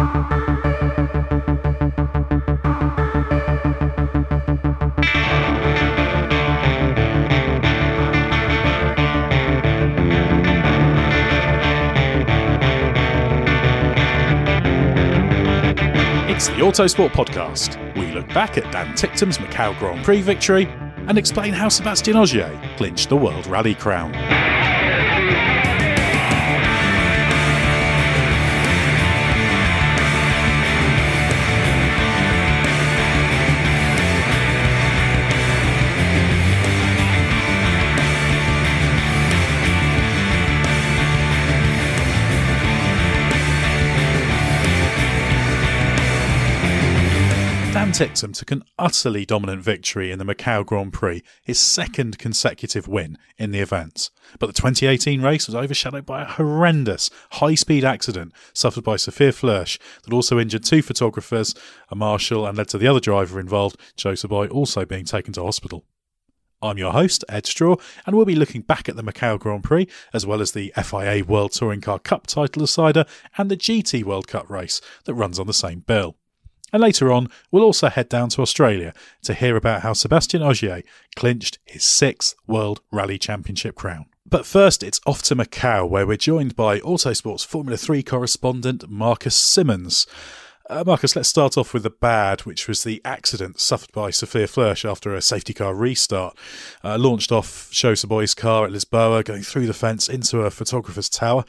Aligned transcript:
It's 0.00 0.08
the 16.48 16.54
Autosport 16.54 17.10
Podcast. 17.10 17.76
We 17.96 18.12
look 18.12 18.26
back 18.28 18.56
at 18.56 18.72
Dan 18.72 18.94
Ticktum's 18.94 19.36
Macau 19.36 19.78
Grand 19.78 20.02
Prix 20.02 20.22
victory 20.22 20.64
and 21.08 21.18
explain 21.18 21.52
how 21.52 21.68
Sebastien 21.68 22.16
Ogier 22.16 22.58
clinched 22.78 23.10
the 23.10 23.16
World 23.16 23.46
Rally 23.46 23.74
crown. 23.74 24.14
Ticktum 47.92 48.32
took 48.32 48.50
an 48.50 48.62
utterly 48.78 49.24
dominant 49.24 49.62
victory 49.62 50.10
in 50.10 50.18
the 50.18 50.24
Macau 50.24 50.64
Grand 50.64 50.92
Prix, 50.92 51.22
his 51.42 51.58
second 51.58 52.18
consecutive 52.18 52.86
win 52.86 53.18
in 53.38 53.50
the 53.50 53.60
event. 53.60 54.10
But 54.38 54.46
the 54.46 54.52
2018 54.52 55.20
race 55.22 55.46
was 55.46 55.54
overshadowed 55.54 56.06
by 56.06 56.22
a 56.22 56.26
horrendous 56.26 57.10
high 57.32 57.54
speed 57.54 57.84
accident 57.84 58.32
suffered 58.52 58.84
by 58.84 58.96
Sophia 58.96 59.32
Flörsch 59.32 59.78
that 60.04 60.12
also 60.12 60.38
injured 60.38 60.64
two 60.64 60.82
photographers, 60.82 61.54
a 61.88 61.96
marshal, 61.96 62.46
and 62.46 62.56
led 62.56 62.68
to 62.68 62.78
the 62.78 62.86
other 62.86 63.00
driver 63.00 63.40
involved, 63.40 63.76
Sho 63.96 64.12
Tsuboi, 64.12 64.50
also 64.50 64.84
being 64.84 65.04
taken 65.04 65.32
to 65.34 65.42
hospital. 65.42 65.84
I'm 66.62 66.78
your 66.78 66.92
host, 66.92 67.24
Ed 67.28 67.46
Straw, 67.46 67.76
and 68.06 68.14
we'll 68.14 68.24
be 68.24 68.34
looking 68.34 68.60
back 68.62 68.88
at 68.88 68.96
the 68.96 69.02
Macau 69.02 69.38
Grand 69.38 69.64
Prix, 69.64 69.88
as 70.12 70.26
well 70.26 70.40
as 70.40 70.52
the 70.52 70.72
FIA 70.76 71.24
World 71.24 71.52
Touring 71.52 71.80
Car 71.80 71.98
Cup 71.98 72.26
title 72.26 72.60
decider 72.60 73.04
and 73.38 73.50
the 73.50 73.56
GT 73.56 74.04
World 74.04 74.28
Cup 74.28 74.48
race 74.50 74.80
that 75.04 75.14
runs 75.14 75.38
on 75.38 75.46
the 75.46 75.54
same 75.54 75.80
bill. 75.80 76.16
And 76.72 76.82
later 76.82 77.12
on, 77.12 77.28
we'll 77.50 77.64
also 77.64 77.88
head 77.88 78.08
down 78.08 78.28
to 78.30 78.42
Australia 78.42 78.94
to 79.22 79.34
hear 79.34 79.56
about 79.56 79.82
how 79.82 79.92
Sebastien 79.92 80.42
Ogier 80.42 80.82
clinched 81.16 81.58
his 81.64 81.84
sixth 81.84 82.34
World 82.46 82.80
Rally 82.90 83.18
Championship 83.18 83.74
crown. 83.74 84.06
But 84.26 84.46
first, 84.46 84.82
it's 84.82 85.00
off 85.06 85.22
to 85.22 85.34
Macau, 85.34 85.88
where 85.88 86.06
we're 86.06 86.16
joined 86.16 86.54
by 86.54 86.78
Autosport's 86.80 87.42
Formula 87.42 87.76
3 87.76 88.02
correspondent 88.02 88.88
Marcus 88.88 89.34
Simmons. 89.34 90.06
Uh, 90.70 90.84
Marcus, 90.86 91.16
let's 91.16 91.28
start 91.28 91.58
off 91.58 91.74
with 91.74 91.82
the 91.82 91.90
bad, 91.90 92.42
which 92.42 92.68
was 92.68 92.84
the 92.84 93.02
accident 93.04 93.58
suffered 93.58 93.90
by 93.90 94.10
Sophia 94.10 94.46
Flörsch 94.46 94.88
after 94.88 95.12
a 95.12 95.20
safety 95.20 95.52
car 95.52 95.74
restart. 95.74 96.38
Uh, 96.84 96.96
launched 96.96 97.32
off 97.32 97.68
Show 97.72 97.92
Boy's 98.06 98.34
car 98.34 98.66
at 98.66 98.70
Lisboa, 98.70 99.24
going 99.24 99.42
through 99.42 99.66
the 99.66 99.74
fence 99.74 100.08
into 100.08 100.42
a 100.42 100.50
photographer's 100.52 101.08
tower. 101.08 101.44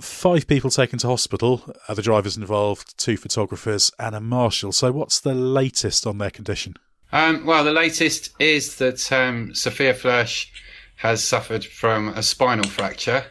Five 0.00 0.48
people 0.48 0.70
taken 0.70 0.98
to 0.98 1.06
hospital, 1.06 1.72
other 1.86 2.02
drivers 2.02 2.36
involved, 2.36 2.98
two 2.98 3.16
photographers, 3.16 3.92
and 4.00 4.16
a 4.16 4.20
marshal. 4.20 4.72
So, 4.72 4.90
what's 4.90 5.20
the 5.20 5.34
latest 5.34 6.04
on 6.04 6.18
their 6.18 6.32
condition? 6.32 6.74
Um, 7.12 7.46
well, 7.46 7.62
the 7.62 7.72
latest 7.72 8.30
is 8.40 8.74
that 8.78 9.12
um, 9.12 9.54
Sophia 9.54 9.94
Flörsch 9.94 10.48
has 10.96 11.22
suffered 11.22 11.64
from 11.64 12.08
a 12.08 12.24
spinal 12.24 12.68
fracture 12.68 13.26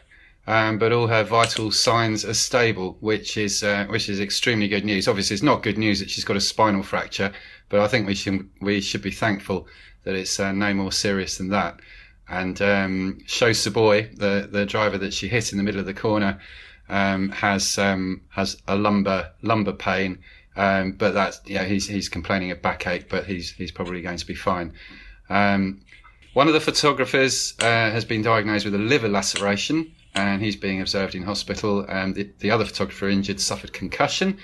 um, 0.45 0.77
but 0.77 0.91
all 0.91 1.07
her 1.07 1.23
vital 1.23 1.71
signs 1.71 2.25
are 2.25 2.33
stable, 2.33 2.97
which 2.99 3.37
is 3.37 3.63
uh, 3.63 3.85
which 3.85 4.09
is 4.09 4.19
extremely 4.19 4.67
good 4.67 4.83
news. 4.83 5.07
Obviously, 5.07 5.35
it's 5.35 5.43
not 5.43 5.63
good 5.63 5.77
news 5.77 5.99
that 5.99 6.09
she's 6.09 6.25
got 6.25 6.35
a 6.35 6.41
spinal 6.41 6.83
fracture, 6.83 7.31
but 7.69 7.79
I 7.79 7.87
think 7.87 8.07
we 8.07 8.15
should 8.15 8.49
we 8.61 8.81
should 8.81 9.01
be 9.01 9.11
thankful 9.11 9.67
that 10.03 10.15
it's 10.15 10.39
uh, 10.39 10.51
no 10.51 10.73
more 10.73 10.91
serious 10.91 11.37
than 11.37 11.49
that. 11.49 11.79
And 12.27 12.61
um, 12.61 13.19
Sho 13.25 13.51
Tsuboi, 13.51 14.17
the 14.17 14.49
the 14.51 14.65
driver 14.65 14.97
that 14.97 15.13
she 15.13 15.27
hit 15.27 15.51
in 15.51 15.57
the 15.57 15.63
middle 15.63 15.79
of 15.79 15.85
the 15.85 15.93
corner, 15.93 16.39
um, 16.89 17.29
has 17.29 17.77
um, 17.77 18.21
has 18.29 18.61
a 18.67 18.75
lumbar 18.75 19.31
lumbar 19.41 19.73
pain. 19.73 20.19
Um, 20.55 20.91
but 20.91 21.13
that's 21.13 21.39
yeah, 21.45 21.63
he's 21.63 21.87
he's 21.87 22.09
complaining 22.09 22.51
of 22.51 22.61
backache, 22.61 23.09
but 23.09 23.25
he's 23.25 23.51
he's 23.51 23.71
probably 23.71 24.01
going 24.01 24.17
to 24.17 24.25
be 24.25 24.35
fine. 24.35 24.73
Um, 25.29 25.81
one 26.33 26.47
of 26.47 26.53
the 26.53 26.59
photographers 26.59 27.53
uh, 27.59 27.91
has 27.91 28.05
been 28.05 28.21
diagnosed 28.21 28.65
with 28.65 28.75
a 28.75 28.79
liver 28.79 29.07
laceration, 29.07 29.93
and 30.15 30.41
he's 30.41 30.55
being 30.55 30.81
observed 30.81 31.15
in 31.15 31.23
hospital. 31.23 31.85
And 31.87 32.15
the, 32.15 32.29
the 32.39 32.51
other 32.51 32.65
photographer 32.65 33.09
injured 33.09 33.39
suffered 33.39 33.73
concussion, 33.73 34.37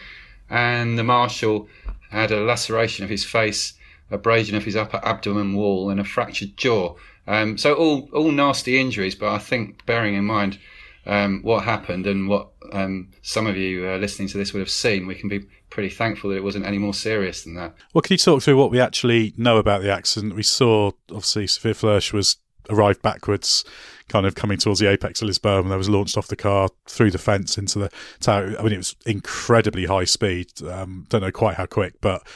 and 0.49 0.97
the 0.97 1.03
marshal 1.03 1.67
had 2.09 2.31
a 2.31 2.41
laceration 2.41 3.03
of 3.03 3.09
his 3.09 3.23
face, 3.23 3.73
abrasion 4.09 4.55
of 4.55 4.65
his 4.65 4.75
upper 4.75 4.99
abdomen 5.03 5.55
wall, 5.55 5.89
and 5.89 5.99
a 5.99 6.03
fractured 6.03 6.57
jaw. 6.57 6.95
Um, 7.27 7.57
so 7.57 7.75
all 7.75 8.09
all 8.13 8.31
nasty 8.31 8.79
injuries, 8.79 9.15
but 9.15 9.29
I 9.29 9.37
think 9.37 9.85
bearing 9.85 10.15
in 10.15 10.25
mind 10.25 10.57
um, 11.05 11.41
what 11.43 11.63
happened 11.63 12.07
and 12.07 12.27
what 12.27 12.49
um, 12.71 13.09
some 13.21 13.47
of 13.47 13.55
you 13.55 13.87
uh, 13.87 13.97
listening 13.97 14.27
to 14.29 14.37
this 14.37 14.53
would 14.53 14.59
have 14.59 14.69
seen, 14.69 15.07
we 15.07 15.15
can 15.15 15.29
be 15.29 15.45
pretty 15.69 15.89
thankful 15.89 16.29
that 16.29 16.37
it 16.37 16.43
wasn't 16.43 16.65
any 16.65 16.77
more 16.77 16.93
serious 16.93 17.43
than 17.43 17.55
that. 17.55 17.75
Well, 17.93 18.01
can 18.01 18.15
you 18.15 18.17
talk 18.17 18.41
through 18.41 18.57
what 18.57 18.71
we 18.71 18.79
actually 18.79 19.33
know 19.37 19.57
about 19.57 19.81
the 19.81 19.91
accident? 19.91 20.35
We 20.35 20.43
saw, 20.43 20.91
obviously, 21.09 21.47
Sophia 21.47 21.73
Flörsch 21.73 22.13
was 22.13 22.37
arrived 22.69 23.01
backwards, 23.01 23.63
kind 24.09 24.25
of 24.25 24.35
coming 24.35 24.57
towards 24.57 24.79
the 24.79 24.89
apex 24.89 25.21
of 25.21 25.29
Lisboa, 25.29 25.61
and 25.61 25.71
there 25.71 25.77
was 25.77 25.89
launched 25.89 26.17
off 26.17 26.27
the 26.27 26.35
car 26.35 26.69
through 26.87 27.11
the 27.11 27.17
fence 27.17 27.57
into 27.57 27.79
the 27.79 27.89
tower. 28.19 28.55
I 28.59 28.63
mean, 28.63 28.73
it 28.73 28.77
was 28.77 28.95
incredibly 29.05 29.85
high 29.85 30.05
speed. 30.05 30.47
Um, 30.63 31.05
don't 31.09 31.21
know 31.21 31.31
quite 31.31 31.55
how 31.55 31.65
quick, 31.65 32.01
but 32.01 32.27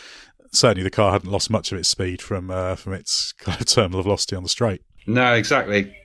certainly 0.52 0.84
the 0.84 0.90
car 0.90 1.12
hadn't 1.12 1.32
lost 1.32 1.50
much 1.50 1.72
of 1.72 1.78
its 1.78 1.90
speed 1.90 2.22
from 2.22 2.50
uh, 2.50 2.76
from 2.76 2.94
its 2.94 3.32
kind 3.40 3.60
of 3.60 3.68
terminal 3.68 4.02
velocity 4.04 4.36
on 4.36 4.44
the 4.44 4.50
straight. 4.50 4.82
No, 5.06 5.34
exactly. 5.34 5.96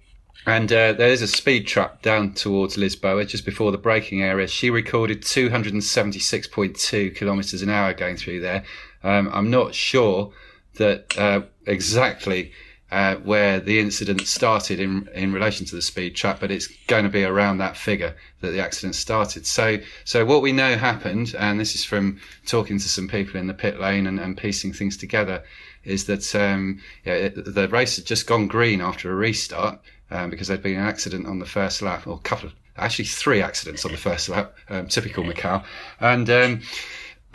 And 0.46 0.72
uh, 0.72 0.94
there 0.94 1.08
is 1.08 1.20
a 1.20 1.26
speed 1.26 1.66
trap 1.66 2.00
down 2.00 2.32
towards 2.32 2.76
Lisboa 2.76 3.26
just 3.26 3.44
before 3.44 3.70
the 3.70 3.78
braking 3.78 4.22
area. 4.22 4.46
She 4.46 4.70
recorded 4.70 5.22
276.2 5.22 7.14
kilometres 7.14 7.60
an 7.60 7.68
hour 7.68 7.92
going 7.92 8.16
through 8.16 8.40
there. 8.40 8.64
Um, 9.02 9.28
I'm 9.32 9.50
not 9.50 9.74
sure 9.74 10.32
that 10.76 11.18
uh, 11.18 11.42
exactly 11.66 12.52
uh, 12.90 13.16
where 13.16 13.60
the 13.60 13.78
incident 13.78 14.26
started 14.26 14.80
in 14.80 15.08
in 15.14 15.32
relation 15.32 15.66
to 15.66 15.74
the 15.74 15.82
speed 15.82 16.16
trap, 16.16 16.40
but 16.40 16.50
it's 16.50 16.68
going 16.86 17.04
to 17.04 17.10
be 17.10 17.24
around 17.24 17.58
that 17.58 17.76
figure 17.76 18.14
that 18.40 18.50
the 18.50 18.60
accident 18.60 18.94
started. 18.94 19.46
So, 19.46 19.78
so 20.04 20.24
what 20.24 20.40
we 20.40 20.52
know 20.52 20.76
happened, 20.76 21.34
and 21.38 21.60
this 21.60 21.74
is 21.74 21.84
from 21.84 22.18
talking 22.46 22.78
to 22.78 22.88
some 22.88 23.08
people 23.08 23.38
in 23.38 23.46
the 23.46 23.54
pit 23.54 23.78
lane 23.78 24.06
and, 24.06 24.18
and 24.18 24.36
piecing 24.36 24.72
things 24.72 24.96
together, 24.96 25.42
is 25.84 26.06
that 26.06 26.34
um, 26.34 26.80
yeah, 27.04 27.28
the 27.28 27.68
race 27.68 27.96
had 27.96 28.06
just 28.06 28.26
gone 28.26 28.46
green 28.46 28.80
after 28.80 29.12
a 29.12 29.14
restart 29.14 29.78
um, 30.10 30.30
because 30.30 30.48
there'd 30.48 30.62
been 30.62 30.78
an 30.78 30.86
accident 30.86 31.26
on 31.26 31.40
the 31.40 31.46
first 31.46 31.82
lap, 31.82 32.06
or 32.06 32.14
a 32.14 32.20
couple 32.20 32.48
of 32.48 32.54
actually 32.78 33.04
three 33.04 33.42
accidents 33.42 33.84
on 33.84 33.92
the 33.92 33.98
first 33.98 34.28
lap, 34.28 34.54
um, 34.70 34.88
typical 34.88 35.24
Macau, 35.24 35.62
and. 36.00 36.30
Um, 36.30 36.62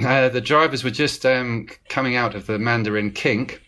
uh, 0.03 0.27
the 0.27 0.41
drivers 0.41 0.83
were 0.83 0.89
just 0.89 1.23
um, 1.23 1.67
coming 1.87 2.15
out 2.15 2.33
of 2.33 2.47
the 2.47 2.57
Mandarin 2.57 3.11
Kink, 3.11 3.61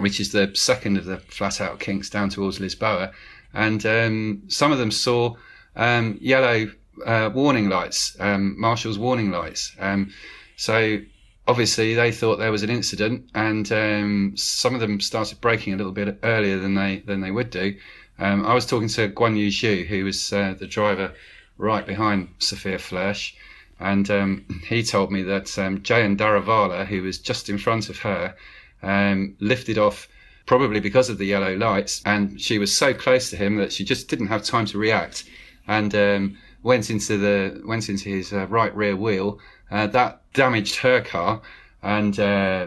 which 0.00 0.20
is 0.20 0.32
the 0.32 0.50
second 0.54 0.96
of 0.96 1.04
the 1.04 1.18
flat 1.18 1.60
out 1.60 1.80
kinks 1.80 2.10
down 2.10 2.28
towards 2.28 2.58
Lisboa. 2.58 3.12
And 3.52 3.84
um, 3.86 4.42
some 4.48 4.72
of 4.72 4.78
them 4.78 4.90
saw 4.90 5.36
um, 5.76 6.18
yellow 6.20 6.70
uh, 7.04 7.30
warning 7.32 7.68
lights, 7.68 8.16
um, 8.20 8.58
Marshall's 8.58 8.98
warning 8.98 9.30
lights. 9.30 9.74
Um, 9.78 10.12
so 10.56 10.98
obviously 11.46 11.94
they 11.94 12.12
thought 12.12 12.36
there 12.36 12.52
was 12.52 12.62
an 12.62 12.70
incident, 12.70 13.30
and 13.34 13.70
um, 13.72 14.32
some 14.36 14.74
of 14.74 14.80
them 14.80 15.00
started 15.00 15.40
braking 15.40 15.72
a 15.72 15.76
little 15.76 15.92
bit 15.92 16.18
earlier 16.22 16.58
than 16.58 16.74
they 16.74 16.98
than 17.06 17.20
they 17.20 17.30
would 17.30 17.50
do. 17.50 17.76
Um, 18.18 18.44
I 18.44 18.54
was 18.54 18.66
talking 18.66 18.88
to 18.88 19.08
Guan 19.08 19.36
Yu 19.36 19.48
Zhou, 19.48 19.86
who 19.86 20.04
was 20.04 20.32
uh, 20.32 20.54
the 20.58 20.66
driver 20.66 21.14
right 21.56 21.86
behind 21.86 22.28
Sophia 22.38 22.76
Flörsch, 22.76 23.32
and 23.78 24.44
he 24.68 24.82
told 24.82 25.10
me 25.10 25.22
that 25.22 25.58
um, 25.58 25.82
Jehan 25.82 26.16
Daruvala, 26.16 26.86
who 26.86 27.02
was 27.02 27.18
just 27.18 27.48
in 27.48 27.58
front 27.58 27.88
of 27.88 27.98
her, 28.00 28.34
um, 28.82 29.36
lifted 29.40 29.78
off 29.78 30.08
probably 30.46 30.80
because 30.80 31.08
of 31.08 31.18
the 31.18 31.26
yellow 31.26 31.54
lights, 31.56 32.02
and 32.04 32.40
she 32.40 32.58
was 32.58 32.76
so 32.76 32.92
close 32.92 33.30
to 33.30 33.36
him 33.36 33.56
that 33.56 33.72
she 33.72 33.84
just 33.84 34.08
didn't 34.08 34.26
have 34.26 34.42
time 34.42 34.66
to 34.66 34.78
react, 34.78 35.24
and 35.68 35.94
um, 35.94 36.36
went 36.62 36.90
into 36.90 37.16
the 37.16 37.62
went 37.64 37.88
into 37.88 38.08
his 38.08 38.32
uh, 38.32 38.46
right 38.48 38.74
rear 38.74 38.96
wheel. 38.96 39.38
Uh, 39.70 39.86
that 39.86 40.22
damaged 40.32 40.76
her 40.76 41.00
car, 41.00 41.40
and 41.82 42.18
uh, 42.18 42.66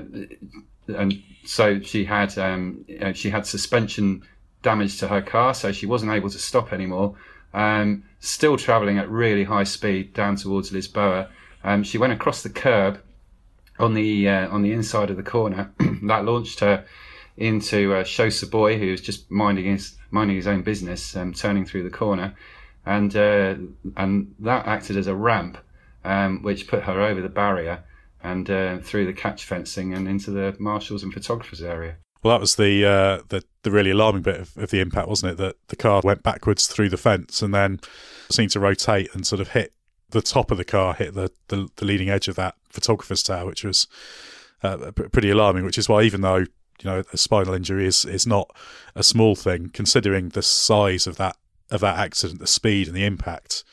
and 0.88 1.22
so 1.46 1.80
she 1.82 2.06
had 2.06 2.38
um, 2.38 2.86
she 3.14 3.30
had 3.30 3.46
suspension 3.46 4.24
damage 4.62 4.98
to 5.00 5.08
her 5.08 5.22
car, 5.22 5.54
so 5.54 5.72
she 5.72 5.86
wasn't 5.86 6.12
able 6.12 6.30
to 6.30 6.40
stop 6.40 6.72
anymore. 6.72 7.16
Um, 7.54 8.04
still 8.20 8.58
travelling 8.58 8.98
at 8.98 9.10
really 9.10 9.44
high 9.44 9.66
speed 9.66 10.14
down 10.14 10.38
towards 10.38 10.72
Lisboa. 10.72 11.28
Um, 11.64 11.84
she 11.84 11.98
went 11.98 12.14
across 12.14 12.42
the 12.44 12.50
curb 12.50 13.00
on 13.80 13.94
the 13.94 14.28
uh, 14.28 14.50
on 14.50 14.62
the 14.62 14.72
inside 14.72 15.10
of 15.10 15.18
the 15.18 15.24
corner. 15.24 15.72
that 16.04 16.26
launched 16.26 16.60
her 16.60 16.86
into 17.38 17.94
uh, 17.94 18.04
Shosa 18.04 18.80
who 18.80 18.92
was 18.92 19.02
just 19.02 19.30
minding 19.32 19.66
his 19.66 19.96
minding 20.12 20.36
his 20.36 20.48
own 20.48 20.62
business, 20.62 21.16
um, 21.16 21.34
turning 21.34 21.66
through 21.66 21.84
the 21.84 21.90
corner, 21.90 22.36
and 22.86 23.16
uh, 23.16 23.56
and 23.98 24.36
that 24.40 24.68
acted 24.68 24.98
as 24.98 25.08
a 25.08 25.16
ramp, 25.16 25.58
um, 26.04 26.42
which 26.44 26.68
put 26.68 26.84
her 26.84 27.02
over 27.02 27.22
the 27.22 27.30
barrier 27.30 27.84
and 28.24 28.50
uh, 28.50 28.78
through 28.80 29.06
the 29.06 29.14
catch 29.14 29.44
fencing 29.44 29.94
and 29.94 30.08
into 30.08 30.32
the 30.32 30.56
marshals 30.58 31.04
and 31.04 31.14
photographers 31.14 31.62
area. 31.62 31.98
Well, 32.24 32.34
that 32.34 32.42
was 32.42 32.56
the 32.56 32.86
uh, 32.86 33.22
the, 33.28 33.44
the 33.64 33.72
really 33.72 33.92
alarming 33.92 34.22
bit 34.22 34.40
of, 34.40 34.58
of, 34.58 34.70
the 34.70 34.80
impact, 34.80 35.10
wasn't 35.10 35.34
it? 35.34 35.38
That 35.38 35.56
the 35.68 35.76
car 35.76 36.02
went 36.04 36.24
backwards 36.24 36.68
through 36.68 36.90
the 36.90 36.98
fence 36.98 37.42
and 37.42 37.54
then 37.54 37.82
seemed 38.30 38.52
to 38.52 38.62
rotate 38.62 39.14
and 39.14 39.28
sort 39.28 39.42
of 39.42 39.50
hit 39.50 39.74
the 40.12 40.22
top 40.22 40.52
of 40.52 40.58
the 40.58 40.64
car, 40.64 40.94
hit 40.94 41.16
the, 41.16 41.32
the, 41.50 41.68
the 41.76 41.86
leading 41.86 42.10
edge 42.10 42.28
of 42.28 42.36
that 42.36 42.56
photographer's 42.74 43.24
tower, 43.24 43.46
which 43.46 43.64
was 43.64 43.88
uh, 44.64 44.92
pretty 44.92 45.30
alarming. 45.30 45.64
Which 45.64 45.78
is 45.78 45.88
why, 45.88 46.04
even 46.04 46.22
though 46.22 46.38
you 46.38 46.86
know 46.86 47.04
a 47.14 47.18
spinal 47.18 47.54
injury 47.54 47.86
is 47.86 48.04
is 48.06 48.28
not 48.28 48.50
a 48.96 49.04
small 49.04 49.36
thing, 49.36 49.70
considering 49.74 50.30
the 50.30 50.42
size 50.42 51.08
of 51.08 51.18
that 51.18 51.38
of 51.72 51.82
that 51.82 51.98
accident, 51.98 52.40
the 52.40 52.48
speed 52.48 52.88
and 52.88 52.96
the 52.96 53.06
impact, 53.06 53.64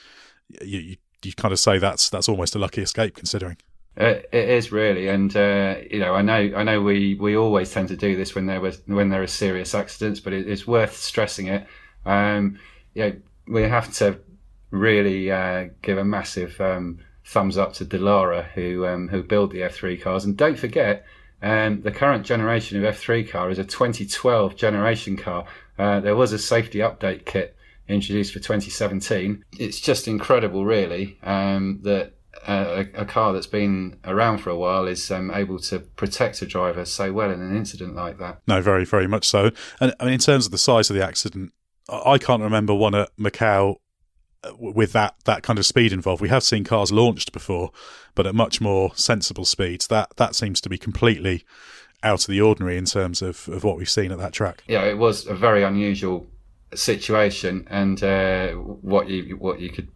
you 0.60 0.78
you, 0.78 0.96
you 1.24 1.32
kind 1.32 1.52
of 1.52 1.58
say 1.58 1.78
that's 1.78 2.08
that's 2.10 2.28
almost 2.28 2.54
a 2.54 2.58
lucky 2.58 2.82
escape, 2.82 3.16
considering. 3.16 3.56
It, 3.96 4.28
it 4.32 4.48
is 4.48 4.70
really, 4.70 5.08
and 5.08 5.34
uh, 5.36 5.76
you 5.90 5.98
know, 5.98 6.14
I 6.14 6.22
know, 6.22 6.52
I 6.56 6.62
know, 6.62 6.80
we, 6.80 7.16
we 7.16 7.36
always 7.36 7.72
tend 7.72 7.88
to 7.88 7.96
do 7.96 8.16
this 8.16 8.34
when 8.34 8.46
there 8.46 8.60
was 8.60 8.80
when 8.86 9.10
there 9.10 9.22
are 9.22 9.26
serious 9.26 9.74
accidents, 9.74 10.20
but 10.20 10.32
it, 10.32 10.48
it's 10.48 10.66
worth 10.66 10.96
stressing 10.96 11.48
it. 11.48 11.66
Um, 12.06 12.58
you 12.94 13.02
know, 13.02 13.16
we 13.48 13.62
have 13.62 13.92
to 13.94 14.20
really 14.70 15.30
uh, 15.30 15.68
give 15.82 15.98
a 15.98 16.04
massive 16.04 16.58
um, 16.60 17.00
thumbs 17.30 17.56
up 17.56 17.72
to 17.74 17.84
Dallara, 17.84 18.44
who 18.50 18.86
um, 18.86 19.08
who 19.08 19.22
build 19.22 19.52
the 19.52 19.60
F3 19.60 20.00
cars. 20.02 20.24
And 20.24 20.36
don't 20.36 20.58
forget, 20.58 21.06
um, 21.42 21.82
the 21.82 21.92
current 21.92 22.26
generation 22.26 22.84
of 22.84 22.94
F3 22.94 23.30
car 23.30 23.50
is 23.50 23.58
a 23.58 23.64
2012 23.64 24.56
generation 24.56 25.16
car. 25.16 25.46
Uh, 25.78 26.00
there 26.00 26.16
was 26.16 26.32
a 26.32 26.38
safety 26.38 26.78
update 26.78 27.24
kit 27.24 27.56
introduced 27.88 28.32
for 28.32 28.40
2017. 28.40 29.44
It's 29.58 29.80
just 29.80 30.08
incredible, 30.08 30.64
really, 30.64 31.18
um, 31.22 31.80
that 31.82 32.14
uh, 32.46 32.84
a, 32.94 33.02
a, 33.02 33.04
car 33.04 33.32
that's 33.32 33.46
been 33.46 33.98
around 34.04 34.38
for 34.38 34.50
a 34.50 34.56
while 34.56 34.86
is 34.86 35.10
um, 35.10 35.30
able 35.30 35.58
to 35.58 35.78
protect 35.78 36.42
a 36.42 36.46
driver 36.46 36.84
so 36.84 37.12
well 37.12 37.30
in 37.30 37.40
an 37.40 37.56
incident 37.56 37.94
like 37.94 38.18
that. 38.18 38.40
No, 38.46 38.60
very, 38.60 38.84
very 38.84 39.06
much 39.06 39.26
so. 39.26 39.50
And 39.80 39.94
I 40.00 40.04
mean, 40.04 40.14
in 40.14 40.20
terms 40.20 40.46
of 40.46 40.52
the 40.52 40.58
size 40.58 40.90
of 40.90 40.96
the 40.96 41.04
accident, 41.04 41.52
I 41.88 42.18
can't 42.18 42.42
remember 42.42 42.74
one 42.74 42.94
at 42.94 43.14
Macau 43.16 43.76
with 44.58 44.92
that 44.92 45.14
that 45.24 45.42
kind 45.42 45.58
of 45.58 45.66
speed 45.66 45.92
involved. 45.92 46.22
We 46.22 46.28
have 46.28 46.42
seen 46.42 46.64
cars 46.64 46.92
launched 46.92 47.32
before, 47.32 47.70
but 48.14 48.26
at 48.26 48.34
much 48.34 48.60
more 48.60 48.92
sensible 48.94 49.44
speeds. 49.44 49.86
That 49.88 50.16
that 50.16 50.34
seems 50.34 50.60
to 50.62 50.68
be 50.68 50.78
completely 50.78 51.44
out 52.02 52.22
of 52.24 52.30
the 52.30 52.40
ordinary 52.40 52.78
in 52.78 52.86
terms 52.86 53.20
of, 53.20 53.48
of 53.48 53.62
what 53.62 53.76
we've 53.76 53.90
seen 53.90 54.10
at 54.10 54.18
that 54.18 54.32
track. 54.32 54.64
Yeah, 54.66 54.84
it 54.84 54.96
was 54.96 55.26
a 55.26 55.34
very 55.34 55.62
unusual 55.62 56.26
situation, 56.74 57.66
and 57.70 58.02
uh, 58.02 58.52
what 58.52 59.08
you 59.08 59.36
what 59.36 59.60
you 59.60 59.70
could 59.70 59.88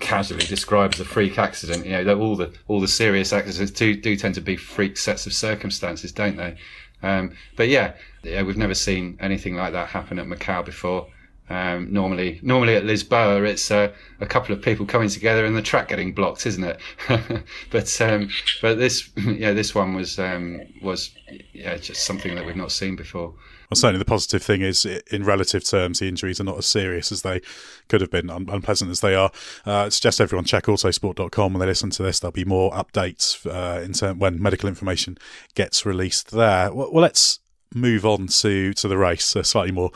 casually 0.00 0.44
describe 0.46 0.94
as 0.94 1.00
a 1.00 1.04
freak 1.04 1.38
accident. 1.38 1.86
You 1.86 2.04
know, 2.04 2.18
all 2.18 2.36
the 2.36 2.52
all 2.68 2.80
the 2.80 2.88
serious 2.88 3.32
accidents 3.32 3.72
do 3.72 3.94
do 3.94 4.16
tend 4.16 4.34
to 4.36 4.40
be 4.40 4.56
freak 4.56 4.96
sets 4.96 5.26
of 5.26 5.32
circumstances, 5.32 6.12
don't 6.12 6.36
they? 6.36 6.56
Um, 7.02 7.34
but 7.56 7.68
yeah, 7.68 7.94
yeah, 8.22 8.42
we've 8.42 8.56
never 8.56 8.74
seen 8.74 9.18
anything 9.20 9.56
like 9.56 9.72
that 9.72 9.88
happen 9.88 10.18
at 10.18 10.26
Macau 10.26 10.64
before. 10.64 11.08
Um, 11.50 11.92
normally, 11.92 12.40
normally 12.42 12.76
at 12.76 12.84
Lisboa, 12.84 13.46
it's 13.46 13.70
uh, 13.70 13.92
a 14.20 14.26
couple 14.26 14.54
of 14.54 14.62
people 14.62 14.86
coming 14.86 15.08
together 15.08 15.44
and 15.44 15.56
the 15.56 15.62
track 15.62 15.88
getting 15.88 16.14
blocked, 16.14 16.46
isn't 16.46 16.64
it? 16.64 16.80
but 17.70 18.00
um, 18.00 18.30
but 18.62 18.78
this 18.78 19.10
yeah 19.16 19.52
this 19.52 19.74
one 19.74 19.94
was 19.94 20.18
um, 20.18 20.62
was 20.80 21.10
yeah 21.52 21.76
just 21.76 22.06
something 22.06 22.34
that 22.34 22.46
we've 22.46 22.56
not 22.56 22.72
seen 22.72 22.96
before. 22.96 23.34
Well, 23.72 23.76
certainly 23.76 24.00
the 24.00 24.04
positive 24.04 24.42
thing 24.42 24.60
is, 24.60 24.84
in 24.84 25.24
relative 25.24 25.64
terms, 25.64 26.00
the 26.00 26.06
injuries 26.06 26.38
are 26.38 26.44
not 26.44 26.58
as 26.58 26.66
serious 26.66 27.10
as 27.10 27.22
they 27.22 27.40
could 27.88 28.02
have 28.02 28.10
been, 28.10 28.28
un- 28.28 28.50
unpleasant 28.50 28.90
as 28.90 29.00
they 29.00 29.14
are. 29.14 29.30
Uh, 29.64 29.88
suggest 29.88 30.20
everyone 30.20 30.44
check 30.44 30.64
autosport.com 30.64 31.54
when 31.54 31.58
they 31.58 31.64
listen 31.64 31.88
to 31.88 32.02
this. 32.02 32.20
There'll 32.20 32.32
be 32.32 32.44
more 32.44 32.70
updates 32.72 33.46
uh, 33.46 33.80
in 33.80 33.94
term- 33.94 34.18
when 34.18 34.42
medical 34.42 34.68
information 34.68 35.16
gets 35.54 35.86
released 35.86 36.32
there. 36.32 36.70
Well, 36.70 36.92
well, 36.92 37.00
let's 37.00 37.40
move 37.74 38.04
on 38.04 38.26
to 38.28 38.72
to 38.74 38.88
the 38.88 38.98
race, 38.98 39.34
a 39.36 39.44
slightly 39.44 39.72
more 39.72 39.90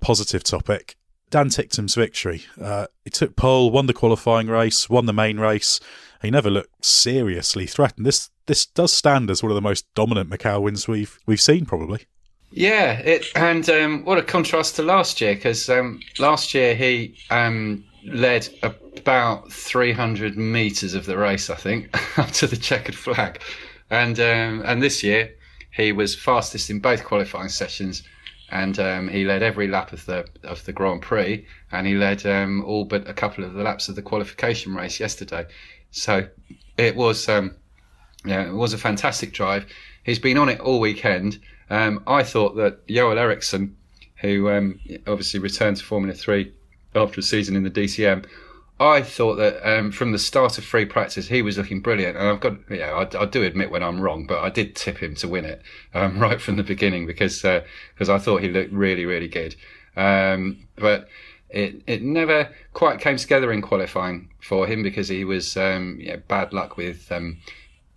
positive 0.00 0.44
topic. 0.44 0.96
Dan 1.30 1.48
Ticktum's 1.48 1.94
victory. 1.94 2.44
Uh, 2.60 2.86
he 3.04 3.10
took 3.10 3.36
pole, 3.36 3.70
won 3.70 3.86
the 3.86 3.94
qualifying 3.94 4.48
race, 4.48 4.90
won 4.90 5.06
the 5.06 5.14
main 5.14 5.40
race. 5.40 5.80
He 6.20 6.30
never 6.30 6.50
looked 6.50 6.84
seriously 6.84 7.66
threatened. 7.66 8.06
This 8.06 8.30
this 8.46 8.66
does 8.66 8.92
stand 8.92 9.30
as 9.30 9.42
one 9.42 9.50
of 9.50 9.54
the 9.54 9.62
most 9.62 9.86
dominant 9.94 10.30
Macau 10.30 10.62
wins 10.62 10.86
we've 10.86 11.18
we've 11.26 11.40
seen, 11.40 11.64
probably. 11.64 12.06
Yeah, 12.50 12.98
it, 12.98 13.26
and 13.34 13.68
um, 13.70 14.04
what 14.04 14.18
a 14.18 14.22
contrast 14.22 14.76
to 14.76 14.82
last 14.82 15.20
year 15.20 15.34
because 15.34 15.70
um, 15.70 16.00
last 16.18 16.52
year 16.52 16.74
he 16.74 17.16
um, 17.30 17.82
led 18.04 18.46
about 18.62 19.50
300 19.50 20.36
meters 20.36 20.92
of 20.92 21.06
the 21.06 21.16
race, 21.16 21.48
I 21.48 21.54
think, 21.54 21.88
up 22.18 22.30
to 22.32 22.46
the 22.46 22.58
checkered 22.58 22.94
flag, 22.94 23.40
and 23.90 24.20
um, 24.20 24.62
and 24.66 24.82
this 24.82 25.02
year 25.02 25.34
he 25.72 25.92
was 25.92 26.14
fastest 26.14 26.70
in 26.70 26.80
both 26.80 27.04
qualifying 27.04 27.48
sessions 27.48 28.02
and 28.52 28.78
um, 28.78 29.08
he 29.08 29.24
led 29.24 29.42
every 29.42 29.66
lap 29.66 29.92
of 29.92 30.04
the 30.04 30.26
of 30.44 30.64
the 30.66 30.72
Grand 30.72 31.00
Prix, 31.00 31.44
and 31.72 31.86
he 31.86 31.94
led 31.94 32.24
um, 32.26 32.62
all 32.64 32.84
but 32.84 33.08
a 33.08 33.14
couple 33.14 33.42
of 33.42 33.54
the 33.54 33.62
laps 33.62 33.88
of 33.88 33.96
the 33.96 34.02
qualification 34.02 34.74
race 34.74 35.00
yesterday. 35.00 35.46
So 35.90 36.28
it 36.76 36.94
was, 36.94 37.28
um, 37.30 37.56
yeah, 38.26 38.46
it 38.46 38.52
was 38.52 38.74
a 38.74 38.78
fantastic 38.78 39.32
drive. 39.32 39.66
He's 40.04 40.18
been 40.18 40.36
on 40.36 40.50
it 40.50 40.60
all 40.60 40.80
weekend. 40.80 41.40
Um, 41.70 42.02
I 42.06 42.22
thought 42.22 42.56
that 42.56 42.86
Joel 42.86 43.18
Eriksson, 43.18 43.74
who 44.16 44.50
um, 44.50 44.78
obviously 45.06 45.40
returned 45.40 45.78
to 45.78 45.84
Formula 45.84 46.14
Three 46.14 46.52
after 46.94 47.20
a 47.20 47.22
season 47.22 47.56
in 47.56 47.62
the 47.62 47.70
DTM. 47.70 48.26
I 48.82 49.02
thought 49.02 49.36
that 49.36 49.62
um, 49.62 49.92
from 49.92 50.10
the 50.10 50.18
start 50.18 50.58
of 50.58 50.64
free 50.64 50.84
practice, 50.84 51.28
he 51.28 51.40
was 51.40 51.56
looking 51.56 51.80
brilliant. 51.80 52.16
And 52.16 52.26
I've 52.26 52.40
got, 52.40 52.58
yeah, 52.68 52.92
I, 52.92 53.22
I 53.22 53.26
do 53.26 53.44
admit 53.44 53.70
when 53.70 53.82
I'm 53.82 54.00
wrong, 54.00 54.26
but 54.26 54.42
I 54.42 54.50
did 54.50 54.74
tip 54.74 54.98
him 54.98 55.14
to 55.16 55.28
win 55.28 55.44
it 55.44 55.62
um, 55.94 56.18
right 56.20 56.40
from 56.40 56.56
the 56.56 56.64
beginning 56.64 57.06
because 57.06 57.42
because 57.42 58.08
uh, 58.08 58.14
I 58.14 58.18
thought 58.18 58.42
he 58.42 58.48
looked 58.48 58.72
really, 58.72 59.06
really 59.06 59.28
good. 59.28 59.54
Um, 59.96 60.66
but 60.76 61.08
it 61.48 61.82
it 61.86 62.02
never 62.02 62.48
quite 62.72 62.98
came 62.98 63.18
together 63.18 63.52
in 63.52 63.62
qualifying 63.62 64.30
for 64.40 64.66
him 64.66 64.82
because 64.82 65.08
he 65.08 65.24
was 65.24 65.56
um, 65.56 65.98
yeah, 66.00 66.16
bad 66.16 66.52
luck 66.52 66.76
with 66.76 67.12
um, 67.12 67.38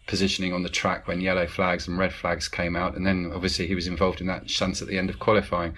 positioning 0.08 0.54
on 0.54 0.64
the 0.64 0.70
track 0.70 1.08
when 1.08 1.22
yellow 1.22 1.48
flags 1.48 1.88
and 1.88 1.98
red 1.98 2.14
flags 2.14 2.48
came 2.48 2.76
out, 2.76 2.96
and 2.96 3.08
then 3.08 3.32
obviously 3.34 3.66
he 3.66 3.76
was 3.76 3.88
involved 3.88 4.22
in 4.22 4.28
that 4.28 4.50
shunt 4.50 4.82
at 4.82 4.88
the 4.88 4.98
end 4.98 5.10
of 5.10 5.20
qualifying. 5.20 5.74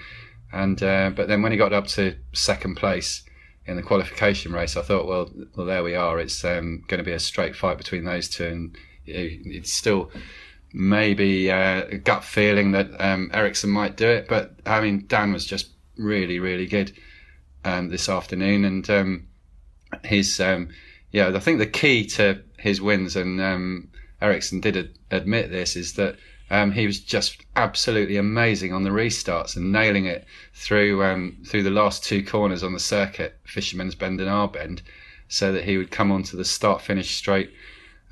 And 0.52 0.82
uh, 0.84 1.12
but 1.12 1.28
then 1.28 1.42
when 1.42 1.52
he 1.52 1.58
got 1.58 1.72
up 1.72 1.88
to 1.88 2.16
second 2.34 2.76
place 2.76 3.24
in 3.68 3.76
the 3.76 3.84
qualification 3.84 4.54
race, 4.54 4.78
I 4.78 4.82
thought, 4.82 5.08
well, 5.08 5.30
well, 5.56 5.66
there 5.66 5.84
we 5.84 5.94
are. 5.94 6.20
It's 6.20 6.44
um, 6.46 6.84
going 6.88 7.00
to 7.00 7.04
be 7.04 7.12
a 7.12 7.20
straight 7.20 7.56
fight 7.56 7.78
between 7.78 8.06
those 8.06 8.30
two, 8.30 8.48
and 8.48 8.78
it's 9.06 9.74
still 9.74 10.10
maybe 10.74 11.52
uh, 11.52 11.84
a 11.86 11.98
gut 11.98 12.24
feeling 12.24 12.72
that 12.72 12.90
um, 13.00 13.30
Eriksson 13.34 13.70
might 13.70 13.98
do 13.98 14.08
it. 14.08 14.28
But 14.28 14.56
I 14.66 14.80
mean, 14.82 15.06
Dan 15.08 15.34
was 15.34 15.46
just 15.46 15.70
really, 15.98 16.40
really 16.40 16.66
good 16.66 16.94
um, 17.66 17.90
this 17.90 18.08
afternoon, 18.08 18.64
and 18.64 18.90
um, 18.90 19.28
his 20.04 20.40
um, 20.40 20.70
yeah, 21.12 21.32
I 21.36 21.40
think 21.40 21.60
the 21.60 21.66
key 21.66 22.06
to 22.08 22.42
his 22.58 22.82
wins, 22.82 23.16
and 23.16 23.42
um, 23.42 23.90
Eriksson 24.22 24.62
did 24.62 24.78
ad- 24.78 24.98
admit 25.12 25.52
this, 25.52 25.76
is 25.76 25.94
that 25.94 26.18
um, 26.50 26.72
he 26.72 26.86
was 26.86 27.00
just 27.00 27.44
absolutely 27.56 28.18
amazing 28.18 28.74
on 28.74 28.84
the 28.84 28.90
restarts 28.90 29.56
and 29.56 29.72
nailing 29.72 30.06
it 30.06 30.26
through 30.54 31.04
um, 31.04 31.38
through 31.46 31.64
the 31.64 31.70
last 31.70 32.04
two 32.04 32.24
corners 32.24 32.64
on 32.64 32.74
the 32.74 32.80
circuit, 32.80 33.38
Fisherman's 33.44 33.96
Bend 33.96 34.22
and 34.22 34.30
R 34.30 34.48
Bend, 34.48 34.82
so 35.28 35.52
that 35.52 35.66
he 35.66 35.78
would 35.78 35.92
come 35.92 36.12
onto 36.12 36.38
the 36.38 36.46
start 36.46 36.82
finish 36.82 37.16
straight 37.16 37.52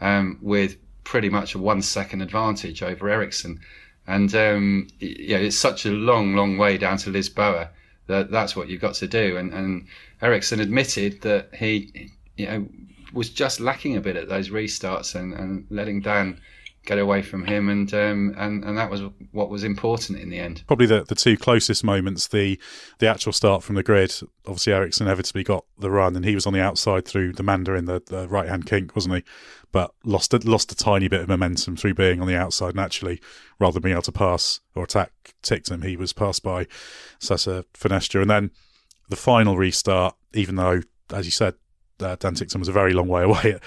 um, 0.01 0.37
with 0.41 0.77
pretty 1.03 1.29
much 1.29 1.55
a 1.55 1.59
one 1.59 1.81
second 1.81 2.21
advantage 2.21 2.83
over 2.83 3.07
Eriksson. 3.09 3.59
And 4.07 4.35
um, 4.35 4.87
yeah, 4.99 5.37
it's 5.37 5.57
such 5.57 5.85
a 5.85 5.91
long, 5.91 6.35
long 6.35 6.57
way 6.57 6.77
down 6.77 6.97
to 6.97 7.09
Lisboa 7.09 7.69
that 8.07 8.29
that's 8.29 8.55
what 8.55 8.67
you've 8.67 8.81
got 8.81 8.95
to 8.95 9.07
do. 9.07 9.37
And, 9.37 9.53
and 9.53 9.87
Eriksson 10.21 10.59
admitted 10.59 11.21
that 11.21 11.49
he, 11.55 12.11
you 12.37 12.45
know, 12.45 12.67
was 13.13 13.29
just 13.29 13.59
lacking 13.59 13.95
a 13.95 14.01
bit 14.01 14.15
at 14.15 14.27
those 14.27 14.49
restarts 14.49 15.15
and, 15.15 15.33
and 15.33 15.65
letting 15.69 16.01
Dan 16.01 16.39
get 16.85 16.99
away 16.99 17.21
from 17.21 17.45
him, 17.45 17.69
and 17.69 17.93
um, 17.93 18.33
and 18.37 18.63
and 18.63 18.77
that 18.77 18.89
was 18.89 19.01
what 19.31 19.49
was 19.49 19.63
important 19.63 20.19
in 20.19 20.29
the 20.29 20.39
end. 20.39 20.63
Probably 20.67 20.85
the, 20.85 21.03
the 21.03 21.15
two 21.15 21.37
closest 21.37 21.83
moments, 21.83 22.27
the 22.27 22.59
the 22.99 23.07
actual 23.07 23.33
start 23.33 23.63
from 23.63 23.75
the 23.75 23.83
grid. 23.83 24.13
Obviously, 24.45 24.73
Eriksson 24.73 25.07
inevitably 25.07 25.43
got 25.43 25.65
the 25.77 25.91
run, 25.91 26.15
and 26.15 26.23
he 26.23 26.35
was 26.35 26.45
on 26.45 26.53
the 26.53 26.61
outside 26.61 27.05
through 27.05 27.33
the 27.33 27.43
Mandarin 27.43 27.85
the, 27.85 28.01
the 28.05 28.27
right 28.27 28.47
hand 28.47 28.65
kink, 28.65 28.95
wasn't 28.95 29.15
he? 29.15 29.23
But 29.71 29.91
lost 30.03 30.33
a, 30.33 30.37
lost 30.37 30.71
a 30.71 30.75
tiny 30.75 31.07
bit 31.07 31.21
of 31.21 31.27
momentum 31.27 31.75
through 31.75 31.95
being 31.95 32.21
on 32.21 32.27
the 32.27 32.37
outside 32.37 32.75
naturally, 32.75 33.19
rather 33.59 33.73
than 33.73 33.83
being 33.83 33.93
able 33.93 34.03
to 34.03 34.11
pass 34.11 34.61
or 34.75 34.83
attack 34.83 35.11
Ticktum. 35.43 35.83
He 35.83 35.97
was 35.97 36.13
passed 36.13 36.43
by 36.43 36.67
Sacha 37.19 37.65
Fenestraz, 37.73 38.21
and 38.21 38.29
then 38.29 38.51
the 39.09 39.15
final 39.15 39.57
restart, 39.57 40.15
even 40.33 40.55
though, 40.55 40.81
as 41.11 41.25
you 41.25 41.31
said, 41.31 41.55
uh, 41.99 42.15
Dan 42.19 42.35
Ticktum 42.35 42.59
was 42.59 42.67
a 42.67 42.73
very 42.73 42.93
long 42.93 43.07
way 43.07 43.23
away 43.23 43.59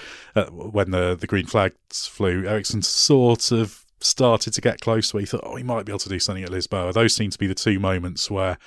when 0.51 0.91
the, 0.91 1.15
the 1.15 1.27
green 1.27 1.45
flags 1.45 2.07
flew. 2.07 2.45
Eriksson 2.47 2.81
sort 2.81 3.51
of 3.51 3.85
started 4.01 4.53
to 4.53 4.61
get 4.61 4.81
close 4.81 5.13
where 5.13 5.21
he 5.21 5.27
thought, 5.27 5.41
oh, 5.43 5.55
he 5.55 5.63
might 5.63 5.85
be 5.85 5.91
able 5.91 5.99
to 5.99 6.09
do 6.09 6.19
something 6.19 6.43
at 6.43 6.51
Lisboa. 6.51 6.93
Those 6.93 7.13
seem 7.13 7.31
to 7.31 7.37
be 7.37 7.47
the 7.47 7.55
two 7.55 7.79
moments 7.79 8.29
where 8.29 8.57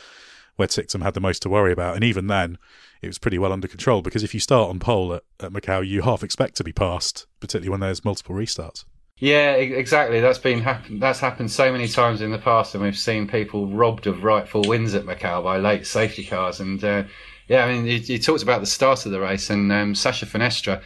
where 0.56 0.68
Ticktum 0.68 1.02
had 1.02 1.14
the 1.14 1.20
most 1.20 1.40
to 1.42 1.48
worry 1.48 1.72
about. 1.72 1.94
And 1.94 2.04
even 2.04 2.26
then, 2.26 2.58
it 3.00 3.06
was 3.06 3.18
pretty 3.18 3.38
well 3.38 3.52
under 3.52 3.66
control 3.66 4.02
because 4.02 4.22
if 4.22 4.34
you 4.34 4.40
start 4.40 4.68
on 4.68 4.78
pole 4.78 5.14
at, 5.14 5.22
at 5.40 5.50
Macau, 5.50 5.86
you 5.86 6.02
half 6.02 6.22
expect 6.22 6.56
to 6.56 6.64
be 6.64 6.72
passed, 6.72 7.26
particularly 7.40 7.70
when 7.70 7.80
there's 7.80 8.04
multiple 8.04 8.34
restarts. 8.34 8.84
Yeah, 9.16 9.52
exactly. 9.52 10.20
That's 10.20 10.38
been 10.38 10.60
happen- 10.60 10.98
that's 10.98 11.20
happened 11.20 11.50
so 11.50 11.70
many 11.70 11.86
times 11.86 12.20
in 12.20 12.32
the 12.32 12.38
past, 12.38 12.74
and 12.74 12.82
we've 12.82 12.98
seen 12.98 13.28
people 13.28 13.68
robbed 13.68 14.06
of 14.06 14.24
rightful 14.24 14.62
wins 14.66 14.94
at 14.94 15.04
Macau 15.04 15.44
by 15.44 15.58
late 15.58 15.86
safety 15.86 16.24
cars. 16.24 16.60
And 16.60 16.82
uh, 16.82 17.04
yeah, 17.52 17.66
I 17.66 17.72
mean, 17.74 17.84
you, 17.84 18.18
talked 18.18 18.42
about 18.42 18.60
the 18.60 18.66
start 18.66 19.04
of 19.04 19.12
the 19.12 19.20
race, 19.20 19.50
and 19.50 19.70
um, 19.70 19.94
Sacha 19.94 20.24
Fenestraz, 20.24 20.80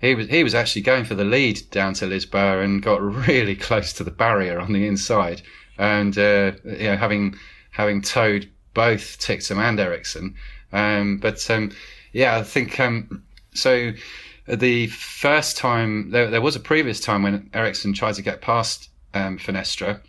he 0.00 0.16
was 0.16 0.26
he 0.26 0.42
was 0.42 0.52
actually 0.52 0.82
going 0.82 1.04
for 1.04 1.14
the 1.14 1.24
lead 1.24 1.62
down 1.70 1.94
to 1.94 2.06
Lisboa 2.06 2.64
and 2.64 2.82
got 2.82 3.00
really 3.00 3.54
close 3.68 3.92
to 3.92 4.02
the 4.02 4.10
barrier 4.10 4.58
on 4.58 4.72
the 4.72 4.84
inside, 4.84 5.42
and 5.78 6.18
uh, 6.18 6.50
you 6.64 6.88
know, 6.88 6.96
having 6.96 7.36
having 7.70 8.02
towed 8.02 8.50
both 8.74 9.20
Ticktum 9.20 9.58
and 9.58 9.78
Eriksson, 9.78 10.34
um, 10.72 11.18
but 11.18 11.48
um, 11.52 11.70
yeah, 12.12 12.38
I 12.38 12.42
think 12.42 12.80
um, 12.80 13.22
so. 13.54 13.92
The 14.48 14.86
first 14.86 15.58
time 15.58 16.10
there, 16.10 16.30
there, 16.30 16.40
was 16.40 16.56
a 16.56 16.60
previous 16.60 17.00
time 17.00 17.22
when 17.22 17.50
Eriksson 17.52 17.92
tried 17.92 18.14
to 18.14 18.22
get 18.22 18.40
past 18.40 18.88
um, 19.12 19.36
Fenestraz 19.36 20.00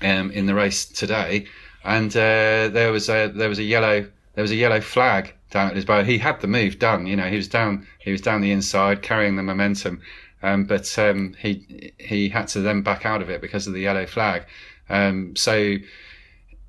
um, 0.00 0.30
in 0.30 0.46
the 0.46 0.54
race 0.54 0.86
today, 0.86 1.46
and 1.84 2.10
uh, 2.16 2.68
there 2.72 2.90
was 2.90 3.10
a 3.10 3.28
there 3.28 3.50
was 3.50 3.58
a 3.58 3.62
yellow 3.62 4.08
there 4.38 4.44
was 4.44 4.52
a 4.52 4.54
yellow 4.54 4.80
flag 4.80 5.34
down 5.50 5.70
at 5.70 5.74
his 5.74 5.84
bow. 5.84 6.04
He 6.04 6.18
had 6.18 6.40
the 6.40 6.46
move 6.46 6.78
done. 6.78 7.08
You 7.08 7.16
know, 7.16 7.28
he 7.28 7.34
was 7.34 7.48
down. 7.48 7.88
He 7.98 8.12
was 8.12 8.20
down 8.20 8.40
the 8.40 8.52
inside, 8.52 9.02
carrying 9.02 9.34
the 9.34 9.42
momentum. 9.42 10.00
Um, 10.44 10.62
but 10.62 10.96
um, 10.96 11.34
he 11.40 11.92
he 11.98 12.28
had 12.28 12.46
to 12.50 12.60
then 12.60 12.82
back 12.82 13.04
out 13.04 13.20
of 13.20 13.30
it 13.30 13.40
because 13.40 13.66
of 13.66 13.72
the 13.72 13.80
yellow 13.80 14.06
flag. 14.06 14.46
Um, 14.88 15.34
so 15.34 15.78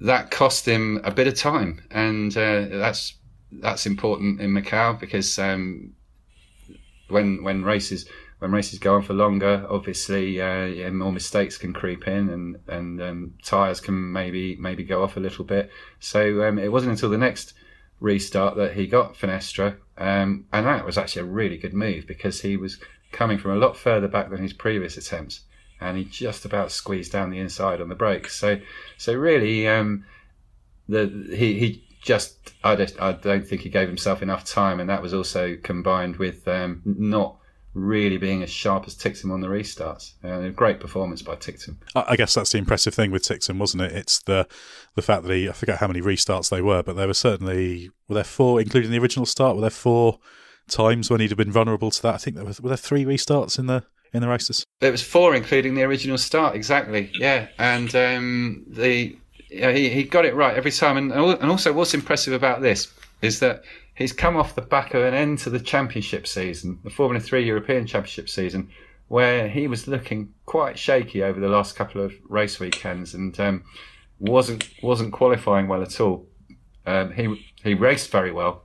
that 0.01 0.31
cost 0.31 0.67
him 0.67 0.99
a 1.03 1.11
bit 1.11 1.27
of 1.27 1.35
time, 1.35 1.83
and 1.91 2.35
uh, 2.35 2.65
that's 2.71 3.13
that's 3.51 3.85
important 3.85 4.41
in 4.41 4.49
Macau 4.51 4.99
because 4.99 5.37
um, 5.37 5.93
when 7.07 7.43
when 7.43 7.63
races 7.63 8.07
when 8.39 8.51
races 8.51 8.79
go 8.79 8.95
on 8.95 9.01
for 9.01 9.13
longer, 9.13 9.65
obviously 9.69 10.41
uh, 10.41 10.65
yeah, 10.65 10.89
more 10.89 11.11
mistakes 11.11 11.57
can 11.57 11.73
creep 11.73 12.07
in, 12.07 12.29
and 12.29 12.57
and 12.67 13.01
um, 13.01 13.33
tires 13.43 13.79
can 13.81 14.11
maybe 14.11 14.55
maybe 14.55 14.83
go 14.83 15.03
off 15.03 15.17
a 15.17 15.19
little 15.19 15.45
bit. 15.45 15.69
So 15.99 16.47
um, 16.47 16.57
it 16.57 16.71
wasn't 16.71 16.93
until 16.93 17.09
the 17.09 17.17
next 17.17 17.53
restart 17.99 18.55
that 18.55 18.73
he 18.73 18.87
got 18.87 19.15
Fenestraz, 19.15 19.75
um, 19.97 20.45
and 20.53 20.65
that 20.65 20.85
was 20.85 20.97
actually 20.97 21.23
a 21.23 21.25
really 21.25 21.57
good 21.57 21.73
move 21.73 22.07
because 22.07 22.41
he 22.41 22.55
was 22.55 22.79
coming 23.11 23.37
from 23.37 23.51
a 23.51 23.57
lot 23.57 23.75
further 23.75 24.07
back 24.07 24.29
than 24.29 24.41
his 24.41 24.53
previous 24.53 24.95
attempts, 24.95 25.41
and 25.81 25.97
he 25.97 26.05
just 26.05 26.45
about 26.45 26.71
squeezed 26.71 27.11
down 27.11 27.31
the 27.31 27.39
inside 27.39 27.81
on 27.81 27.89
the 27.89 27.95
brakes. 27.95 28.39
So 28.39 28.59
so 28.97 29.13
really, 29.13 29.67
um, 29.67 30.05
the 30.87 31.27
he 31.35 31.59
he 31.59 31.83
just 32.01 32.53
I 32.63 32.77
just 32.77 33.01
I 33.01 33.11
don't 33.11 33.45
think 33.45 33.63
he 33.63 33.69
gave 33.69 33.89
himself 33.89 34.21
enough 34.21 34.45
time, 34.45 34.79
and 34.79 34.89
that 34.89 35.01
was 35.01 35.13
also 35.13 35.57
combined 35.61 36.15
with 36.15 36.47
um, 36.47 36.81
not 36.85 37.35
really 37.73 38.17
being 38.17 38.41
as 38.43 38.49
sharp 38.49 38.85
as 38.87 38.95
Ticktum 38.95 39.31
on 39.31 39.41
the 39.41 39.47
restarts. 39.47 40.13
Uh, 40.23 40.41
a 40.41 40.49
great 40.49 40.79
performance 40.79 41.21
by 41.21 41.35
Ticktum. 41.35 41.77
I 41.95 42.15
guess 42.15 42.33
that's 42.33 42.51
the 42.51 42.57
impressive 42.57 42.93
thing 42.93 43.11
with 43.11 43.23
Ticktum, 43.23 43.57
wasn't 43.57 43.83
it? 43.83 43.91
It's 43.93 44.21
the 44.23 44.47
the 44.95 45.01
fact 45.01 45.23
that 45.23 45.33
he 45.33 45.49
I 45.49 45.53
forget 45.53 45.79
how 45.79 45.87
many 45.87 46.01
restarts 46.01 46.49
they 46.49 46.61
were, 46.61 46.83
but 46.83 46.95
there 46.95 47.07
were 47.07 47.13
certainly 47.13 47.89
were 48.07 48.15
there 48.15 48.23
four, 48.23 48.59
including 48.59 48.91
the 48.91 48.99
original 48.99 49.25
start. 49.25 49.55
Were 49.55 49.61
there 49.61 49.69
four 49.69 50.19
times 50.67 51.09
when 51.09 51.19
he'd 51.19 51.31
have 51.31 51.37
been 51.37 51.51
vulnerable 51.51 51.91
to 51.91 52.01
that? 52.01 52.15
I 52.15 52.17
think 52.17 52.35
there 52.35 52.45
was 52.45 52.59
were 52.59 52.69
there 52.69 52.77
three 52.77 53.05
restarts 53.05 53.59
in 53.59 53.67
the 53.67 53.83
in 54.13 54.21
the 54.21 54.27
races. 54.27 54.65
There 54.79 54.91
was 54.91 55.03
four, 55.03 55.35
including 55.35 55.75
the 55.75 55.83
original 55.83 56.17
start. 56.17 56.55
Exactly, 56.55 57.11
yeah, 57.19 57.47
and 57.57 57.93
um, 57.95 58.65
the 58.67 59.15
yeah, 59.49 59.71
he 59.71 59.89
he 59.89 60.03
got 60.03 60.25
it 60.25 60.35
right 60.35 60.55
every 60.55 60.71
time. 60.71 60.97
And 60.97 61.11
and 61.11 61.49
also, 61.51 61.73
what's 61.73 61.93
impressive 61.93 62.33
about 62.33 62.61
this 62.61 62.91
is 63.21 63.39
that 63.39 63.63
he's 63.99 64.13
come 64.13 64.37
off 64.37 64.55
the 64.55 64.61
back 64.61 64.95
of 64.95 65.03
an 65.03 65.13
end 65.13 65.37
to 65.39 65.51
the 65.51 65.59
championship 65.59 66.25
season, 66.25 66.79
the 66.83 66.89
Formula 66.89 67.19
3 67.19 67.45
European 67.45 67.85
Championship 67.85 68.29
season, 68.29 68.69
where 69.09 69.47
he 69.47 69.67
was 69.67 69.87
looking 69.87 70.33
quite 70.45 70.79
shaky 70.79 71.21
over 71.21 71.39
the 71.39 71.49
last 71.49 71.75
couple 71.75 72.01
of 72.01 72.13
race 72.27 72.59
weekends 72.59 73.13
and 73.13 73.39
um, 73.39 73.63
wasn't 74.19 74.67
wasn't 74.81 75.13
qualifying 75.13 75.67
well 75.67 75.83
at 75.83 75.99
all. 75.99 76.25
Um, 76.85 77.11
he 77.11 77.51
he 77.61 77.73
raced 77.73 78.09
very 78.09 78.31
well 78.31 78.63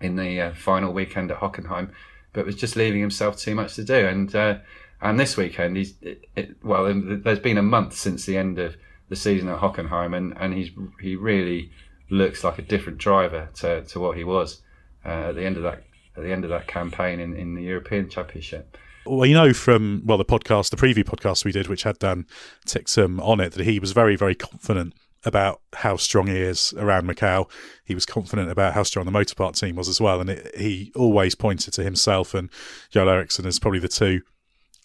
in 0.00 0.16
the 0.16 0.40
uh, 0.40 0.54
final 0.54 0.92
weekend 0.92 1.30
at 1.30 1.38
Hockenheim, 1.38 1.92
but 2.32 2.46
was 2.46 2.56
just 2.56 2.74
leaving 2.74 3.00
himself 3.00 3.36
too 3.36 3.54
much 3.54 3.74
to 3.74 3.84
do. 3.84 4.06
And 4.06 4.34
uh, 4.34 4.58
and 5.02 5.20
this 5.20 5.36
weekend, 5.36 5.76
he's 5.76 5.94
it, 6.00 6.24
it, 6.34 6.56
well. 6.64 6.90
There's 6.94 7.38
been 7.38 7.58
a 7.58 7.62
month 7.62 7.94
since 7.94 8.24
the 8.24 8.38
end 8.38 8.58
of 8.58 8.76
the 9.08 9.16
season 9.16 9.48
at 9.48 9.58
Hockenheim, 9.60 10.16
and, 10.16 10.34
and 10.38 10.54
he's 10.54 10.70
he 11.00 11.16
really 11.16 11.70
looks 12.10 12.44
like 12.44 12.58
a 12.58 12.62
different 12.62 12.98
driver 12.98 13.48
to, 13.54 13.82
to 13.84 14.00
what 14.00 14.16
he 14.16 14.24
was 14.24 14.62
uh, 15.04 15.28
at 15.28 15.34
the 15.34 15.44
end 15.44 15.56
of 15.56 15.62
that 15.62 15.82
at 16.16 16.22
the 16.22 16.30
end 16.30 16.44
of 16.44 16.50
that 16.50 16.68
campaign 16.68 17.18
in, 17.18 17.34
in 17.34 17.54
the 17.54 17.62
European 17.62 18.08
Championship. 18.08 18.76
Well, 19.04 19.26
you 19.26 19.34
know 19.34 19.52
from 19.52 20.02
well 20.04 20.18
the 20.18 20.24
podcast, 20.24 20.70
the 20.70 20.76
preview 20.76 21.04
podcast 21.04 21.44
we 21.44 21.52
did, 21.52 21.66
which 21.66 21.82
had 21.82 21.98
Dan 21.98 22.26
Ticktum 22.66 23.20
on 23.20 23.40
it, 23.40 23.52
that 23.52 23.64
he 23.64 23.78
was 23.78 23.92
very 23.92 24.16
very 24.16 24.34
confident 24.34 24.94
about 25.26 25.60
how 25.74 25.96
strong 25.96 26.26
he 26.26 26.36
is 26.36 26.74
around 26.76 27.08
Macau. 27.08 27.48
He 27.84 27.94
was 27.94 28.04
confident 28.06 28.50
about 28.50 28.74
how 28.74 28.82
strong 28.82 29.06
the 29.06 29.12
Motopark 29.12 29.58
team 29.58 29.76
was 29.76 29.88
as 29.88 30.00
well, 30.00 30.20
and 30.20 30.30
it, 30.30 30.56
he 30.56 30.92
always 30.94 31.34
pointed 31.34 31.72
to 31.74 31.82
himself 31.82 32.34
and 32.34 32.50
Joel 32.90 33.08
Eriksson 33.08 33.46
as 33.46 33.58
probably 33.58 33.80
the 33.80 33.88
two 33.88 34.22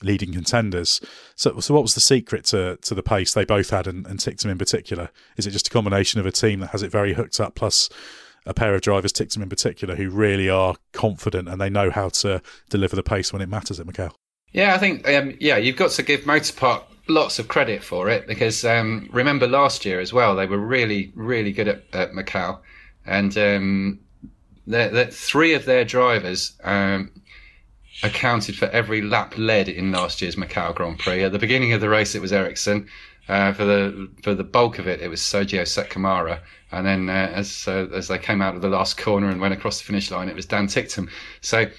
leading 0.04 0.34
contenders. 0.34 1.02
So, 1.36 1.60
so 1.60 1.74
what 1.74 1.84
was 1.84 1.96
the 1.96 2.02
secret 2.02 2.46
to 2.46 2.78
to 2.78 2.96
the 2.96 3.04
pace 3.04 3.34
they 3.34 3.46
both 3.46 3.70
had, 3.70 3.88
and, 3.88 4.06
and 4.08 4.20
Ticktum 4.20 4.52
in 4.52 4.58
particular? 4.58 5.10
Is 5.38 5.48
it 5.48 5.52
just 5.52 5.68
a 5.68 5.72
combination 5.72 6.20
of 6.20 6.26
a 6.26 6.32
team 6.32 6.60
that 6.60 6.72
has 6.72 6.84
it 6.84 6.92
very 6.92 7.14
hooked 7.14 7.40
up, 7.40 7.56
plus 7.56 7.90
a 8.46 8.54
pair 8.54 8.74
of 8.74 8.82
drivers, 8.82 9.14
Ticktum 9.14 9.44
in 9.44 9.50
particular, 9.50 9.96
who 9.96 10.10
really 10.10 10.50
are 10.50 10.76
confident 10.94 11.48
and 11.48 11.60
they 11.60 11.70
know 11.70 11.90
how 11.90 12.10
to 12.10 12.42
deliver 12.70 12.96
the 12.96 13.04
pace 13.04 13.34
when 13.34 13.42
it 13.42 13.50
matters 13.50 13.80
at 13.80 13.86
Macau? 13.86 14.12
Yeah, 14.52 14.74
I 14.74 14.78
think 14.78 15.08
um, 15.08 15.36
yeah, 15.40 15.58
you've 15.58 15.76
got 15.76 15.92
to 15.92 16.04
give 16.04 16.22
Motopark 16.22 16.84
lots 17.08 17.40
of 17.40 17.48
credit 17.48 17.84
for 17.84 18.10
it 18.10 18.28
because 18.28 18.64
um, 18.64 19.10
remember 19.12 19.48
last 19.48 19.86
year 19.86 20.00
as 20.00 20.14
well, 20.14 20.36
they 20.36 20.46
were 20.46 20.58
really 20.58 21.12
really 21.16 21.52
good 21.52 21.68
at, 21.68 21.84
at 21.94 22.12
Macau, 22.12 22.60
and 23.06 23.38
um, 23.38 24.00
three 25.12 25.54
of 25.54 25.66
their 25.66 25.84
drivers 25.84 26.54
um, 26.64 27.12
accounted 28.04 28.56
for 28.56 28.66
every 28.68 29.02
lap 29.02 29.38
led 29.38 29.68
in 29.68 29.92
last 29.92 30.22
year's 30.22 30.36
Macau 30.36 30.74
Grand 30.74 31.00
Prix. 31.00 31.24
At 31.24 31.32
the 31.32 31.40
beginning 31.40 31.74
of 31.74 31.82
the 31.82 31.90
race, 31.90 32.16
it 32.16 32.22
was 32.22 32.34
Eriksson. 32.34 32.88
Uh, 33.28 33.54
for 33.54 33.64
the 33.64 34.10
for 34.24 34.34
the 34.34 34.44
bulk 34.44 34.80
of 34.80 34.88
it, 34.88 35.02
it 35.02 35.08
was 35.08 35.22
Sergio 35.22 35.68
Sette 35.68 35.96
and 36.72 36.86
then 36.86 37.10
uh, 37.10 37.32
as 37.34 37.68
uh, 37.68 37.88
as 37.94 38.08
they 38.08 38.18
came 38.18 38.42
out 38.42 38.56
of 38.56 38.62
the 38.62 38.70
last 38.70 38.98
corner 38.98 39.30
and 39.30 39.40
went 39.40 39.54
across 39.54 39.80
the 39.80 39.86
finish 39.86 40.10
line, 40.10 40.30
it 40.30 40.36
was 40.36 40.46
Dan 40.46 40.68
Ticktum. 40.68 41.10
So 41.42 41.70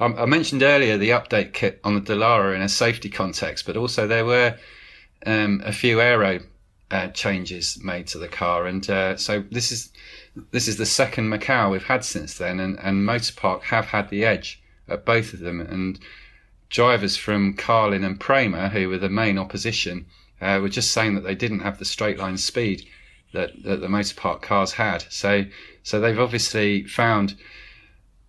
um, 0.00 0.14
I 0.18 0.26
mentioned 0.26 0.62
earlier 0.62 0.96
the 0.96 1.10
update 1.10 1.54
kit 1.54 1.80
on 1.84 1.94
the 1.94 2.00
Dallara 2.00 2.54
in 2.54 2.62
a 2.62 2.68
safety 2.68 3.08
context, 3.08 3.66
but 3.66 3.76
also 3.76 4.06
there 4.06 4.24
were 4.24 4.56
um, 5.26 5.62
a 5.64 5.72
few 5.72 6.00
aero 6.00 6.40
uh, 6.90 7.08
changes 7.08 7.82
made 7.82 8.06
to 8.08 8.18
the 8.18 8.28
car, 8.28 8.66
and 8.66 8.88
uh, 8.88 9.16
so 9.16 9.44
this 9.50 9.72
is 9.72 9.90
this 10.50 10.68
is 10.68 10.76
the 10.76 10.86
second 10.86 11.30
Macau 11.30 11.70
we've 11.70 11.84
had 11.84 12.04
since 12.04 12.38
then, 12.38 12.60
and, 12.60 12.78
and 12.80 13.06
Motopark 13.06 13.62
have 13.62 13.86
had 13.86 14.08
the 14.08 14.24
edge 14.24 14.57
at 14.88 15.04
both 15.04 15.32
of 15.32 15.40
them, 15.40 15.60
and 15.60 15.98
drivers 16.70 17.16
from 17.16 17.54
Carlin 17.54 18.04
and 18.04 18.20
Prema, 18.20 18.68
who 18.68 18.88
were 18.88 18.98
the 18.98 19.08
main 19.08 19.38
opposition, 19.38 20.06
uh, 20.40 20.58
were 20.60 20.68
just 20.68 20.92
saying 20.92 21.14
that 21.14 21.22
they 21.22 21.34
didn't 21.34 21.60
have 21.60 21.78
the 21.78 21.84
straight 21.84 22.18
line 22.18 22.36
speed 22.36 22.86
that, 23.32 23.62
that 23.62 23.80
the 23.80 23.88
Motopark 23.88 24.42
cars 24.42 24.72
had. 24.72 25.04
So 25.10 25.44
so 25.82 26.00
they've 26.00 26.18
obviously 26.18 26.84
found 26.84 27.34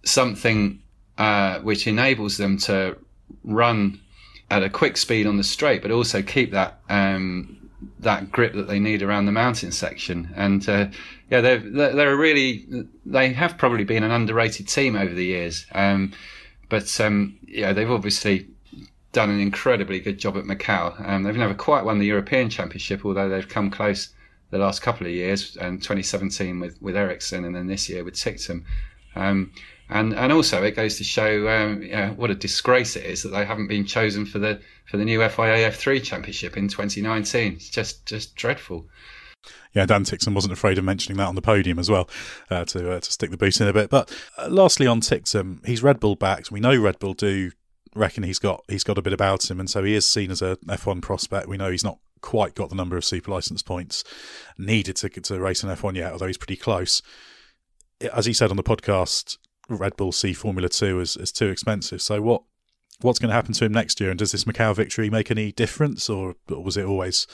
something 0.03 0.81
uh, 1.17 1.59
which 1.59 1.87
enables 1.87 2.37
them 2.37 2.57
to 2.57 2.97
run 3.43 3.99
at 4.49 4.63
a 4.63 4.69
quick 4.69 4.97
speed 4.97 5.27
on 5.27 5.37
the 5.37 5.43
straight, 5.43 5.81
but 5.81 5.91
also 5.91 6.21
keep 6.21 6.51
that 6.51 6.79
um, 6.89 7.69
that 7.99 8.31
grip 8.31 8.53
that 8.53 8.67
they 8.67 8.79
need 8.79 9.01
around 9.01 9.25
the 9.25 9.31
mountain 9.31 9.71
section. 9.71 10.31
And 10.35 10.67
uh, 10.67 10.87
yeah, 11.29 11.41
they're 11.41 11.59
they're 11.59 12.15
really 12.15 12.65
they 13.05 13.33
have 13.33 13.57
probably 13.57 13.83
been 13.83 14.03
an 14.03 14.11
underrated 14.11 14.67
team 14.67 14.95
over 14.95 15.13
the 15.13 15.25
years. 15.25 15.65
Um, 15.73 16.13
but 16.69 16.99
um, 17.01 17.37
yeah, 17.45 17.73
they've 17.73 17.91
obviously 17.91 18.47
done 19.11 19.29
an 19.29 19.39
incredibly 19.39 19.99
good 19.99 20.19
job 20.19 20.37
at 20.37 20.43
Macau. 20.43 21.07
Um, 21.07 21.23
they've 21.23 21.35
never 21.35 21.55
quite 21.55 21.83
won 21.83 21.99
the 21.99 22.05
European 22.05 22.49
Championship, 22.49 23.03
although 23.03 23.27
they've 23.27 23.47
come 23.47 23.71
close 23.71 24.09
the 24.51 24.59
last 24.59 24.81
couple 24.81 25.05
of 25.05 25.13
years, 25.13 25.57
and 25.57 25.81
2017 25.81 26.59
with 26.59 26.81
with 26.81 26.95
Eriksson, 26.95 27.45
and 27.45 27.55
then 27.55 27.67
this 27.67 27.89
year 27.89 28.03
with 28.03 28.15
Ticktum. 28.15 28.63
Um, 29.15 29.51
and 29.89 30.13
and 30.13 30.31
also 30.31 30.63
it 30.63 30.75
goes 30.75 30.97
to 30.97 31.03
show 31.03 31.47
um, 31.49 32.15
what 32.15 32.29
a 32.29 32.35
disgrace 32.35 32.95
it 32.95 33.05
is 33.05 33.23
that 33.23 33.29
they 33.29 33.45
haven't 33.45 33.67
been 33.67 33.85
chosen 33.85 34.25
for 34.25 34.39
the 34.39 34.61
for 34.85 34.97
the 34.97 35.05
new 35.05 35.19
FIA 35.27 35.69
F3 35.71 36.03
Championship 36.03 36.57
in 36.57 36.67
2019. 36.67 37.53
It's 37.53 37.69
just 37.69 38.05
just 38.05 38.35
dreadful. 38.35 38.85
Yeah, 39.73 39.85
Dan 39.85 40.03
Ticktum 40.03 40.33
wasn't 40.33 40.53
afraid 40.53 40.77
of 40.77 40.83
mentioning 40.83 41.17
that 41.17 41.27
on 41.27 41.35
the 41.35 41.41
podium 41.41 41.77
as 41.77 41.89
well 41.89 42.09
uh, 42.49 42.65
to 42.65 42.93
uh, 42.93 42.99
to 42.99 43.11
stick 43.11 43.29
the 43.29 43.37
boot 43.37 43.61
in 43.61 43.67
a 43.67 43.73
bit. 43.73 43.89
But 43.89 44.11
uh, 44.37 44.47
lastly, 44.49 44.87
on 44.87 45.01
Ticktum, 45.01 45.65
he's 45.65 45.83
Red 45.83 45.99
Bull 45.99 46.15
backed. 46.15 46.51
We 46.51 46.59
know 46.59 46.75
Red 46.75 46.99
Bull 46.99 47.13
do 47.13 47.51
reckon 47.95 48.23
he's 48.23 48.39
got 48.39 48.63
he's 48.67 48.83
got 48.83 48.97
a 48.97 49.01
bit 49.01 49.13
about 49.13 49.49
him, 49.49 49.59
and 49.59 49.69
so 49.69 49.83
he 49.83 49.93
is 49.93 50.07
seen 50.07 50.31
as 50.31 50.41
a 50.41 50.57
F1 50.65 51.01
prospect. 51.01 51.47
We 51.47 51.57
know 51.57 51.71
he's 51.71 51.83
not 51.83 51.99
quite 52.21 52.55
got 52.55 52.69
the 52.69 52.75
number 52.75 52.97
of 52.97 53.05
super 53.05 53.31
license 53.31 53.61
points 53.61 54.03
needed 54.57 54.95
to 54.97 55.09
to 55.09 55.39
race 55.39 55.63
an 55.63 55.69
F1 55.69 55.95
yet, 55.95 56.11
although 56.11 56.27
he's 56.27 56.37
pretty 56.37 56.57
close. 56.57 57.01
As 58.13 58.25
he 58.25 58.33
said 58.33 58.49
on 58.49 58.57
the 58.57 58.63
podcast, 58.63 59.37
Red 59.69 59.95
Bull 59.97 60.11
see 60.11 60.33
Formula 60.33 60.69
Two 60.69 60.99
as, 60.99 61.15
as 61.15 61.31
too 61.31 61.47
expensive. 61.49 62.01
So 62.01 62.21
what 62.21 62.43
what's 63.01 63.19
going 63.19 63.29
to 63.29 63.35
happen 63.35 63.53
to 63.53 63.65
him 63.65 63.71
next 63.71 63.99
year? 63.99 64.09
And 64.09 64.19
does 64.19 64.31
this 64.31 64.45
Macau 64.45 64.75
victory 64.75 65.09
make 65.09 65.31
any 65.31 65.51
difference, 65.51 66.09
or 66.09 66.35
was 66.47 66.75
it 66.75 66.85
always 66.85 67.27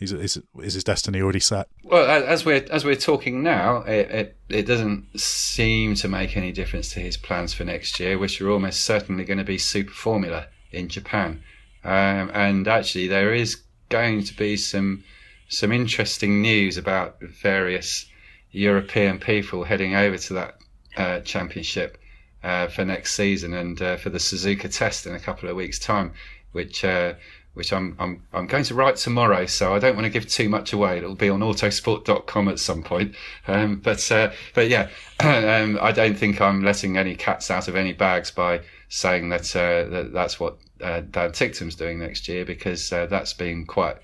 is, 0.00 0.12
is, 0.12 0.42
is 0.62 0.74
his 0.74 0.84
destiny 0.84 1.20
already 1.20 1.40
set? 1.40 1.68
Well, 1.84 2.08
as 2.24 2.44
we're 2.44 2.66
as 2.70 2.84
we're 2.84 2.96
talking 2.96 3.42
now, 3.42 3.82
it, 3.82 4.10
it, 4.10 4.36
it 4.48 4.66
doesn't 4.66 5.20
seem 5.20 5.94
to 5.96 6.08
make 6.08 6.36
any 6.36 6.52
difference 6.52 6.90
to 6.94 7.00
his 7.00 7.16
plans 7.16 7.52
for 7.52 7.64
next 7.64 8.00
year, 8.00 8.18
which 8.18 8.40
are 8.40 8.50
almost 8.50 8.84
certainly 8.84 9.24
going 9.24 9.38
to 9.38 9.44
be 9.44 9.58
Super 9.58 9.92
Formula 9.92 10.46
in 10.72 10.88
Japan. 10.88 11.42
Um, 11.84 12.30
and 12.34 12.66
actually, 12.66 13.08
there 13.08 13.34
is 13.34 13.62
going 13.88 14.24
to 14.24 14.36
be 14.36 14.56
some 14.56 15.04
some 15.48 15.72
interesting 15.72 16.40
news 16.40 16.78
about 16.78 17.20
various 17.20 18.06
European 18.52 19.18
people 19.18 19.64
heading 19.64 19.94
over 19.94 20.16
to 20.16 20.34
that 20.34 20.58
uh, 20.96 21.20
championship 21.20 21.98
uh, 22.42 22.68
for 22.68 22.84
next 22.84 23.14
season 23.14 23.52
and 23.54 23.80
uh, 23.82 23.96
for 23.96 24.10
the 24.10 24.18
Suzuka 24.18 24.74
test 24.74 25.06
in 25.06 25.14
a 25.14 25.20
couple 25.20 25.48
of 25.48 25.56
weeks' 25.56 25.78
time, 25.78 26.12
which 26.52 26.84
uh, 26.84 27.14
which 27.54 27.72
I'm, 27.72 27.96
I'm 27.98 28.22
I'm 28.32 28.46
going 28.46 28.64
to 28.64 28.74
write 28.74 28.96
tomorrow. 28.96 29.46
So 29.46 29.74
I 29.74 29.78
don't 29.78 29.94
want 29.94 30.04
to 30.04 30.10
give 30.10 30.28
too 30.28 30.48
much 30.48 30.72
away. 30.72 30.98
It'll 30.98 31.14
be 31.14 31.28
on 31.28 31.40
autosport.com 31.40 32.48
at 32.48 32.58
some 32.58 32.82
point. 32.82 33.14
Um, 33.46 33.76
but 33.76 34.10
uh, 34.10 34.32
but 34.54 34.68
yeah, 34.68 34.88
um, 35.20 35.78
I 35.80 35.92
don't 35.92 36.16
think 36.16 36.40
I'm 36.40 36.62
letting 36.62 36.96
any 36.96 37.16
cats 37.16 37.50
out 37.50 37.68
of 37.68 37.76
any 37.76 37.92
bags 37.92 38.30
by 38.30 38.60
saying 38.88 39.28
that, 39.28 39.54
uh, 39.54 39.88
that 39.90 40.12
that's 40.12 40.40
what 40.40 40.58
Dan 40.78 41.32
Ticktum's 41.32 41.76
doing 41.76 42.00
next 42.00 42.26
year 42.28 42.44
because 42.44 42.90
that's 42.90 43.34
been 43.34 43.66
quite 43.66 43.96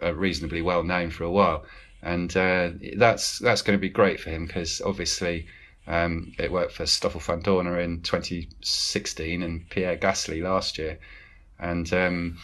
reasonably 0.00 0.62
well 0.62 0.84
known 0.84 1.10
for 1.10 1.24
a 1.24 1.30
while 1.30 1.64
and 2.06 2.36
uh, 2.36 2.70
that's 2.96 3.40
that's 3.40 3.62
going 3.62 3.76
to 3.76 3.80
be 3.80 3.88
great 3.88 4.20
for 4.20 4.30
him 4.30 4.46
because 4.46 4.80
obviously 4.80 5.46
um, 5.88 6.32
it 6.38 6.52
worked 6.52 6.72
for 6.72 6.86
Stoffel 6.86 7.20
Vandoorne 7.20 7.82
in 7.82 8.00
2016 8.02 9.42
and 9.42 9.68
Pierre 9.70 9.96
Gasly 9.96 10.42
last 10.42 10.78
year, 10.78 10.98
and 11.58 11.92
um, 11.92 12.38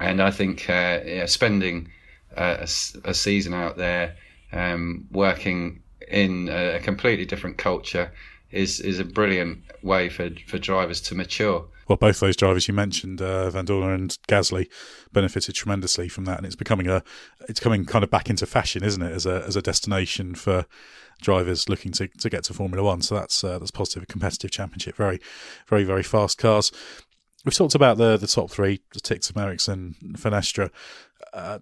and 0.00 0.22
I 0.22 0.30
think 0.30 0.68
uh, 0.68 1.00
yeah, 1.04 1.26
spending 1.26 1.90
a, 2.36 2.66
a, 3.04 3.14
season 3.14 3.54
out 3.54 3.76
there 3.76 4.16
um, 4.52 5.06
working 5.10 5.82
in 6.08 6.48
a 6.48 6.80
completely 6.80 7.24
different 7.24 7.58
culture 7.58 8.12
is 8.50 8.80
is 8.80 8.98
a 8.98 9.04
brilliant 9.04 9.62
way 9.82 10.08
for 10.08 10.30
for 10.46 10.58
drivers 10.58 11.00
to 11.02 11.14
mature 11.14 11.66
well, 11.88 11.96
both 11.96 12.20
those 12.20 12.36
drivers 12.36 12.66
you 12.66 12.74
mentioned, 12.74 13.20
uh, 13.20 13.50
Vandoorne 13.50 13.94
and 13.94 14.18
Gasly, 14.28 14.68
benefited 15.12 15.54
tremendously 15.54 16.08
from 16.08 16.24
that, 16.24 16.38
and 16.38 16.46
it's 16.46 16.56
becoming 16.56 16.88
a, 16.88 17.02
it's 17.48 17.60
coming 17.60 17.84
kind 17.84 18.02
of 18.02 18.10
back 18.10 18.30
into 18.30 18.46
fashion, 18.46 18.82
isn't 18.82 19.02
it, 19.02 19.12
as 19.12 19.26
a 19.26 19.44
as 19.46 19.56
a 19.56 19.62
destination 19.62 20.34
for 20.34 20.66
drivers 21.20 21.68
looking 21.68 21.92
to, 21.92 22.08
to 22.08 22.30
get 22.30 22.44
to 22.44 22.54
Formula 22.54 22.82
One. 22.82 23.02
So 23.02 23.14
that's 23.14 23.44
uh, 23.44 23.58
that's 23.58 23.70
positive. 23.70 24.04
A 24.04 24.06
competitive 24.06 24.50
championship, 24.50 24.96
very, 24.96 25.20
very, 25.66 25.84
very 25.84 26.02
fast 26.02 26.38
cars. 26.38 26.72
We've 27.44 27.54
talked 27.54 27.74
about 27.74 27.98
the 27.98 28.16
the 28.16 28.26
top 28.26 28.50
three: 28.50 28.80
the 28.92 29.00
Ticktum, 29.00 29.40
Eriksson, 29.40 29.96
Fenestraz. 30.16 30.70
Uh, 31.32 31.58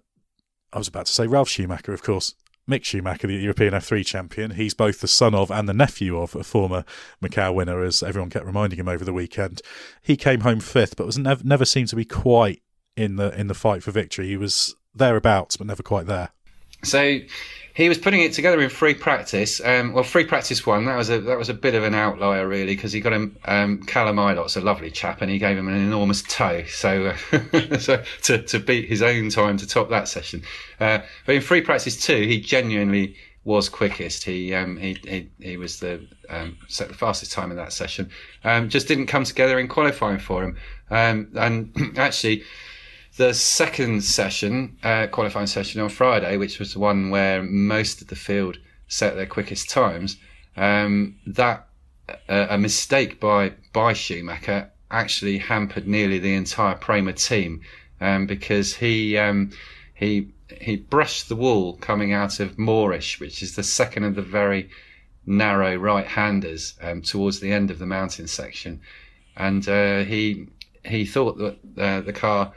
I 0.71 0.77
was 0.77 0.87
about 0.87 1.05
to 1.05 1.13
say 1.13 1.27
Ralf 1.27 1.49
Schumacher, 1.49 1.93
of 1.93 2.03
course. 2.03 2.33
Mick 2.69 2.85
Schumacher, 2.85 3.27
the 3.27 3.35
European 3.35 3.73
F3 3.73 4.05
champion. 4.05 4.51
He's 4.51 4.73
both 4.73 5.01
the 5.01 5.07
son 5.07 5.35
of 5.35 5.51
and 5.51 5.67
the 5.67 5.73
nephew 5.73 6.17
of 6.17 6.33
a 6.33 6.45
former 6.45 6.85
Macau 7.21 7.53
winner, 7.53 7.83
as 7.83 8.01
everyone 8.01 8.29
kept 8.29 8.45
reminding 8.45 8.79
him 8.79 8.87
over 8.87 9.03
the 9.03 9.11
weekend. 9.11 9.61
He 10.01 10.15
came 10.15 10.41
home 10.41 10.61
fifth, 10.61 10.95
but 10.95 11.05
was 11.05 11.17
never, 11.17 11.43
never 11.43 11.65
seemed 11.65 11.89
to 11.89 11.97
be 11.97 12.05
quite 12.05 12.61
in 12.95 13.17
the 13.17 13.37
in 13.37 13.47
the 13.47 13.53
fight 13.53 13.83
for 13.83 13.91
victory. 13.91 14.27
He 14.27 14.37
was 14.37 14.75
thereabouts, 14.95 15.57
but 15.57 15.67
never 15.67 15.83
quite 15.83 16.05
there. 16.05 16.29
So 16.83 17.19
he 17.73 17.89
was 17.89 17.97
putting 17.97 18.21
it 18.21 18.33
together 18.33 18.61
in 18.61 18.69
free 18.69 18.93
practice. 18.93 19.59
Um, 19.63 19.93
well, 19.93 20.03
free 20.03 20.25
practice 20.25 20.65
one 20.65 20.85
that 20.85 20.95
was 20.95 21.09
a 21.09 21.19
that 21.21 21.37
was 21.37 21.49
a 21.49 21.53
bit 21.53 21.73
of 21.73 21.83
an 21.83 21.95
outlier 21.95 22.47
really 22.47 22.75
because 22.75 22.93
he 22.93 22.99
got 22.99 23.13
him 23.13 23.35
um, 23.45 23.81
Callum 23.83 24.19
Ilott's 24.19 24.55
a 24.55 24.61
lovely 24.61 24.91
chap 24.91 25.21
and 25.21 25.31
he 25.31 25.39
gave 25.39 25.57
him 25.57 25.67
an 25.67 25.75
enormous 25.75 26.21
toe. 26.21 26.63
So, 26.65 27.13
uh, 27.31 27.77
so 27.79 28.03
to 28.23 28.41
to 28.43 28.59
beat 28.59 28.87
his 28.87 29.01
own 29.01 29.29
time 29.29 29.57
to 29.57 29.67
top 29.67 29.89
that 29.89 30.07
session. 30.07 30.43
Uh, 30.79 30.99
but 31.25 31.35
in 31.35 31.41
free 31.41 31.61
practice 31.61 31.99
two, 31.99 32.21
he 32.21 32.39
genuinely 32.39 33.15
was 33.43 33.69
quickest. 33.69 34.23
He 34.23 34.53
um, 34.53 34.77
he, 34.77 34.97
he 35.03 35.29
he 35.39 35.57
was 35.57 35.79
the 35.79 36.07
um, 36.29 36.57
fastest 36.69 37.31
time 37.31 37.49
in 37.49 37.57
that 37.57 37.73
session. 37.73 38.11
Um, 38.43 38.69
just 38.69 38.87
didn't 38.87 39.07
come 39.07 39.23
together 39.23 39.57
in 39.57 39.67
qualifying 39.67 40.19
for 40.19 40.43
him. 40.43 40.57
Um, 40.91 41.29
and 41.35 41.75
actually 41.97 42.43
the 43.17 43.33
second 43.33 44.03
session, 44.03 44.77
uh, 44.83 45.07
qualifying 45.07 45.47
session 45.47 45.81
on 45.81 45.89
Friday, 45.89 46.37
which 46.37 46.59
was 46.59 46.73
the 46.73 46.79
one 46.79 47.09
where 47.09 47.43
most 47.43 48.01
of 48.01 48.07
the 48.07 48.15
field 48.15 48.57
set 48.87 49.15
their 49.15 49.25
quickest 49.25 49.69
times, 49.69 50.17
um, 50.57 51.15
that 51.27 51.67
uh, 52.27 52.47
a 52.49 52.57
mistake 52.57 53.19
by 53.19 53.53
by 53.71 53.93
Schumacher 53.93 54.71
actually 54.89 55.37
hampered 55.37 55.87
nearly 55.87 56.19
the 56.19 56.33
entire 56.33 56.75
Prema 56.75 57.13
team 57.13 57.61
um, 58.01 58.25
because 58.25 58.75
he 58.75 59.17
um, 59.17 59.51
he 59.93 60.29
he 60.59 60.75
brushed 60.75 61.29
the 61.29 61.35
wall 61.35 61.77
coming 61.77 62.13
out 62.13 62.39
of 62.39 62.57
Moorish, 62.57 63.19
which 63.19 63.41
is 63.43 63.55
the 63.55 63.63
second 63.63 64.03
of 64.05 64.15
the 64.15 64.21
very 64.21 64.69
narrow 65.25 65.75
right-handers 65.75 66.75
um, 66.81 67.01
towards 67.01 67.39
the 67.39 67.51
end 67.51 67.71
of 67.71 67.79
the 67.79 67.85
mountain 67.85 68.27
section, 68.27 68.81
and 69.37 69.67
uh, 69.69 69.99
he 69.99 70.47
he 70.83 71.05
thought 71.05 71.37
that 71.37 71.57
uh, 71.77 72.01
the 72.01 72.13
car 72.13 72.53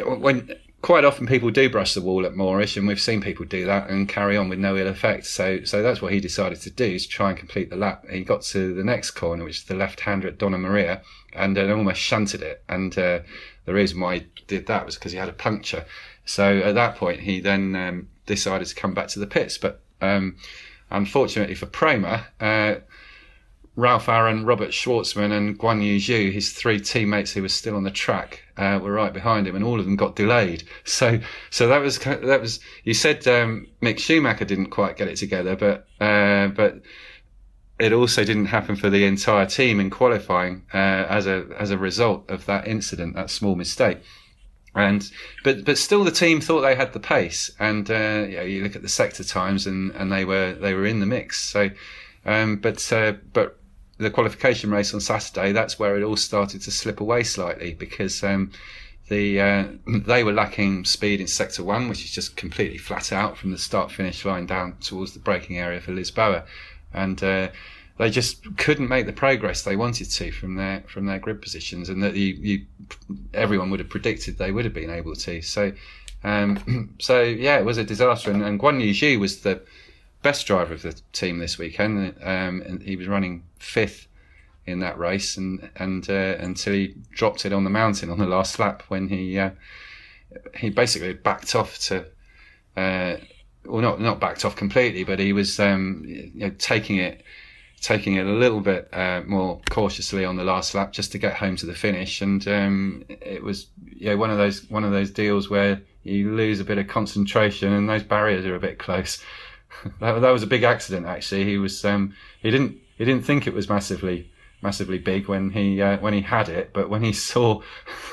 when 0.00 0.50
quite 0.82 1.04
often 1.04 1.26
people 1.26 1.50
do 1.50 1.70
brush 1.70 1.94
the 1.94 2.00
wall 2.00 2.26
at 2.26 2.34
Moorish, 2.34 2.76
and 2.76 2.86
we've 2.86 3.00
seen 3.00 3.20
people 3.20 3.46
do 3.46 3.64
that 3.66 3.88
and 3.88 4.08
carry 4.08 4.36
on 4.36 4.48
with 4.48 4.58
no 4.58 4.76
ill 4.76 4.88
effect. 4.88 5.26
So, 5.26 5.64
so 5.64 5.82
that's 5.82 6.02
what 6.02 6.12
he 6.12 6.20
decided 6.20 6.60
to 6.62 6.70
do: 6.70 6.84
is 6.84 7.06
try 7.06 7.30
and 7.30 7.38
complete 7.38 7.70
the 7.70 7.76
lap. 7.76 8.04
He 8.10 8.24
got 8.24 8.42
to 8.42 8.74
the 8.74 8.84
next 8.84 9.12
corner, 9.12 9.44
which 9.44 9.58
is 9.58 9.64
the 9.64 9.74
left-hander 9.74 10.28
at 10.28 10.38
Dona 10.38 10.58
Maria, 10.58 11.02
and 11.32 11.56
uh, 11.56 11.74
almost 11.74 12.00
shunted 12.00 12.42
it. 12.42 12.62
And 12.68 12.96
uh, 12.98 13.20
the 13.64 13.74
reason 13.74 14.00
why 14.00 14.18
he 14.18 14.26
did 14.46 14.66
that 14.66 14.84
was 14.84 14.96
because 14.96 15.12
he 15.12 15.18
had 15.18 15.28
a 15.28 15.34
puncture. 15.34 15.84
So 16.24 16.58
at 16.58 16.74
that 16.74 16.96
point, 16.96 17.20
he 17.20 17.40
then 17.40 17.74
um, 17.76 18.08
decided 18.26 18.66
to 18.68 18.74
come 18.74 18.94
back 18.94 19.08
to 19.08 19.18
the 19.18 19.26
pits. 19.26 19.58
But 19.58 19.82
um, 20.00 20.36
unfortunately 20.90 21.54
for 21.54 21.66
Prema, 21.66 22.26
uh, 22.40 22.76
Ralf 23.74 24.08
Aron, 24.08 24.44
Robert 24.44 24.70
Shwartzman, 24.70 25.32
and 25.32 25.58
Guan 25.58 25.82
Yu 25.82 25.96
Zhou, 25.96 26.30
his 26.30 26.52
three 26.52 26.78
teammates 26.78 27.32
who 27.32 27.40
were 27.40 27.48
still 27.48 27.74
on 27.74 27.84
the 27.84 27.90
track, 27.90 28.42
uh, 28.58 28.78
were 28.82 28.92
right 28.92 29.12
behind 29.12 29.46
him, 29.46 29.56
and 29.56 29.64
all 29.64 29.80
of 29.80 29.86
them 29.86 29.96
got 29.96 30.14
delayed. 30.14 30.64
So, 30.84 31.20
so 31.50 31.68
that 31.68 31.78
was 31.78 31.98
that 31.98 32.40
was. 32.40 32.60
You 32.84 32.92
said 32.92 33.26
um, 33.26 33.66
Mick 33.80 33.98
Schumacher 33.98 34.44
didn't 34.44 34.70
quite 34.70 34.96
get 34.96 35.08
it 35.08 35.16
together, 35.16 35.56
but 35.56 35.86
uh, 36.04 36.48
but 36.48 36.82
it 37.78 37.92
also 37.92 38.24
didn't 38.24 38.46
happen 38.46 38.76
for 38.76 38.90
the 38.90 39.04
entire 39.04 39.46
team 39.46 39.80
in 39.80 39.88
qualifying 39.88 40.64
uh, 40.74 40.76
as 41.08 41.26
a 41.26 41.46
as 41.58 41.70
a 41.70 41.78
result 41.78 42.30
of 42.30 42.44
that 42.46 42.68
incident, 42.68 43.14
that 43.14 43.30
small 43.30 43.54
mistake. 43.54 44.02
And 44.74 45.10
but 45.44 45.64
but 45.64 45.78
still, 45.78 46.04
the 46.04 46.10
team 46.10 46.42
thought 46.42 46.60
they 46.60 46.74
had 46.74 46.92
the 46.92 47.00
pace, 47.00 47.50
and 47.58 47.90
uh, 47.90 48.26
you, 48.28 48.36
know, 48.36 48.42
you 48.42 48.62
look 48.62 48.76
at 48.76 48.82
the 48.82 48.88
sector 48.88 49.24
times, 49.24 49.66
and, 49.66 49.92
and 49.92 50.12
they 50.12 50.26
were 50.26 50.52
they 50.52 50.74
were 50.74 50.84
in 50.84 51.00
the 51.00 51.06
mix. 51.06 51.40
So, 51.40 51.70
um, 52.26 52.56
but 52.56 52.92
uh, 52.92 53.14
but 53.32 53.58
the 54.02 54.10
qualification 54.10 54.70
race 54.70 54.92
on 54.92 55.00
Saturday, 55.00 55.52
that's 55.52 55.78
where 55.78 55.96
it 55.96 56.02
all 56.02 56.16
started 56.16 56.62
to 56.62 56.70
slip 56.70 57.00
away 57.00 57.22
slightly 57.22 57.74
because 57.74 58.22
um, 58.22 58.50
the 59.08 59.40
uh, 59.40 59.64
they 59.86 60.24
were 60.24 60.32
lacking 60.32 60.84
speed 60.84 61.20
in 61.20 61.26
sector 61.26 61.62
one, 61.62 61.88
which 61.88 62.04
is 62.04 62.10
just 62.10 62.36
completely 62.36 62.78
flat 62.78 63.12
out 63.12 63.36
from 63.36 63.50
the 63.50 63.58
start 63.58 63.90
finish 63.90 64.24
line 64.24 64.46
down 64.46 64.76
towards 64.80 65.12
the 65.12 65.20
braking 65.20 65.58
area 65.58 65.80
for 65.80 65.92
Lisboa, 65.92 66.44
and 66.92 67.22
uh, 67.22 67.48
they 67.98 68.10
just 68.10 68.56
couldn't 68.56 68.88
make 68.88 69.06
the 69.06 69.12
progress 69.12 69.62
they 69.62 69.76
wanted 69.76 70.10
to 70.10 70.30
from 70.32 70.56
their 70.56 70.80
from 70.88 71.06
their 71.06 71.18
grid 71.18 71.40
positions, 71.40 71.88
and 71.88 72.02
that 72.02 72.14
you, 72.14 72.34
you 72.34 72.66
everyone 73.34 73.70
would 73.70 73.80
have 73.80 73.90
predicted 73.90 74.38
they 74.38 74.52
would 74.52 74.64
have 74.64 74.74
been 74.74 74.90
able 74.90 75.14
to. 75.14 75.42
So. 75.42 75.72
Um, 76.24 76.94
so 77.00 77.20
yeah, 77.20 77.58
it 77.58 77.64
was 77.64 77.78
a 77.78 77.84
disaster, 77.84 78.30
and, 78.30 78.44
and 78.44 78.60
Guan 78.60 78.80
Yu 78.80 79.18
was 79.18 79.40
the 79.40 79.60
best 80.22 80.46
driver 80.46 80.74
of 80.74 80.82
the 80.82 81.00
team 81.12 81.38
this 81.38 81.58
weekend. 81.58 82.14
Um, 82.22 82.62
and 82.62 82.82
he 82.82 82.96
was 82.96 83.08
running 83.08 83.44
fifth 83.58 84.06
in 84.66 84.78
that 84.80 84.98
race, 84.98 85.36
and 85.36 85.70
and 85.76 86.08
uh, 86.08 86.36
until 86.38 86.72
he 86.72 86.94
dropped 87.10 87.44
it 87.44 87.52
on 87.52 87.64
the 87.64 87.70
mountain 87.70 88.10
on 88.10 88.18
the 88.18 88.26
last 88.26 88.58
lap 88.58 88.82
when 88.88 89.08
he 89.08 89.38
uh, 89.38 89.50
he 90.56 90.70
basically 90.70 91.12
backed 91.14 91.54
off 91.54 91.78
to. 91.78 92.06
Uh, 92.76 93.16
well, 93.64 93.82
not 93.82 94.00
not 94.00 94.20
backed 94.20 94.44
off 94.44 94.56
completely, 94.56 95.04
but 95.04 95.18
he 95.18 95.32
was 95.32 95.60
um, 95.60 96.02
you 96.06 96.30
know, 96.34 96.50
taking 96.58 96.96
it 96.96 97.22
taking 97.80 98.14
it 98.14 98.26
a 98.26 98.30
little 98.30 98.60
bit 98.60 98.88
uh, 98.92 99.22
more 99.26 99.60
cautiously 99.68 100.24
on 100.24 100.36
the 100.36 100.44
last 100.44 100.74
lap 100.74 100.92
just 100.92 101.10
to 101.12 101.18
get 101.18 101.34
home 101.34 101.56
to 101.56 101.66
the 101.66 101.74
finish. 101.74 102.22
And 102.22 102.46
um, 102.48 103.04
it 103.08 103.42
was 103.42 103.66
yeah 103.94 104.14
one 104.14 104.30
of 104.30 104.38
those 104.38 104.68
one 104.70 104.84
of 104.84 104.92
those 104.92 105.10
deals 105.10 105.50
where 105.50 105.80
you 106.04 106.34
lose 106.34 106.60
a 106.60 106.64
bit 106.64 106.78
of 106.78 106.88
concentration 106.88 107.72
and 107.72 107.88
those 107.88 108.02
barriers 108.02 108.44
are 108.46 108.54
a 108.54 108.60
bit 108.60 108.78
close. 108.78 109.22
that, 110.00 110.20
that 110.20 110.30
was 110.30 110.42
a 110.42 110.46
big 110.46 110.62
accident 110.62 111.06
actually. 111.06 111.44
He 111.44 111.58
was 111.58 111.84
um, 111.84 112.14
he 112.40 112.50
didn't 112.50 112.78
he 112.98 113.04
didn't 113.04 113.24
think 113.24 113.46
it 113.46 113.54
was 113.54 113.68
massively 113.68 114.30
massively 114.62 114.98
big 114.98 115.28
when 115.28 115.50
he 115.50 115.82
uh, 115.82 115.98
when 115.98 116.14
he 116.14 116.20
had 116.20 116.48
it, 116.48 116.72
but 116.72 116.88
when 116.88 117.02
he 117.02 117.12
saw 117.12 117.60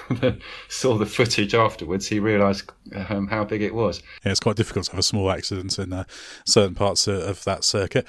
the, 0.10 0.38
saw 0.68 0.98
the 0.98 1.06
footage 1.06 1.54
afterwards, 1.54 2.08
he 2.08 2.20
realised 2.20 2.72
um, 3.10 3.28
how 3.28 3.44
big 3.46 3.62
it 3.62 3.74
was. 3.74 4.02
Yeah, 4.26 4.32
it's 4.32 4.40
quite 4.40 4.56
difficult 4.56 4.86
to 4.86 4.92
have 4.92 5.00
a 5.00 5.04
small 5.04 5.32
accident 5.32 5.78
in 5.80 5.94
uh, 5.94 6.04
certain 6.46 6.76
parts 6.76 7.08
of, 7.08 7.22
of, 7.22 7.44
that 7.44 7.64
circuit. 7.64 8.08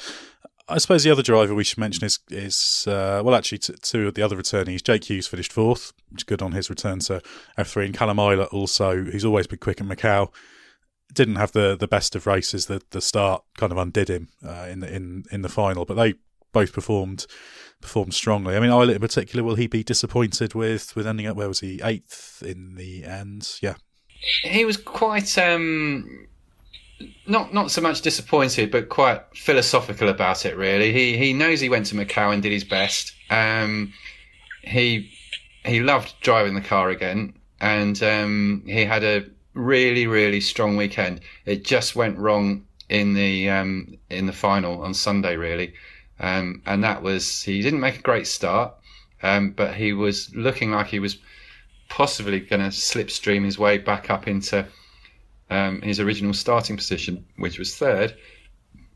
I 0.69 0.79
suppose 0.79 1.03
the 1.03 1.11
other 1.11 1.23
driver 1.23 1.55
we 1.55 1.65
should 1.65 1.79
mention 1.79 2.05
is 2.05 2.19
is 2.31 2.87
uh, 2.89 3.23
well, 3.25 3.35
actually, 3.35 3.59
t- 3.59 3.75
two 3.83 4.09
of 4.09 4.15
the 4.15 4.23
other 4.23 4.37
returnees. 4.37 4.83
Jake 4.83 5.05
Hughes 5.05 5.27
finished 5.27 5.53
fourth, 5.53 5.93
which 6.11 6.23
is 6.23 6.25
good 6.25 6.43
on 6.43 6.53
his 6.53 6.71
return 6.71 7.01
to 7.01 7.21
F3, 7.59 7.87
and 7.87 7.95
Callum 7.95 8.19
Ilott 8.19 8.53
also, 8.53 9.05
he's 9.05 9.25
always 9.25 9.47
been 9.47 9.59
quick 9.59 9.81
in 9.81 9.89
Macau 9.89 10.31
didn't 11.13 11.37
have 11.37 11.53
the, 11.53 11.77
the 11.77 11.89
best 11.89 12.17
of 12.17 12.27
races. 12.27 12.67
The 12.67 12.83
the 12.91 13.01
start 13.01 13.45
kind 13.57 13.73
of 13.73 13.79
undid 13.79 14.09
him 14.09 14.29
uh, 14.47 14.67
in 14.71 14.81
the 14.81 14.95
in 14.95 15.25
in 15.31 15.43
the 15.43 15.49
final, 15.49 15.85
but 15.85 15.95
they 15.95 16.15
both 16.53 16.73
performed 16.73 17.27
performed 17.81 18.15
strongly. 18.15 18.57
I 18.57 18.61
mean, 18.61 18.71
Ilott 18.71 18.95
in 18.95 19.01
particular, 19.01 19.45
will 19.45 19.55
he 19.55 19.67
be 19.67 19.83
disappointed 19.83 20.55
with 20.55 20.95
with 20.97 21.07
ending 21.07 21.27
up 21.27 21.37
where 21.37 21.49
was 21.49 21.61
he 21.61 21.81
eighth 21.83 22.43
in 22.45 22.75
the 22.75 23.05
end? 23.05 23.59
Yeah, 23.63 23.75
he 24.43 24.65
was 24.65 24.77
quite 24.77 25.37
um, 25.39 26.27
not 27.27 27.55
not 27.55 27.71
so 27.71 27.81
much 27.81 28.03
disappointed, 28.03 28.71
but 28.71 28.89
quite 28.89 29.23
philosophical 29.35 30.09
about 30.09 30.45
it. 30.45 30.57
Really, 30.57 30.93
he 30.93 31.17
he 31.17 31.33
knows 31.33 31.61
he 31.61 31.69
went 31.69 31.87
to 31.87 31.95
Macau 31.95 32.33
and 32.33 32.43
did 32.43 32.53
his 32.53 32.65
best. 32.65 33.13
Um, 33.31 33.93
he 34.63 35.11
he 35.65 35.81
loved 35.81 36.15
driving 36.21 36.55
the 36.55 36.61
car 36.61 36.91
again, 36.91 37.35
and 37.61 38.03
um, 38.03 38.63
he 38.67 38.85
had 38.85 39.05
a 39.05 39.25
really, 39.55 40.07
really 40.07 40.41
strong 40.41 40.77
weekend. 40.77 41.21
It 41.45 41.65
just 41.65 41.97
went 41.97 42.19
wrong 42.19 42.65
in 42.89 43.15
the 43.15 43.49
um, 43.49 43.97
in 44.09 44.27
the 44.27 44.33
final 44.33 44.83
on 44.83 44.95
Sunday, 44.95 45.37
really, 45.37 45.75
um, 46.19 46.63
and 46.67 46.83
that 46.85 47.03
was 47.03 47.43
he 47.43 47.63
didn't 47.63 47.81
make 47.81 47.99
a 47.99 48.03
great 48.03 48.27
start, 48.27 48.75
um, 49.23 49.53
but 49.53 49.75
he 49.75 49.93
was 49.93 50.35
looking 50.35 50.73
like 50.73 50.89
he 50.89 50.99
was 50.99 51.19
possibly 51.89 52.41
going 52.41 52.63
to 52.63 52.69
slipstream 52.69 53.45
his 53.45 53.59
way 53.59 53.79
back 53.79 54.11
up 54.11 54.29
into 54.29 54.67
um, 55.51 55.83
his 55.83 56.01
original 56.01 56.33
starting 56.33 56.77
position, 56.77 57.25
which 57.37 57.59
was 57.59 57.77
third. 57.77 58.17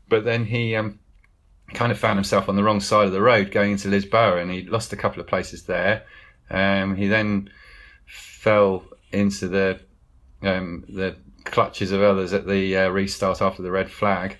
But 0.07 0.23
then 0.23 0.45
he 0.45 0.75
um, 0.75 0.99
kind 1.73 1.91
of 1.91 1.99
found 1.99 2.17
himself 2.17 2.47
on 2.47 2.55
the 2.55 2.63
wrong 2.63 2.79
side 2.79 3.07
of 3.07 3.11
the 3.11 3.21
road 3.21 3.51
going 3.51 3.71
into 3.71 3.89
Lisboa, 3.89 4.41
and 4.41 4.51
he 4.51 4.63
lost 4.63 4.93
a 4.93 4.97
couple 4.97 5.19
of 5.19 5.27
places 5.27 5.63
there. 5.63 6.03
Um, 6.49 6.95
he 6.95 7.07
then 7.07 7.49
fell 8.05 8.83
into 9.11 9.47
the 9.47 9.79
um, 10.45 10.85
the 10.87 11.15
clutches 11.45 11.91
of 11.91 12.01
others 12.01 12.33
at 12.33 12.47
the 12.47 12.75
uh, 12.75 12.89
restart 12.89 13.41
after 13.41 13.61
the 13.61 13.71
red 13.71 13.89
flag, 13.89 14.37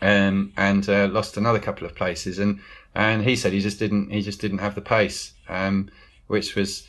um, 0.00 0.52
and 0.56 0.88
uh, 0.88 1.08
lost 1.08 1.36
another 1.36 1.58
couple 1.58 1.86
of 1.86 1.94
places. 1.94 2.38
And 2.38 2.60
and 2.94 3.22
he 3.22 3.36
said 3.36 3.52
he 3.52 3.60
just 3.60 3.78
didn't 3.78 4.10
he 4.10 4.22
just 4.22 4.40
didn't 4.40 4.58
have 4.58 4.74
the 4.74 4.80
pace, 4.80 5.32
um, 5.48 5.90
which 6.26 6.54
was 6.54 6.86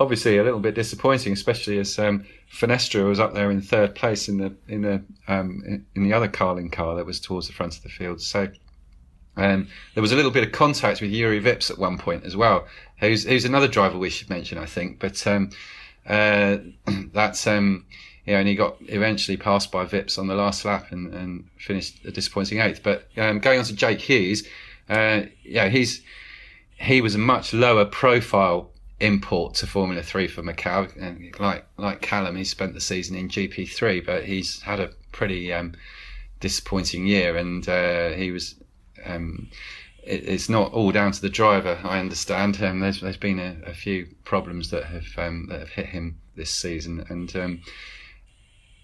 obviously 0.00 0.38
a 0.38 0.44
little 0.44 0.60
bit 0.60 0.74
disappointing, 0.74 1.32
especially 1.32 1.78
as 1.78 1.98
um, 1.98 2.24
Fenestraz 2.50 3.08
was 3.08 3.20
up 3.20 3.34
there 3.34 3.50
in 3.50 3.60
third 3.60 3.94
place 3.94 4.28
in 4.28 4.38
the 4.38 4.54
in 4.68 4.82
the 4.82 5.02
um, 5.28 5.62
in, 5.66 5.86
in 5.94 6.04
the 6.04 6.12
other 6.12 6.28
Carlin 6.28 6.70
car 6.70 6.94
that 6.96 7.06
was 7.06 7.20
towards 7.20 7.46
the 7.46 7.52
front 7.52 7.76
of 7.76 7.82
the 7.82 7.88
field. 7.88 8.20
So. 8.20 8.48
Um, 9.36 9.66
there 9.94 10.00
was 10.00 10.12
a 10.12 10.14
little 10.14 10.30
bit 10.30 10.44
of 10.44 10.52
contact 10.52 11.00
with 11.00 11.10
Jüri 11.10 11.42
Vips 11.42 11.68
at 11.68 11.76
one 11.76 11.98
point 11.98 12.22
as 12.24 12.36
well, 12.36 12.68
who's, 13.00 13.24
who's 13.24 13.44
another 13.44 13.66
driver 13.66 13.98
we 13.98 14.08
should 14.08 14.30
mention, 14.30 14.58
I 14.58 14.66
think. 14.66 15.00
But 15.00 15.26
um, 15.26 15.50
uh, 16.06 16.58
that's 17.12 17.46
um, 17.46 17.86
know, 18.32 18.38
and 18.38 18.48
he 18.48 18.54
got 18.54 18.76
eventually 18.80 19.36
passed 19.36 19.70
by 19.70 19.84
Vips 19.84 20.18
on 20.18 20.26
the 20.26 20.34
last 20.34 20.64
lap 20.64 20.90
and, 20.90 21.12
and 21.12 21.48
finished 21.58 22.04
a 22.04 22.10
disappointing 22.10 22.60
eighth. 22.60 22.82
But 22.82 23.08
um, 23.16 23.38
going 23.38 23.58
on 23.58 23.64
to 23.66 23.74
Jake 23.74 24.00
Hughes, 24.00 24.46
uh, 24.88 25.22
yeah, 25.44 25.68
he's 25.68 26.02
he 26.76 27.00
was 27.00 27.14
a 27.14 27.18
much 27.18 27.52
lower 27.52 27.84
profile 27.84 28.70
import 29.00 29.54
to 29.56 29.66
Formula 29.66 30.02
Three 30.02 30.26
for 30.26 30.42
Macau, 30.42 30.90
and 31.00 31.38
like 31.38 31.66
like 31.76 32.00
Callum, 32.00 32.36
he 32.36 32.44
spent 32.44 32.74
the 32.74 32.80
season 32.80 33.16
in 33.16 33.28
GP3, 33.28 34.04
but 34.04 34.24
he's 34.24 34.62
had 34.62 34.80
a 34.80 34.90
pretty 35.12 35.52
um, 35.52 35.74
disappointing 36.40 37.06
year, 37.06 37.36
and 37.36 37.68
uh, 37.68 38.10
he 38.10 38.30
was. 38.30 38.56
Um, 39.06 39.50
it's 40.06 40.48
not 40.48 40.72
all 40.72 40.92
down 40.92 41.12
to 41.12 41.20
the 41.20 41.28
driver. 41.28 41.78
I 41.82 41.98
understand. 41.98 42.62
Um, 42.62 42.80
there's 42.80 43.00
there's 43.00 43.16
been 43.16 43.38
a, 43.38 43.56
a 43.66 43.74
few 43.74 44.06
problems 44.24 44.70
that 44.70 44.84
have 44.84 45.06
um, 45.16 45.46
that 45.48 45.60
have 45.60 45.70
hit 45.70 45.86
him 45.86 46.20
this 46.36 46.50
season, 46.50 47.04
and 47.08 47.34
um, 47.36 47.62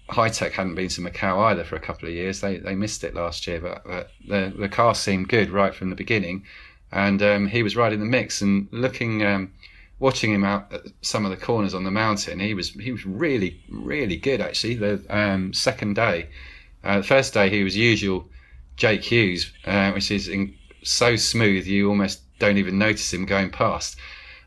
Hitech 0.09 0.51
hadn't 0.51 0.75
been 0.75 0.89
to 0.89 1.01
Macau 1.01 1.45
either 1.45 1.63
for 1.63 1.75
a 1.75 1.79
couple 1.79 2.07
of 2.07 2.13
years. 2.13 2.41
They 2.41 2.57
they 2.57 2.75
missed 2.75 3.03
it 3.03 3.15
last 3.15 3.47
year, 3.47 3.61
but, 3.61 3.83
but 3.85 4.11
the 4.27 4.53
the 4.57 4.69
car 4.69 4.95
seemed 4.95 5.29
good 5.29 5.49
right 5.49 5.73
from 5.73 5.89
the 5.89 5.95
beginning, 5.95 6.45
and 6.91 7.21
um, 7.21 7.47
he 7.47 7.63
was 7.63 7.75
right 7.75 7.93
in 7.93 7.99
the 7.99 8.05
mix. 8.05 8.41
And 8.41 8.67
looking, 8.71 9.23
um, 9.25 9.53
watching 9.99 10.33
him 10.33 10.43
out 10.43 10.71
at 10.73 10.81
some 11.01 11.25
of 11.25 11.31
the 11.31 11.37
corners 11.37 11.73
on 11.73 11.83
the 11.83 11.91
mountain, 11.91 12.39
he 12.39 12.53
was 12.53 12.71
he 12.71 12.91
was 12.91 13.05
really 13.05 13.61
really 13.69 14.17
good 14.17 14.41
actually. 14.41 14.75
The 14.75 15.03
um, 15.09 15.53
second 15.53 15.95
day, 15.95 16.29
uh, 16.83 16.97
the 16.97 17.03
first 17.03 17.33
day 17.33 17.49
he 17.49 17.63
was 17.63 17.77
usual 17.77 18.27
Jake 18.75 19.03
Hughes, 19.03 19.51
uh, 19.65 19.91
which 19.91 20.11
is 20.11 20.27
in, 20.27 20.55
so 20.83 21.15
smooth 21.15 21.65
you 21.65 21.89
almost 21.89 22.21
don't 22.39 22.57
even 22.57 22.77
notice 22.77 23.13
him 23.13 23.25
going 23.25 23.49
past. 23.49 23.97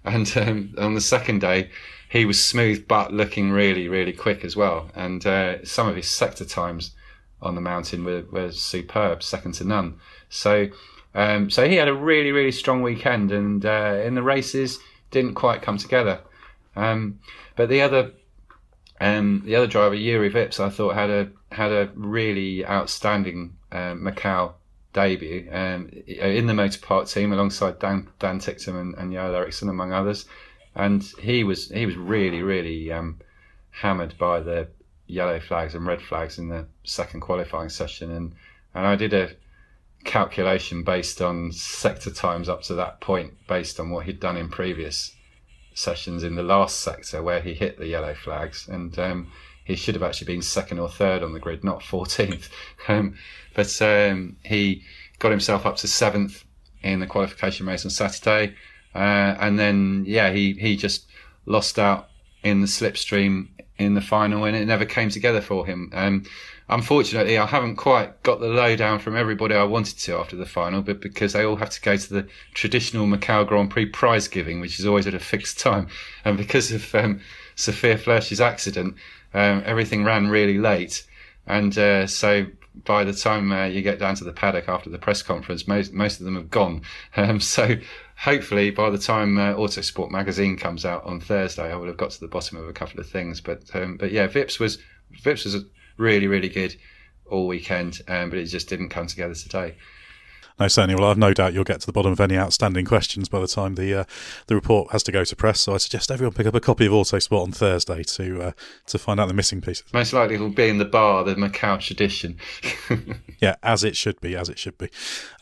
And 0.05 0.31
um, 0.37 0.75
on 0.79 0.95
the 0.95 1.01
second 1.01 1.41
day, 1.41 1.71
he 2.09 2.25
was 2.25 2.45
smooth 2.45 2.87
but 2.87 3.13
looking 3.13 3.51
really, 3.51 3.89
really 3.89 4.13
quick 4.13 4.45
as 4.45 4.55
well. 4.55 4.91
And 4.95 5.25
uh, 5.27 5.65
some 5.65 5.89
of 5.89 5.97
his 5.97 6.11
sector 6.11 6.45
times 6.45 6.93
on 7.41 7.55
the 7.55 7.61
mountain 7.61 8.05
were, 8.05 8.25
were 8.31 8.53
superb, 8.53 9.23
second 9.23 9.53
to 9.55 9.65
none. 9.65 9.99
So, 10.29 10.69
um, 11.15 11.51
so 11.51 11.67
he 11.67 11.77
had 11.77 11.89
a 11.89 11.95
really, 11.95 12.33
really 12.33 12.53
strong 12.53 12.83
weekend. 12.83 13.33
And 13.33 13.65
uh, 13.65 14.01
in 14.05 14.15
the 14.15 14.23
races, 14.23 14.79
didn't 15.11 15.35
quite 15.35 15.63
come 15.63 15.79
together. 15.79 16.21
Um, 16.77 17.21
but 17.57 17.69
the 17.69 17.81
other 17.81 18.13
um, 19.01 19.43
the 19.45 19.57
other 19.57 19.67
driver, 19.67 19.97
Jüri 19.97 20.33
Vips, 20.33 20.61
I 20.61 20.71
thought 20.71 20.95
had 20.95 21.11
a 21.11 21.29
had 21.51 21.73
a 21.73 21.91
really 21.95 22.67
outstanding 22.67 23.57
uh, 23.73 23.95
Macau 23.95 24.55
debut 24.95 25.49
um, 25.53 25.91
in 26.07 26.47
the 26.47 26.55
Motopark 26.55 27.13
team 27.13 27.33
alongside 27.33 27.79
Dan, 27.79 28.09
Dan 28.19 28.39
Ticktum 28.39 28.81
and, 28.81 28.95
and 28.95 29.13
Joel 29.13 29.35
Eriksson, 29.35 29.69
among 29.69 29.93
others. 29.93 30.25
And 30.75 31.03
he 31.21 31.45
was 31.45 31.69
he 31.69 31.85
was 31.85 31.97
really 31.97 32.43
really 32.43 32.91
um, 32.91 33.21
hammered 33.71 34.17
by 34.17 34.41
the 34.41 34.69
yellow 35.07 35.39
flags 35.39 35.75
and 35.75 35.87
red 35.87 36.01
flags 36.01 36.39
in 36.39 36.49
the 36.49 36.67
second 36.85 37.21
qualifying 37.21 37.69
session. 37.69 38.11
And 38.11 38.35
and 38.75 38.87
I 38.87 38.97
did 38.97 39.13
a 39.13 39.31
calculation 40.05 40.83
based 40.83 41.21
on 41.21 41.53
sector 41.53 42.11
times 42.11 42.49
up 42.49 42.63
to 42.63 42.75
that 42.75 43.01
point, 43.01 43.35
based 43.47 43.79
on 43.79 43.91
what 43.91 44.07
he'd 44.07 44.21
done 44.21 44.37
in 44.37 44.49
previous 44.49 45.15
sessions 45.75 46.23
in 46.23 46.37
the 46.37 46.43
last 46.43 46.81
sector 46.81 47.23
where 47.23 47.41
he 47.41 47.53
hit 47.53 47.79
the 47.79 47.89
yellow 47.89 48.15
flags, 48.15 48.69
and 48.69 48.99
um, 48.99 49.31
he 49.65 49.77
should 49.77 49.95
have 49.95 50.03
actually 50.03 50.33
been 50.33 50.43
second 50.43 50.79
or 50.79 50.89
third 50.89 51.23
on 51.23 51.33
the 51.33 51.41
grid, 51.41 51.65
not 51.65 51.81
14th. 51.81 52.49
Um, 52.87 53.17
but 53.55 53.81
um, 53.81 54.37
he 54.43 54.83
got 55.19 55.31
himself 55.31 55.65
up 55.65 55.77
to 55.77 55.89
seventh 55.89 56.45
in 56.83 57.01
the 57.01 57.07
qualification 57.07 57.67
race 57.67 57.85
on 57.85 57.91
Saturday, 57.91 58.55
uh, 58.95 59.37
and 59.41 59.59
then 59.59 60.05
yeah, 60.07 60.31
he 60.31 60.53
he 60.53 60.77
just 60.77 61.07
lost 61.47 61.79
out 61.79 62.11
in 62.43 62.61
the 62.61 62.67
slipstream 62.67 63.49
in 63.79 63.95
the 63.95 64.01
final, 64.01 64.45
and 64.45 64.57
it 64.57 64.67
never 64.67 64.85
came 64.85 65.09
together 65.09 65.41
for 65.41 65.65
him. 65.65 65.91
Um, 65.95 66.25
unfortunately, 66.69 67.39
I 67.39 67.47
haven't 67.47 67.77
quite 67.77 68.23
got 68.23 68.41
the 68.41 68.49
lowdown 68.49 68.99
from 68.99 69.17
everybody 69.17 69.55
I 69.55 69.65
wanted 69.65 69.99
to 70.01 70.17
after 70.17 70.37
the 70.37 70.47
final, 70.47 70.83
but 70.83 71.01
because 71.01 71.33
they 71.33 71.45
all 71.45 71.57
have 71.57 71.71
to 71.71 71.81
go 71.81 71.97
to 71.97 72.15
the 72.15 72.29
traditional 72.53 73.07
Macau 73.07 73.47
Grand 73.47 73.71
Prix 73.71 73.87
prize 73.87 74.29
giving, 74.29 74.61
which 74.61 74.79
is 74.79 74.87
always 74.87 75.07
at 75.07 75.15
a 75.15 75.19
fixed 75.19 75.59
time, 75.59 75.89
and 76.25 76.37
because 76.37 76.71
of 76.71 76.95
um, 76.95 77.21
Sophia 77.57 77.97
Flörsch's 77.97 78.41
accident, 78.41 78.95
um, 79.35 79.63
everything 79.67 80.05
ran 80.05 80.29
really 80.29 80.59
late, 80.59 81.07
and 81.47 81.77
uh, 81.77 82.07
so 82.07 82.47
by 82.85 83.05
the 83.05 83.13
time 83.13 83.53
uh, 83.53 83.67
you 83.67 83.83
get 83.83 83.99
down 83.99 84.15
to 84.17 84.25
the 84.25 84.33
paddock 84.33 84.69
after 84.69 84.91
the 84.91 84.99
press 84.99 85.23
conference, 85.23 85.69
most 85.69 85.93
most 85.93 86.19
of 86.19 86.25
them 86.25 86.35
have 86.35 86.51
gone. 86.51 86.83
Um, 87.17 87.41
so 87.41 87.77
hopefully 88.17 88.71
by 88.71 88.91
the 88.91 88.99
time 88.99 89.39
uh, 89.39 89.55
Autosport 89.55 90.11
magazine 90.11 90.57
comes 90.57 90.85
out 90.85 91.05
on 91.05 91.21
Thursday, 91.21 91.73
I 91.73 91.77
will 91.77 91.87
have 91.87 91.97
got 91.97 92.11
to 92.11 92.21
the 92.21 92.29
bottom 92.29 92.59
of 92.59 92.69
a 92.69 92.73
couple 92.73 92.99
of 92.99 93.09
things. 93.09 93.41
But 93.41 93.63
um, 93.75 93.97
but 93.97 94.11
yeah, 94.11 94.27
Vips 94.27 94.59
was 94.59 94.79
Vips 95.23 95.45
was 95.45 95.65
really 95.97 96.27
really 96.27 96.49
good 96.49 96.75
all 97.27 97.47
weekend, 97.47 98.03
um, 98.09 98.31
but 98.31 98.39
it 98.39 98.47
just 98.47 98.69
didn't 98.69 98.89
come 98.89 99.07
together 99.07 99.35
today. 99.35 99.77
No, 100.59 100.69
certainly. 100.69 100.95
Well, 100.95 101.11
I've 101.11 101.19
no 101.19 101.35
doubt 101.35 101.53
you'll 101.53 101.65
get 101.65 101.81
to 101.81 101.87
the 101.87 101.93
bottom 101.93 102.13
of 102.13 102.21
any 102.21 102.39
outstanding 102.39 102.85
questions 102.85 103.29
by 103.29 103.41
the 103.41 103.49
time 103.49 103.75
the 103.75 104.01
uh, 104.01 104.05
the 104.47 104.55
report 104.55 104.93
has 104.93 105.03
to 105.05 105.13
go 105.13 105.25
to 105.25 105.35
press. 105.35 105.61
So 105.61 105.75
I 105.75 105.79
suggest 105.79 106.13
everyone 106.13 106.33
pick 106.33 106.47
up 106.47 106.55
a 106.55 106.61
copy 106.61 106.87
of 106.87 106.93
Autosport 106.93 107.43
on 107.43 107.53
Thursday 107.53 108.05
to 108.05 108.43
uh, 108.43 108.53
to 108.87 108.99
find 108.99 109.19
out 109.19 109.27
the 109.27 109.35
missing 109.35 109.61
pieces. 109.61 109.85
Most 109.93 110.13
likely 110.13 110.37
it'll 110.37 110.51
be 110.51 110.69
in 110.69 110.79
the 110.79 110.85
bar, 110.85 111.25
the 111.25 111.35
Macau 111.35 111.81
tradition. 111.81 112.39
yeah, 113.41 113.57
as 113.65 113.83
it 113.83 113.97
should 113.97 114.21
be, 114.21 114.37
as 114.37 114.49
it 114.49 114.59
should 114.59 114.79
be. 114.79 114.91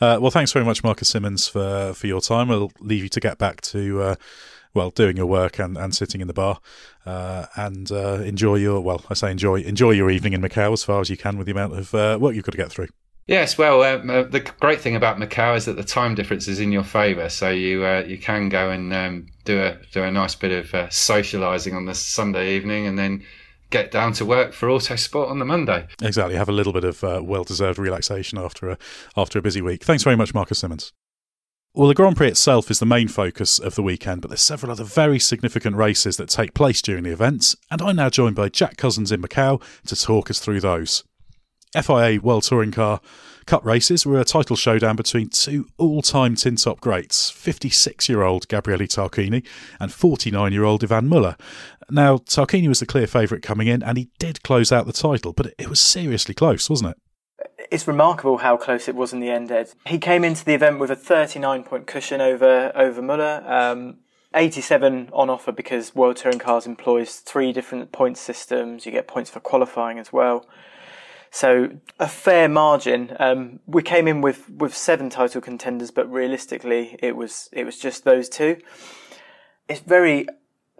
Uh, 0.01 0.17
well, 0.19 0.31
thanks 0.31 0.51
very 0.51 0.65
much, 0.65 0.83
Marcus 0.83 1.09
Simmons, 1.09 1.47
for 1.47 1.93
for 1.93 2.07
your 2.07 2.21
time. 2.21 2.47
We'll 2.47 2.71
leave 2.79 3.03
you 3.03 3.09
to 3.09 3.19
get 3.19 3.37
back 3.37 3.61
to 3.61 4.01
uh, 4.01 4.15
well, 4.73 4.89
doing 4.89 5.17
your 5.17 5.27
work 5.27 5.59
and, 5.59 5.77
and 5.77 5.95
sitting 5.95 6.21
in 6.21 6.27
the 6.27 6.33
bar, 6.33 6.59
uh, 7.05 7.45
and 7.55 7.91
uh, 7.91 8.21
enjoy 8.23 8.55
your 8.55 8.81
well, 8.81 9.05
I 9.09 9.13
say 9.13 9.29
enjoy 9.29 9.61
enjoy 9.61 9.91
your 9.91 10.09
evening 10.09 10.33
in 10.33 10.41
Macau 10.41 10.73
as 10.73 10.83
far 10.83 11.01
as 11.01 11.11
you 11.11 11.17
can 11.17 11.37
with 11.37 11.45
the 11.45 11.51
amount 11.51 11.77
of 11.77 11.93
uh, 11.93 12.17
work 12.19 12.33
you've 12.33 12.45
got 12.45 12.53
to 12.53 12.57
get 12.57 12.71
through. 12.71 12.87
Yes, 13.25 13.57
well, 13.57 13.83
um, 13.83 14.09
uh, 14.09 14.23
the 14.23 14.41
great 14.41 14.81
thing 14.81 14.95
about 14.95 15.17
Macau 15.17 15.55
is 15.55 15.65
that 15.65 15.77
the 15.77 15.83
time 15.83 16.13
difference 16.13 16.49
is 16.49 16.59
in 16.59 16.73
your 16.73 16.83
favour, 16.83 17.29
so 17.29 17.49
you 17.49 17.85
uh, 17.85 18.03
you 18.05 18.17
can 18.17 18.49
go 18.49 18.69
and 18.69 18.93
um, 18.93 19.27
do 19.45 19.61
a 19.61 19.77
do 19.93 20.03
a 20.03 20.11
nice 20.11 20.35
bit 20.35 20.51
of 20.51 20.73
uh, 20.73 20.87
socialising 20.87 21.73
on 21.73 21.85
the 21.85 21.95
Sunday 21.95 22.55
evening, 22.55 22.85
and 22.85 22.99
then 22.99 23.23
get 23.69 23.91
down 23.91 24.11
to 24.13 24.25
work 24.25 24.51
for 24.51 24.67
Autosport 24.67 25.29
on 25.29 25.39
the 25.39 25.45
Monday. 25.45 25.87
Exactly, 26.01 26.35
have 26.35 26.49
a 26.49 26.53
little 26.53 26.73
bit 26.73 26.83
of 26.83 27.01
uh, 27.03 27.21
well 27.23 27.45
deserved 27.45 27.79
relaxation 27.79 28.37
after 28.37 28.69
a 28.69 28.77
after 29.15 29.39
a 29.39 29.41
busy 29.41 29.61
week. 29.61 29.83
Thanks 29.83 30.03
very 30.03 30.17
much, 30.17 30.33
Marcus 30.33 30.59
Simmons. 30.59 30.91
Well, 31.73 31.87
the 31.87 31.95
Grand 31.95 32.17
Prix 32.17 32.27
itself 32.27 32.69
is 32.69 32.77
the 32.79 32.85
main 32.85 33.07
focus 33.07 33.57
of 33.57 33.73
the 33.73 33.81
weekend, 33.81 34.21
but 34.21 34.27
there's 34.27 34.41
several 34.41 34.71
other 34.71 34.83
very 34.83 35.17
significant 35.17 35.75
races 35.75 36.17
that 36.17 36.29
take 36.29 36.53
place 36.53 36.81
during 36.81 37.03
the 37.03 37.11
events, 37.11 37.55
and 37.71 37.81
I'm 37.81 37.95
now 37.95 38.09
joined 38.09 38.35
by 38.35 38.49
Jack 38.49 38.77
Cousins 38.77 39.11
in 39.11 39.21
Macau 39.21 39.59
to 39.87 39.95
talk 39.95 40.29
us 40.29 40.39
through 40.39 40.59
those. 40.59 41.03
FIA 41.81 42.19
World 42.21 42.43
Touring 42.43 42.71
Car 42.71 43.01
Cup 43.45 43.65
races 43.65 44.05
were 44.05 44.19
a 44.19 44.25
title 44.25 44.55
showdown 44.55 44.95
between 44.95 45.29
two 45.29 45.67
all 45.77 46.01
time 46.01 46.35
tin 46.35 46.55
top 46.55 46.79
greats 46.79 47.29
56 47.29 48.07
year 48.07 48.23
old 48.23 48.47
Gabriele 48.47 48.87
Tarquini 48.87 49.45
and 49.79 49.91
49 49.91 50.53
year 50.53 50.63
old 50.63 50.83
Yvan 50.83 51.07
Muller. 51.07 51.35
Now, 51.89 52.17
Tarquini 52.17 52.69
was 52.69 52.79
the 52.79 52.85
clear 52.85 53.07
favourite 53.07 53.43
coming 53.43 53.67
in, 53.67 53.83
and 53.83 53.97
he 53.97 54.09
did 54.17 54.43
close 54.43 54.71
out 54.71 54.85
the 54.85 54.93
title, 54.93 55.33
but 55.33 55.53
it 55.57 55.69
was 55.69 55.79
seriously 55.79 56.33
close, 56.33 56.69
wasn't 56.69 56.91
it? 56.91 57.67
It's 57.69 57.87
remarkable 57.87 58.37
how 58.37 58.55
close 58.55 58.87
it 58.87 58.95
was 58.95 59.11
in 59.11 59.19
the 59.19 59.29
end, 59.29 59.51
Ed. 59.51 59.71
He 59.85 59.97
came 59.97 60.23
into 60.23 60.45
the 60.45 60.53
event 60.53 60.79
with 60.79 60.91
a 60.91 60.95
39 60.95 61.63
point 61.63 61.87
cushion 61.87 62.21
over, 62.21 62.71
over 62.75 63.01
Muller. 63.01 63.43
Um, 63.45 63.97
87 64.35 65.09
on 65.13 65.29
offer 65.29 65.51
because 65.51 65.93
World 65.93 66.15
Touring 66.15 66.39
Cars 66.39 66.65
employs 66.65 67.17
three 67.17 67.51
different 67.51 67.91
point 67.91 68.17
systems. 68.17 68.85
You 68.85 68.91
get 68.91 69.07
points 69.07 69.29
for 69.29 69.39
qualifying 69.39 69.99
as 69.99 70.11
well. 70.11 70.47
So 71.33 71.69
a 71.99 72.07
fair 72.07 72.47
margin. 72.47 73.17
Um, 73.19 73.59
we 73.65 73.81
came 73.81 74.07
in 74.07 74.21
with, 74.21 74.47
with 74.51 74.77
seven 74.77 75.09
title 75.09 75.41
contenders, 75.41 75.89
but 75.89 76.09
realistically, 76.11 76.95
it 77.01 77.15
was 77.15 77.49
it 77.51 77.65
was 77.65 77.79
just 77.79 78.03
those 78.03 78.29
two. 78.29 78.57
It's 79.67 79.79
very 79.79 80.27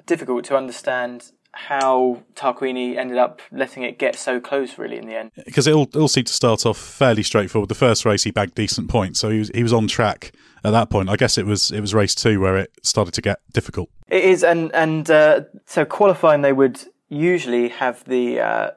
difficult 0.05 0.45
to 0.45 0.55
understand 0.55 1.31
how 1.53 2.21
Tarquini 2.35 2.97
ended 2.97 3.17
up 3.17 3.41
letting 3.51 3.81
it 3.81 3.97
get 3.97 4.15
so 4.15 4.39
close, 4.39 4.77
really, 4.77 4.97
in 4.97 5.07
the 5.07 5.15
end. 5.15 5.31
Because 5.43 5.65
it 5.65 5.73
all, 5.73 5.83
it 5.83 5.95
all 5.95 6.07
seemed 6.07 6.27
to 6.27 6.33
start 6.33 6.67
off 6.67 6.77
fairly 6.77 7.23
straightforward. 7.23 7.69
The 7.69 7.75
first 7.75 8.05
race, 8.05 8.21
he 8.21 8.29
bagged 8.29 8.53
decent 8.53 8.89
points, 8.89 9.19
so 9.19 9.29
he 9.29 9.39
was, 9.39 9.49
he 9.55 9.63
was 9.63 9.73
on 9.73 9.87
track 9.87 10.33
at 10.63 10.69
that 10.69 10.91
point. 10.91 11.09
I 11.09 11.15
guess 11.15 11.39
it 11.39 11.47
was 11.47 11.71
it 11.71 11.81
was 11.81 11.95
race 11.95 12.13
two 12.13 12.39
where 12.39 12.57
it 12.57 12.71
started 12.83 13.15
to 13.15 13.21
get 13.21 13.39
difficult. 13.53 13.89
It 14.07 14.23
is, 14.23 14.43
and 14.43 14.71
and 14.75 15.09
uh, 15.09 15.41
so 15.65 15.83
qualifying, 15.83 16.43
they 16.43 16.53
would 16.53 16.79
usually 17.09 17.69
have 17.69 18.03
the 18.05 18.39
uh, 18.39 18.71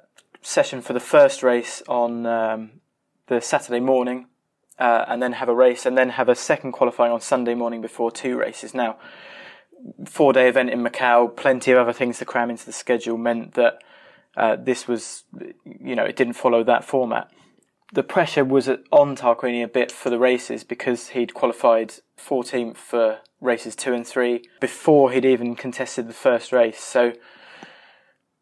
session 0.46 0.80
for 0.80 0.92
the 0.92 1.00
first 1.00 1.42
race 1.42 1.82
on 1.88 2.24
um, 2.24 2.70
the 3.26 3.40
Saturday 3.40 3.80
morning, 3.80 4.26
uh, 4.78 5.04
and 5.09 5.20
then 5.20 5.32
have 5.32 5.48
a 5.48 5.54
race, 5.54 5.85
and 5.85 5.98
then 5.98 6.11
have 6.11 6.28
a 6.28 6.35
second 6.35 6.72
qualifying 6.72 7.12
on 7.12 7.20
Sunday 7.20 7.54
morning 7.54 7.80
before 7.80 8.11
two 8.11 8.38
races. 8.38 8.72
Now, 8.72 8.96
four 10.06 10.32
day 10.32 10.48
event 10.48 10.70
in 10.70 10.85
Macau, 10.85 11.35
plenty 11.35 11.72
of 11.72 11.78
other 11.78 11.92
things 11.92 12.18
to 12.18 12.24
cram 12.24 12.50
into 12.50 12.64
the 12.64 12.72
schedule 12.72 13.18
meant 13.18 13.54
that 13.54 13.82
uh, 14.37 14.56
this 14.56 14.87
was, 14.87 15.24
you 15.64 15.96
know, 15.96 16.04
it 16.04 16.14
didn't 16.14 16.35
follow 16.35 16.62
that 16.62 16.85
format. 16.85 17.30
The 17.92 18.02
pressure 18.02 18.44
was 18.44 18.68
on 18.68 19.16
Tarquini 19.16 19.64
a 19.64 19.68
bit 19.68 19.90
for 19.90 20.11
the 20.11 20.18
races 20.18 20.62
because 20.62 21.09
he'd 21.09 21.35
qualified 21.35 21.94
14th 22.18 22.76
for 22.76 23.18
races 23.40 23.74
two 23.74 23.94
and 23.94 24.06
three 24.06 24.44
before 24.61 25.12
he'd 25.12 25.24
even 25.24 25.54
contested 25.54 26.09
the 26.09 26.14
first 26.14 26.52
race. 26.52 26.80
So 26.80 27.12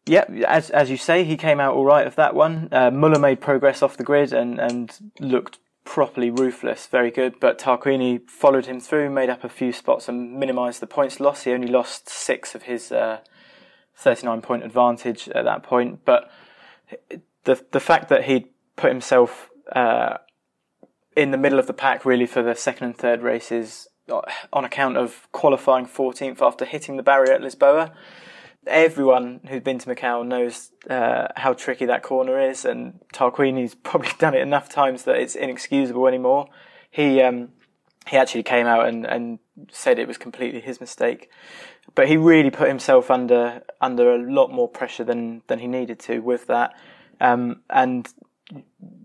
yeah, 0.05 0.25
as 0.47 0.69
as 0.69 0.89
you 0.89 0.97
say, 0.97 1.23
he 1.23 1.35
came 1.35 1.59
out 1.59 1.75
all 1.75 1.85
right 1.85 2.05
of 2.05 2.15
that 2.15 2.35
one. 2.35 2.69
Uh, 2.71 2.91
Muller 2.91 3.19
made 3.19 3.41
progress 3.41 3.81
off 3.81 3.97
the 3.97 4.03
grid 4.03 4.33
and, 4.33 4.59
and 4.59 5.11
looked 5.19 5.57
properly 5.83 6.29
ruthless, 6.29 6.87
very 6.87 7.09
good. 7.09 7.39
But 7.39 7.57
Tarquini 7.57 8.29
followed 8.29 8.65
him 8.65 8.79
through, 8.79 9.09
made 9.09 9.29
up 9.29 9.43
a 9.43 9.49
few 9.49 9.71
spots 9.71 10.07
and 10.07 10.39
minimised 10.39 10.79
the 10.79 10.87
points 10.87 11.19
loss. 11.19 11.43
He 11.43 11.51
only 11.51 11.67
lost 11.67 12.09
six 12.09 12.53
of 12.53 12.63
his 12.63 12.91
uh, 12.91 13.19
39 13.95 14.41
point 14.41 14.63
advantage 14.63 15.27
at 15.29 15.45
that 15.45 15.63
point. 15.63 16.05
But 16.05 16.29
the 17.45 17.63
the 17.71 17.79
fact 17.79 18.09
that 18.09 18.25
he'd 18.25 18.49
put 18.75 18.91
himself 18.91 19.49
uh, 19.71 20.17
in 21.15 21.31
the 21.31 21.37
middle 21.37 21.57
of 21.57 21.65
the 21.65 21.73
pack 21.73 22.05
really 22.05 22.27
for 22.27 22.43
the 22.43 22.53
second 22.53 22.87
and 22.87 22.97
third 22.97 23.23
races 23.23 23.87
uh, 24.09 24.21
on 24.53 24.65
account 24.65 24.97
of 24.97 25.27
qualifying 25.31 25.87
14th 25.87 26.41
after 26.41 26.65
hitting 26.65 26.97
the 26.97 27.03
barrier 27.03 27.33
at 27.33 27.41
Lisboa 27.41 27.91
everyone 28.67 29.41
who's 29.47 29.61
been 29.61 29.79
to 29.79 29.93
Macau 29.93 30.25
knows 30.25 30.71
uh, 30.89 31.27
how 31.35 31.53
tricky 31.53 31.85
that 31.85 32.03
corner 32.03 32.39
is, 32.39 32.65
and 32.65 32.99
Tarquini's 33.13 33.75
probably 33.75 34.11
done 34.19 34.33
it 34.33 34.41
enough 34.41 34.69
times 34.69 35.03
that 35.03 35.17
it's 35.17 35.35
inexcusable 35.35 36.07
anymore. 36.07 36.47
He 36.89 37.21
um, 37.21 37.49
he 38.07 38.17
actually 38.17 38.43
came 38.43 38.67
out 38.67 38.87
and, 38.87 39.05
and 39.05 39.39
said 39.71 39.97
it 39.97 40.07
was 40.07 40.17
completely 40.17 40.61
his 40.61 40.79
mistake, 40.79 41.29
but 41.95 42.07
he 42.07 42.17
really 42.17 42.51
put 42.51 42.67
himself 42.67 43.09
under 43.09 43.63
under 43.81 44.13
a 44.13 44.17
lot 44.17 44.51
more 44.51 44.67
pressure 44.67 45.03
than 45.03 45.41
than 45.47 45.59
he 45.59 45.67
needed 45.67 45.99
to 45.99 46.19
with 46.19 46.47
that, 46.47 46.73
um, 47.19 47.61
and 47.69 48.07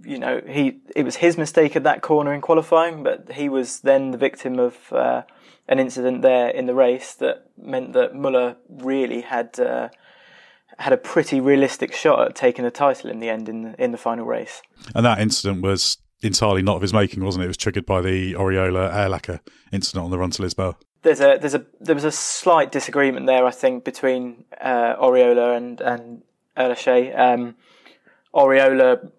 you 0.04 0.18
know 0.18 0.40
he 0.46 0.80
it 0.94 1.04
was 1.04 1.16
his 1.16 1.36
mistake 1.36 1.76
at 1.76 1.84
that 1.84 2.02
corner 2.02 2.32
in 2.32 2.40
qualifying, 2.40 3.02
but 3.02 3.32
he 3.32 3.48
was 3.48 3.80
then 3.80 4.10
the 4.10 4.18
victim 4.18 4.58
of. 4.58 4.92
Uh, 4.92 5.22
an 5.70 5.78
incident 5.78 6.20
there 6.20 6.48
in 6.48 6.66
the 6.66 6.74
race 6.74 7.14
that 7.14 7.46
meant 7.56 7.92
that 7.94 8.14
Muller 8.14 8.56
really 8.68 9.22
had 9.22 9.58
uh, 9.58 9.88
had 10.78 10.92
a 10.92 10.96
pretty 10.96 11.40
realistic 11.40 11.94
shot 11.94 12.20
at 12.26 12.34
taking 12.34 12.64
the 12.64 12.70
title 12.70 13.08
in 13.08 13.20
the 13.20 13.28
end 13.28 13.48
in 13.48 13.62
the, 13.62 13.82
in 13.82 13.92
the 13.92 13.98
final 13.98 14.26
race. 14.26 14.60
And 14.94 15.06
that 15.06 15.20
incident 15.20 15.62
was 15.62 15.98
entirely 16.22 16.62
not 16.62 16.76
of 16.76 16.82
his 16.82 16.92
making, 16.92 17.24
wasn't 17.24 17.42
it? 17.42 17.46
It 17.46 17.48
was 17.48 17.56
triggered 17.56 17.86
by 17.86 18.00
the 18.00 18.34
Oriola 18.34 18.92
Ehrlacher 18.92 19.40
incident 19.72 20.04
on 20.04 20.10
the 20.10 20.18
run 20.18 20.30
to 20.32 20.42
Lisboa. 20.42 20.74
there's 21.02 21.20
a 21.20 21.38
there's 21.40 21.54
a 21.54 21.64
there 21.80 21.94
was 21.94 22.04
a 22.04 22.12
slight 22.12 22.72
disagreement 22.72 23.26
there, 23.26 23.46
I 23.46 23.52
think, 23.52 23.84
between 23.84 24.44
uh, 24.60 24.96
Oriola 24.96 25.56
and 25.56 25.80
and 25.80 26.22
Ehrlacher. 26.56 27.16
Um, 27.16 27.54
Oriola 28.34 29.10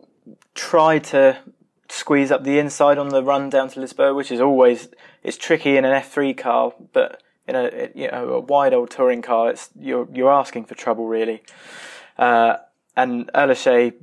tried 0.54 1.06
to 1.06 1.38
squeeze 1.90 2.32
up 2.32 2.44
the 2.44 2.60
inside 2.60 2.98
on 2.98 3.10
the 3.10 3.24
run 3.24 3.50
down 3.50 3.70
to 3.70 3.80
Lisboa, 3.80 4.16
which 4.16 4.32
is 4.32 4.42
always 4.42 4.90
it's 5.24 5.38
tricky 5.38 5.78
in 5.78 5.86
an 5.86 5.92
F3 6.02 6.38
car, 6.38 6.74
but 6.94 7.22
in 7.48 7.56
a 7.56 7.90
you 7.96 8.10
know 8.10 8.30
a 8.34 8.40
wide 8.40 8.74
old 8.74 8.90
touring 8.90 9.22
car, 9.22 9.50
it's 9.50 9.70
you're 9.80 10.08
you're 10.14 10.32
asking 10.32 10.66
for 10.66 10.76
trouble 10.76 11.08
really. 11.08 11.44
Uh, 12.18 12.58
and 12.96 13.30
Ehrlacher 13.34 13.94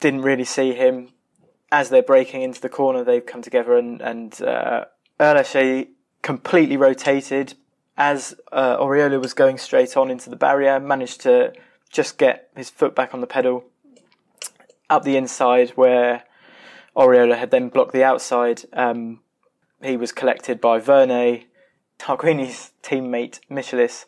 didn't 0.00 0.22
really 0.22 0.44
see 0.44 0.72
him 0.72 1.08
as 1.70 1.88
they're 1.88 2.02
breaking 2.02 2.42
into 2.42 2.60
the 2.60 2.68
corner. 2.68 3.04
They've 3.04 3.24
come 3.24 3.42
together 3.42 3.76
and 3.76 4.00
and 4.00 4.40
uh, 4.42 4.84
completely 6.22 6.76
rotated 6.76 7.54
as 7.96 8.34
uh, 8.52 8.76
Oriola 8.78 9.20
was 9.20 9.34
going 9.34 9.58
straight 9.58 9.96
on 9.96 10.10
into 10.10 10.30
the 10.30 10.36
barrier. 10.36 10.80
Managed 10.80 11.20
to 11.22 11.52
just 11.90 12.16
get 12.18 12.48
his 12.56 12.70
foot 12.70 12.94
back 12.94 13.12
on 13.12 13.20
the 13.20 13.26
pedal 13.26 13.64
up 14.88 15.04
the 15.04 15.16
inside 15.16 15.70
where 15.70 16.24
Oriola 16.96 17.38
had 17.38 17.50
then 17.50 17.68
blocked 17.68 17.92
the 17.92 18.04
outside. 18.04 18.62
Um, 18.72 19.20
he 19.84 19.96
was 19.96 20.12
collected 20.12 20.60
by 20.60 20.78
Vernet, 20.78 21.44
Tarquini's 21.98 22.72
teammate 22.82 23.40
Michelisz, 23.50 24.04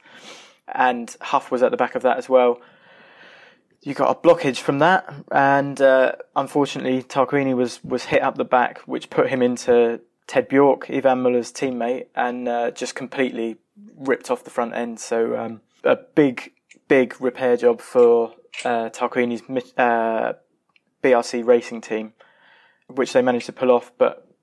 and 0.72 1.14
Huff 1.20 1.50
was 1.50 1.62
at 1.62 1.70
the 1.70 1.76
back 1.76 1.94
of 1.94 2.02
that 2.02 2.18
as 2.18 2.28
well. 2.28 2.60
You 3.82 3.94
got 3.94 4.10
a 4.10 4.18
blockage 4.18 4.58
from 4.58 4.78
that, 4.78 5.12
and 5.30 5.80
uh, 5.80 6.12
unfortunately, 6.34 7.02
Tarquini 7.02 7.54
was 7.54 7.84
was 7.84 8.04
hit 8.04 8.22
up 8.22 8.36
the 8.36 8.44
back, 8.44 8.78
which 8.86 9.10
put 9.10 9.28
him 9.28 9.42
into 9.42 10.00
Thed 10.26 10.48
Bjork, 10.48 10.88
Yvan 10.88 11.22
Muller's 11.22 11.52
teammate, 11.52 12.06
and 12.14 12.48
uh, 12.48 12.70
just 12.70 12.94
completely 12.94 13.56
ripped 13.96 14.30
off 14.30 14.44
the 14.44 14.50
front 14.50 14.74
end. 14.74 15.00
So 15.00 15.36
um, 15.36 15.60
a 15.82 15.96
big, 15.96 16.52
big 16.88 17.20
repair 17.20 17.56
job 17.56 17.80
for 17.80 18.34
uh, 18.64 18.88
Tarquini's 18.88 19.42
uh, 19.76 20.32
BRC 21.02 21.44
racing 21.44 21.82
team, 21.82 22.14
which 22.88 23.12
they 23.12 23.22
managed 23.22 23.46
to 23.46 23.52
pull 23.52 23.70
off. 23.70 23.92
But 23.98 24.33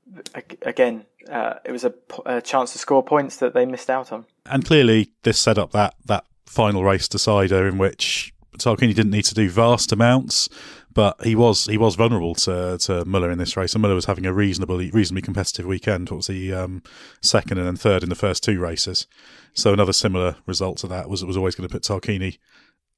again, 0.62 1.06
uh, 1.30 1.56
it 1.65 1.71
was 1.71 1.86
a, 1.86 2.41
chance 2.41 2.74
to 2.74 2.80
score 2.80 3.04
points 3.04 3.38
that 3.38 3.54
they 3.54 3.65
missed 3.65 3.89
out 3.89 4.12
on. 4.12 4.26
And 4.45 4.65
clearly, 4.65 5.12
this 5.24 5.39
set 5.39 5.58
up 5.58 5.71
that 5.71 5.95
that 6.06 6.26
final 6.45 6.84
race 6.84 7.08
decider 7.08 7.67
in 7.67 7.78
which 7.78 8.34
Tarquini 8.58 8.93
didn't 8.93 9.12
need 9.12 9.26
to 9.26 9.34
do 9.34 9.50
vast 9.50 9.91
amounts, 9.91 10.50
but 10.93 11.24
he 11.24 11.36
was 11.36 11.65
he 11.65 11.78
was 11.78 11.95
vulnerable 11.95 12.36
to 12.36 12.78
to 12.80 13.06
Muller 13.06 13.32
in 13.32 13.38
this 13.38 13.56
race. 13.56 13.74
And 13.74 13.82
Muller 13.82 13.95
was 13.95 14.06
having 14.06 14.26
a 14.26 14.34
reasonably 14.34 14.91
reasonably 14.91 15.21
competitive 15.21 15.65
weekend. 15.65 16.10
What 16.10 16.17
was 16.17 16.28
he 16.28 16.54
um, 16.54 16.84
second 17.21 17.58
and 17.58 17.67
then 17.67 17.76
third 17.76 18.04
in 18.04 18.10
the 18.10 18.15
first 18.15 18.43
two 18.43 18.60
races? 18.60 19.08
So 19.54 19.74
another 19.74 19.93
similar 19.93 20.38
result 20.45 20.78
to 20.80 20.88
that 20.88 21.10
was 21.10 21.21
it 21.21 21.28
was 21.28 21.38
always 21.38 21.56
going 21.56 21.67
to 21.67 21.74
put 21.74 21.84
Tarquini 21.84 22.38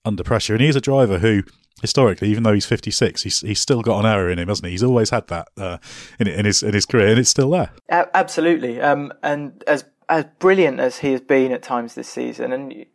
under 0.06 0.23
pressure. 0.23 0.54
And 0.54 0.62
he 0.62 0.67
is 0.67 0.76
a 0.76 0.82
driver 0.82 1.19
who 1.19 1.43
historically, 1.84 2.30
even 2.30 2.43
though 2.43 2.54
he's 2.54 2.65
56, 2.65 3.24
he's, 3.24 3.41
he's 3.41 3.60
still 3.60 3.82
got 3.82 4.00
an 4.00 4.06
error 4.06 4.32
in 4.32 4.39
him, 4.39 4.48
hasn't 4.48 4.65
he? 4.65 4.72
He's 4.72 4.82
always 4.82 5.10
had 5.10 5.28
that 5.28 5.50
uh, 5.58 5.78
in, 6.17 6.28
in 6.28 6.46
his 6.46 6.63
in 6.63 6.74
his 6.74 6.86
career, 6.86 7.10
and 7.10 7.19
it's 7.19 7.30
still 7.30 7.52
there. 7.52 7.72
absolutely. 7.89 8.82
Um, 8.82 9.13
and 9.22 9.63
as 9.67 9.86
as 10.10 10.26
brilliant 10.39 10.80
as 10.80 11.00
he 11.00 11.12
has 11.12 11.22
been 11.22 11.52
at 11.52 11.62
times 11.62 11.93
this 11.93 12.08
season, 12.08 12.54
and 12.54 12.86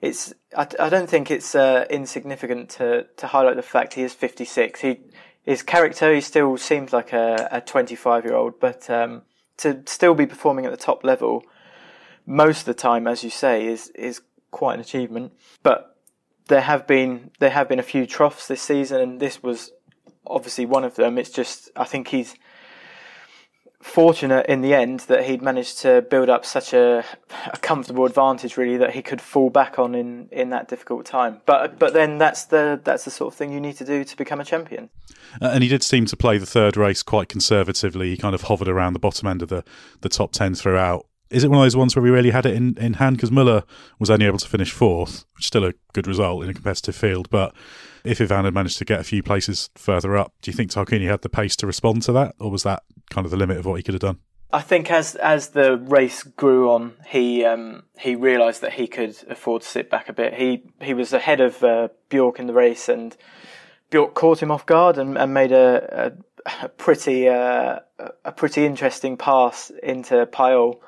it's 0.00 0.34
I, 0.56 0.66
I 0.80 0.88
don't 0.88 1.08
think 1.08 1.30
it's 1.30 1.54
uh, 1.54 1.86
insignificant 1.88 2.68
to 2.70 3.06
to 3.16 3.26
highlight 3.28 3.56
the 3.56 3.62
fact 3.62 3.94
he 3.94 4.02
is 4.02 4.12
56. 4.12 4.80
He 4.80 5.00
his 5.44 5.62
character 5.62 6.12
he 6.12 6.20
still 6.20 6.56
seems 6.56 6.92
like 6.92 7.12
a, 7.12 7.48
a 7.50 7.60
25 7.60 8.24
year 8.24 8.34
old, 8.34 8.58
but 8.60 8.90
um, 8.90 9.22
to 9.58 9.82
still 9.86 10.14
be 10.14 10.26
performing 10.26 10.66
at 10.66 10.72
the 10.72 10.76
top 10.76 11.04
level 11.04 11.44
most 12.26 12.60
of 12.60 12.64
the 12.66 12.74
time, 12.74 13.06
as 13.06 13.22
you 13.24 13.30
say, 13.30 13.66
is 13.66 13.88
is 13.90 14.20
quite 14.50 14.74
an 14.74 14.80
achievement. 14.80 15.32
But 15.62 15.91
there 16.52 16.60
have 16.60 16.86
been 16.86 17.30
there 17.38 17.48
have 17.48 17.66
been 17.66 17.78
a 17.78 17.82
few 17.94 18.06
troughs 18.06 18.46
this 18.46 18.60
season, 18.60 19.00
and 19.00 19.20
this 19.20 19.42
was 19.42 19.72
obviously 20.26 20.66
one 20.66 20.84
of 20.84 20.96
them. 20.96 21.16
It's 21.16 21.30
just 21.30 21.70
I 21.74 21.84
think 21.84 22.08
he's 22.08 22.34
fortunate 23.80 24.44
in 24.46 24.60
the 24.60 24.74
end 24.74 25.00
that 25.00 25.24
he'd 25.24 25.40
managed 25.42 25.78
to 25.78 26.02
build 26.02 26.28
up 26.28 26.44
such 26.44 26.72
a, 26.72 27.04
a 27.52 27.58
comfortable 27.58 28.04
advantage 28.04 28.56
really 28.56 28.76
that 28.76 28.90
he 28.90 29.02
could 29.02 29.20
fall 29.20 29.50
back 29.50 29.76
on 29.76 29.94
in, 29.94 30.28
in 30.30 30.50
that 30.50 30.68
difficult 30.68 31.06
time. 31.06 31.40
But 31.46 31.78
but 31.78 31.94
then 31.94 32.18
that's 32.18 32.44
the 32.44 32.78
that's 32.84 33.06
the 33.06 33.10
sort 33.10 33.32
of 33.32 33.38
thing 33.38 33.50
you 33.50 33.60
need 33.60 33.78
to 33.78 33.86
do 33.86 34.04
to 34.04 34.16
become 34.16 34.38
a 34.38 34.44
champion. 34.44 34.90
Uh, 35.40 35.52
and 35.54 35.62
he 35.62 35.70
did 35.70 35.82
seem 35.82 36.04
to 36.04 36.16
play 36.18 36.36
the 36.36 36.46
third 36.46 36.76
race 36.76 37.02
quite 37.02 37.30
conservatively. 37.30 38.10
He 38.10 38.18
kind 38.18 38.34
of 38.34 38.42
hovered 38.42 38.68
around 38.68 38.92
the 38.92 38.98
bottom 38.98 39.26
end 39.26 39.40
of 39.40 39.48
the, 39.48 39.64
the 40.02 40.10
top 40.10 40.32
ten 40.32 40.54
throughout 40.54 41.06
is 41.32 41.44
it 41.44 41.48
one 41.48 41.58
of 41.58 41.64
those 41.64 41.76
ones 41.76 41.96
where 41.96 42.02
we 42.02 42.10
really 42.10 42.30
had 42.30 42.46
it 42.46 42.54
in, 42.54 42.76
in 42.78 42.94
hand? 42.94 43.16
Because 43.16 43.30
Muller 43.30 43.64
was 43.98 44.10
only 44.10 44.26
able 44.26 44.38
to 44.38 44.48
finish 44.48 44.70
fourth, 44.70 45.24
which 45.34 45.44
is 45.44 45.46
still 45.46 45.64
a 45.64 45.72
good 45.92 46.06
result 46.06 46.44
in 46.44 46.50
a 46.50 46.54
competitive 46.54 46.94
field. 46.94 47.30
But 47.30 47.54
if 48.04 48.20
Yvan 48.20 48.44
had 48.44 48.54
managed 48.54 48.78
to 48.78 48.84
get 48.84 49.00
a 49.00 49.04
few 49.04 49.22
places 49.22 49.70
further 49.74 50.16
up, 50.16 50.34
do 50.42 50.50
you 50.50 50.56
think 50.56 50.70
Tarquini 50.70 51.08
had 51.08 51.22
the 51.22 51.28
pace 51.28 51.56
to 51.56 51.66
respond 51.66 52.02
to 52.02 52.12
that, 52.12 52.34
or 52.38 52.50
was 52.50 52.62
that 52.64 52.82
kind 53.10 53.24
of 53.24 53.30
the 53.30 53.36
limit 53.36 53.56
of 53.56 53.66
what 53.66 53.76
he 53.76 53.82
could 53.82 53.94
have 53.94 54.00
done? 54.00 54.18
I 54.54 54.60
think 54.60 54.90
as 54.90 55.14
as 55.16 55.50
the 55.50 55.78
race 55.78 56.22
grew 56.22 56.70
on, 56.70 56.92
he 57.08 57.42
um, 57.44 57.84
he 57.98 58.14
realised 58.14 58.60
that 58.60 58.74
he 58.74 58.86
could 58.86 59.16
afford 59.30 59.62
to 59.62 59.68
sit 59.68 59.88
back 59.88 60.10
a 60.10 60.12
bit. 60.12 60.34
He 60.34 60.64
he 60.82 60.92
was 60.92 61.14
ahead 61.14 61.40
of 61.40 61.64
uh, 61.64 61.88
Bjork 62.10 62.38
in 62.38 62.46
the 62.46 62.52
race, 62.52 62.88
and 62.90 63.16
Bjork 63.88 64.12
caught 64.14 64.42
him 64.42 64.50
off 64.50 64.66
guard 64.66 64.98
and, 64.98 65.16
and 65.16 65.32
made 65.32 65.52
a, 65.52 66.12
a, 66.46 66.64
a 66.64 66.68
pretty 66.68 67.28
uh, 67.28 67.78
a 68.26 68.32
pretty 68.32 68.66
interesting 68.66 69.16
pass 69.16 69.72
into 69.82 70.26
Payol 70.26 70.80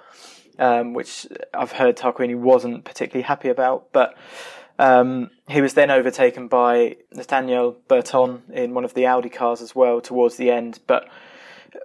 um, 0.59 0.93
which 0.93 1.27
I've 1.53 1.73
heard 1.73 1.97
Tarquini 1.97 2.37
wasn't 2.37 2.85
particularly 2.85 3.25
happy 3.25 3.49
about. 3.49 3.93
But 3.93 4.17
um, 4.79 5.31
he 5.49 5.61
was 5.61 5.75
then 5.75 5.91
overtaken 5.91 6.49
by 6.49 6.97
Nathanaël 7.15 7.77
Berthon 7.89 8.51
in 8.51 8.75
one 8.75 8.85
of 8.85 8.95
the 8.95 9.07
Audi 9.07 9.29
cars 9.29 9.61
as 9.61 9.75
well 9.75 10.01
towards 10.01 10.37
the 10.37 10.51
end. 10.51 10.81
But 10.87 11.09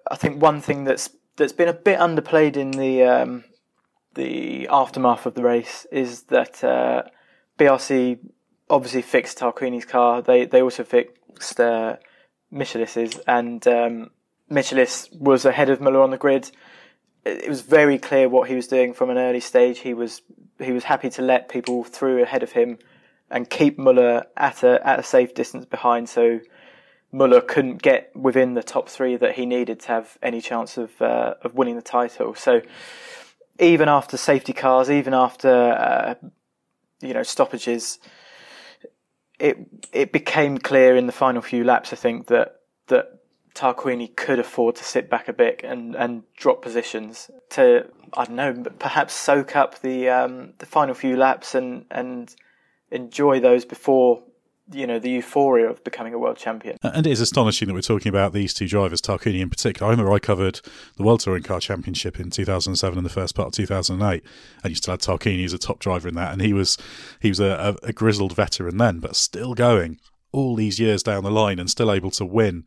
I 0.10 0.16
think 0.16 0.42
one 0.42 0.62
thing 0.62 0.84
that's 0.84 1.10
that's 1.36 1.54
been 1.54 1.70
a 1.70 1.74
bit 1.74 2.00
underplayed 2.00 2.58
in 2.58 2.72
the 2.72 3.04
um, 3.04 3.44
the 4.16 4.68
aftermath 4.70 5.26
of 5.26 5.36
the 5.36 5.44
race 5.44 5.86
is 5.92 6.24
that 6.24 6.64
uh, 6.64 7.04
BRC 7.58 8.20
obviously 8.70 9.02
fixed 9.02 9.40
Tarquini's 9.40 9.86
car. 9.86 10.22
They 10.22 10.46
they 10.46 10.62
also 10.62 10.84
fixed 10.84 11.60
uh, 11.60 11.98
Michelisz's, 12.52 13.20
and 13.28 13.66
um, 13.68 14.10
Michelisz 14.50 15.16
was 15.16 15.46
ahead 15.46 15.70
of 15.70 15.80
Muller 15.80 16.02
on 16.02 16.12
the 16.12 16.18
grid 16.18 16.52
it 17.26 17.50
was 17.50 17.62
very 17.62 17.98
clear 17.98 18.30
what 18.30 18.50
he 18.50 18.56
was 18.56 18.68
doing 18.68 18.94
from 18.94 19.10
an 19.10 19.18
early 19.18 19.40
stage. 19.40 19.80
He 19.80 19.94
was 19.94 20.22
he 20.60 20.72
was 20.72 20.84
happy 20.86 21.10
to 21.12 21.22
let 21.22 21.50
people 21.50 21.84
through 21.84 22.22
ahead 22.22 22.44
of 22.44 22.52
him 22.52 22.80
and 23.30 23.50
keep 23.50 23.78
Muller 23.78 24.26
at 24.38 24.64
a 24.64 24.86
at 24.88 25.00
a 25.00 25.04
safe 25.04 25.34
distance 25.34 25.66
behind, 25.66 26.10
so 26.10 26.40
Muller 27.12 27.42
couldn't 27.42 27.82
get 27.82 28.16
within 28.16 28.54
the 28.54 28.64
top 28.64 28.90
three 28.90 29.16
that 29.16 29.36
he 29.36 29.46
needed 29.46 29.80
to 29.82 29.88
have 29.88 30.18
any 30.22 30.42
chance 30.42 30.78
of 30.78 31.02
uh, 31.02 31.36
of 31.42 31.56
winning 31.56 31.76
the 31.76 31.82
title. 31.82 32.36
So 32.36 32.62
even 33.60 33.90
after 33.90 34.18
safety 34.18 34.54
cars, 34.54 34.90
even 34.90 35.14
after 35.14 35.50
uh, 35.50 36.16
you 37.02 37.14
know 37.14 37.24
stoppages, 37.24 38.00
it 39.40 39.58
it 39.92 40.12
became 40.12 40.58
clear 40.58 40.96
in 40.96 41.08
the 41.08 41.14
final 41.14 41.42
few 41.42 41.64
laps. 41.64 41.94
I 41.94 41.96
think 41.96 42.28
that 42.28 42.62
that 42.88 43.19
Tarquini 43.56 44.16
could 44.16 44.40
afford 44.40 44.76
to 44.76 44.84
sit 44.84 45.10
back 45.10 45.28
a 45.28 45.34
bit 45.34 45.62
and, 45.64 45.96
and 45.96 46.24
drop 46.36 46.62
positions 46.62 47.30
to 47.52 47.88
I 48.18 48.26
don't 48.26 48.36
know 48.36 48.64
perhaps 48.80 49.14
soak 49.14 49.56
up 49.56 49.82
the 49.82 50.10
um, 50.10 50.54
the 50.60 50.66
final 50.66 50.96
few 50.96 51.16
laps 51.18 51.56
and 51.56 51.86
and 51.92 52.34
enjoy 52.92 53.40
those 53.40 53.66
before 53.66 54.24
you 54.72 54.86
know 54.86 55.00
the 55.00 55.10
euphoria 55.10 55.70
of 55.70 55.84
becoming 55.84 56.14
a 56.14 56.20
world 56.20 56.38
champion. 56.38 56.78
And 56.84 57.06
it 57.06 57.12
is 57.12 57.20
astonishing 57.20 57.68
that 57.68 57.74
we're 57.74 57.82
talking 57.82 58.10
about 58.10 58.34
these 58.34 58.54
two 58.54 58.68
drivers, 58.68 59.02
Tarquini 59.02 59.42
in 59.42 59.50
particular. 59.50 59.88
I 59.88 59.92
remember 59.92 60.14
I 60.14 60.20
covered 60.20 60.62
the 60.96 61.04
World 61.04 61.22
Touring 61.22 61.44
Car 61.44 61.60
Championship 61.60 62.20
in 62.20 62.30
2007 62.30 62.98
and 62.98 63.06
the 63.06 63.10
first 63.10 63.36
part 63.36 63.48
of 63.48 63.54
2008, 63.54 64.24
and 64.64 64.72
you 64.72 64.76
still 64.76 64.94
had 64.94 65.02
Tarquini 65.02 65.44
as 65.46 65.54
a 65.54 65.58
top 65.58 65.80
driver 65.80 66.08
in 66.08 66.16
that, 66.16 66.34
and 66.34 66.42
he 66.42 66.54
was 66.54 66.78
he 67.20 67.30
was 67.30 67.40
a, 67.40 67.78
a, 67.84 67.88
a 67.88 67.94
grizzled 67.94 68.36
veteran 68.36 68.78
then, 68.78 69.00
but 69.00 69.16
still 69.16 69.54
going 69.54 70.00
all 70.32 70.56
these 70.56 70.80
years 70.80 71.02
down 71.02 71.24
the 71.24 71.32
line 71.32 71.60
and 71.60 71.70
still 71.70 71.92
able 71.92 72.12
to 72.12 72.26
win 72.26 72.64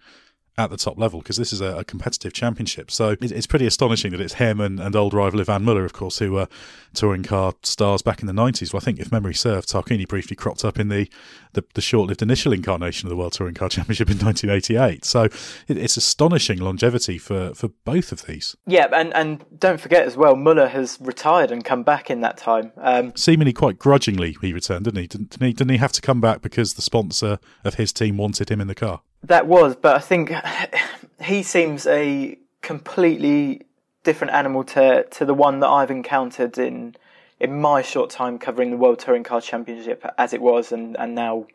at 0.58 0.68
the 0.68 0.76
top 0.76 0.98
level 0.98 1.20
because 1.20 1.38
this 1.38 1.52
is 1.52 1.62
a, 1.62 1.78
a, 1.78 1.84
competitive 1.84 2.34
championship. 2.34 2.90
So 2.90 3.16
it's 3.20 3.46
pretty 3.46 3.66
astonishing 3.66 4.12
that 4.12 4.20
it's 4.20 4.34
him 4.34 4.60
and, 4.60 4.78
and 4.78 4.94
old 4.94 5.14
rival 5.14 5.40
Yvan 5.40 5.62
Muller, 5.62 5.86
of 5.86 5.94
course, 5.94 6.18
who 6.18 6.32
were 6.32 6.46
touring 6.92 7.22
car 7.22 7.54
stars 7.62 8.02
back 8.02 8.20
in 8.20 8.26
the 8.26 8.34
90s. 8.34 8.72
Well, 8.72 8.80
I 8.82 8.84
think, 8.84 9.00
if 9.00 9.10
memory 9.10 9.32
serves, 9.32 9.66
Tarquini 9.66 10.06
briefly 10.06 10.36
cropped 10.36 10.62
up 10.62 10.78
in 10.78 10.88
the, 10.88 11.08
the, 11.54 11.64
the 11.72 11.80
short 11.80 12.08
lived 12.08 12.20
initial 12.20 12.52
incarnation 12.52 13.06
of 13.06 13.10
the 13.10 13.16
World 13.16 13.32
Touring 13.32 13.54
Car 13.54 13.70
Championship 13.70 14.10
in 14.10 14.18
1988. 14.18 15.06
So 15.06 15.22
it, 15.22 15.78
it's 15.78 15.96
astonishing 15.96 16.58
longevity 16.58 17.16
for, 17.16 17.54
for 17.54 17.68
both 17.86 18.12
of 18.12 18.26
these. 18.26 18.54
Yeah, 18.66 18.88
and, 18.92 19.14
and 19.14 19.44
don't 19.58 19.80
forget 19.80 20.04
as 20.04 20.18
well, 20.18 20.36
Muller 20.36 20.68
has 20.68 20.98
retired 21.00 21.50
and 21.50 21.64
come 21.64 21.82
back 21.82 22.10
in 22.10 22.20
that 22.20 22.36
time. 22.36 22.72
Um, 22.76 23.16
Seemingly 23.16 23.54
quite 23.54 23.78
grudgingly, 23.78 24.36
he 24.42 24.52
returned, 24.52 24.84
didn't 24.84 25.00
he? 25.00 25.06
Didn't, 25.06 25.30
didn't 25.30 25.46
he? 25.46 25.52
didn't 25.54 25.70
he 25.70 25.78
have 25.78 25.92
to 25.92 26.02
come 26.02 26.20
back 26.20 26.42
because 26.42 26.74
the 26.74 26.82
sponsor 26.82 27.38
of 27.64 27.74
his 27.74 27.90
team 27.92 28.18
wanted 28.18 28.50
him 28.50 28.60
in 28.60 28.66
the 28.66 28.74
car? 28.74 29.00
That 29.24 29.46
was, 29.46 29.76
but 29.76 29.96
I 29.96 30.00
think 30.00 30.32
he 31.24 31.42
seems 31.42 31.86
a 31.86 32.38
completely 32.60 33.62
different 34.04 34.32
animal 34.32 34.64
to 34.64 35.04
to 35.04 35.24
the 35.24 35.34
one 35.34 35.60
that 35.60 35.68
I've 35.68 35.90
encountered 35.90 36.58
in 36.58 36.96
in 37.38 37.60
my 37.60 37.82
short 37.82 38.10
time 38.10 38.38
covering 38.38 38.70
the 38.70 38.76
World 38.76 38.98
Touring 39.00 39.24
Car 39.24 39.40
Championship 39.40 40.04
as 40.16 40.32
it 40.32 40.40
was 40.40 40.72
and, 40.72 40.96
and 40.98 41.14
now 41.14 41.46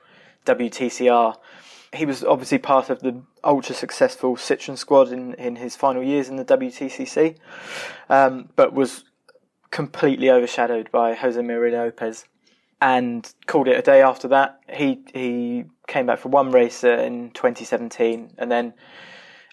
WTCR. 0.45 1.35
He 1.93 2.05
was 2.05 2.23
obviously 2.23 2.57
part 2.57 2.89
of 2.89 2.99
the 2.99 3.21
ultra 3.43 3.73
successful 3.73 4.35
Citroen 4.35 4.77
squad 4.77 5.13
in, 5.13 5.33
in 5.35 5.55
his 5.55 5.77
final 5.77 6.03
years 6.03 6.27
in 6.27 6.35
the 6.35 6.43
WTCC, 6.43 7.37
um, 8.09 8.49
but 8.57 8.73
was 8.73 9.05
completely 9.71 10.29
overshadowed 10.29 10.91
by 10.91 11.13
Jose 11.13 11.41
Maria 11.41 11.77
Lopez 11.77 12.25
and 12.81 13.33
called 13.47 13.67
it 13.67 13.77
a 13.77 13.81
day 13.81 14.01
after 14.01 14.27
that. 14.29 14.59
He 14.69 14.99
he 15.13 15.65
came 15.87 16.05
back 16.05 16.19
for 16.19 16.29
one 16.29 16.51
race 16.51 16.83
in 16.83 17.31
2017, 17.31 18.33
and 18.37 18.51
then, 18.51 18.73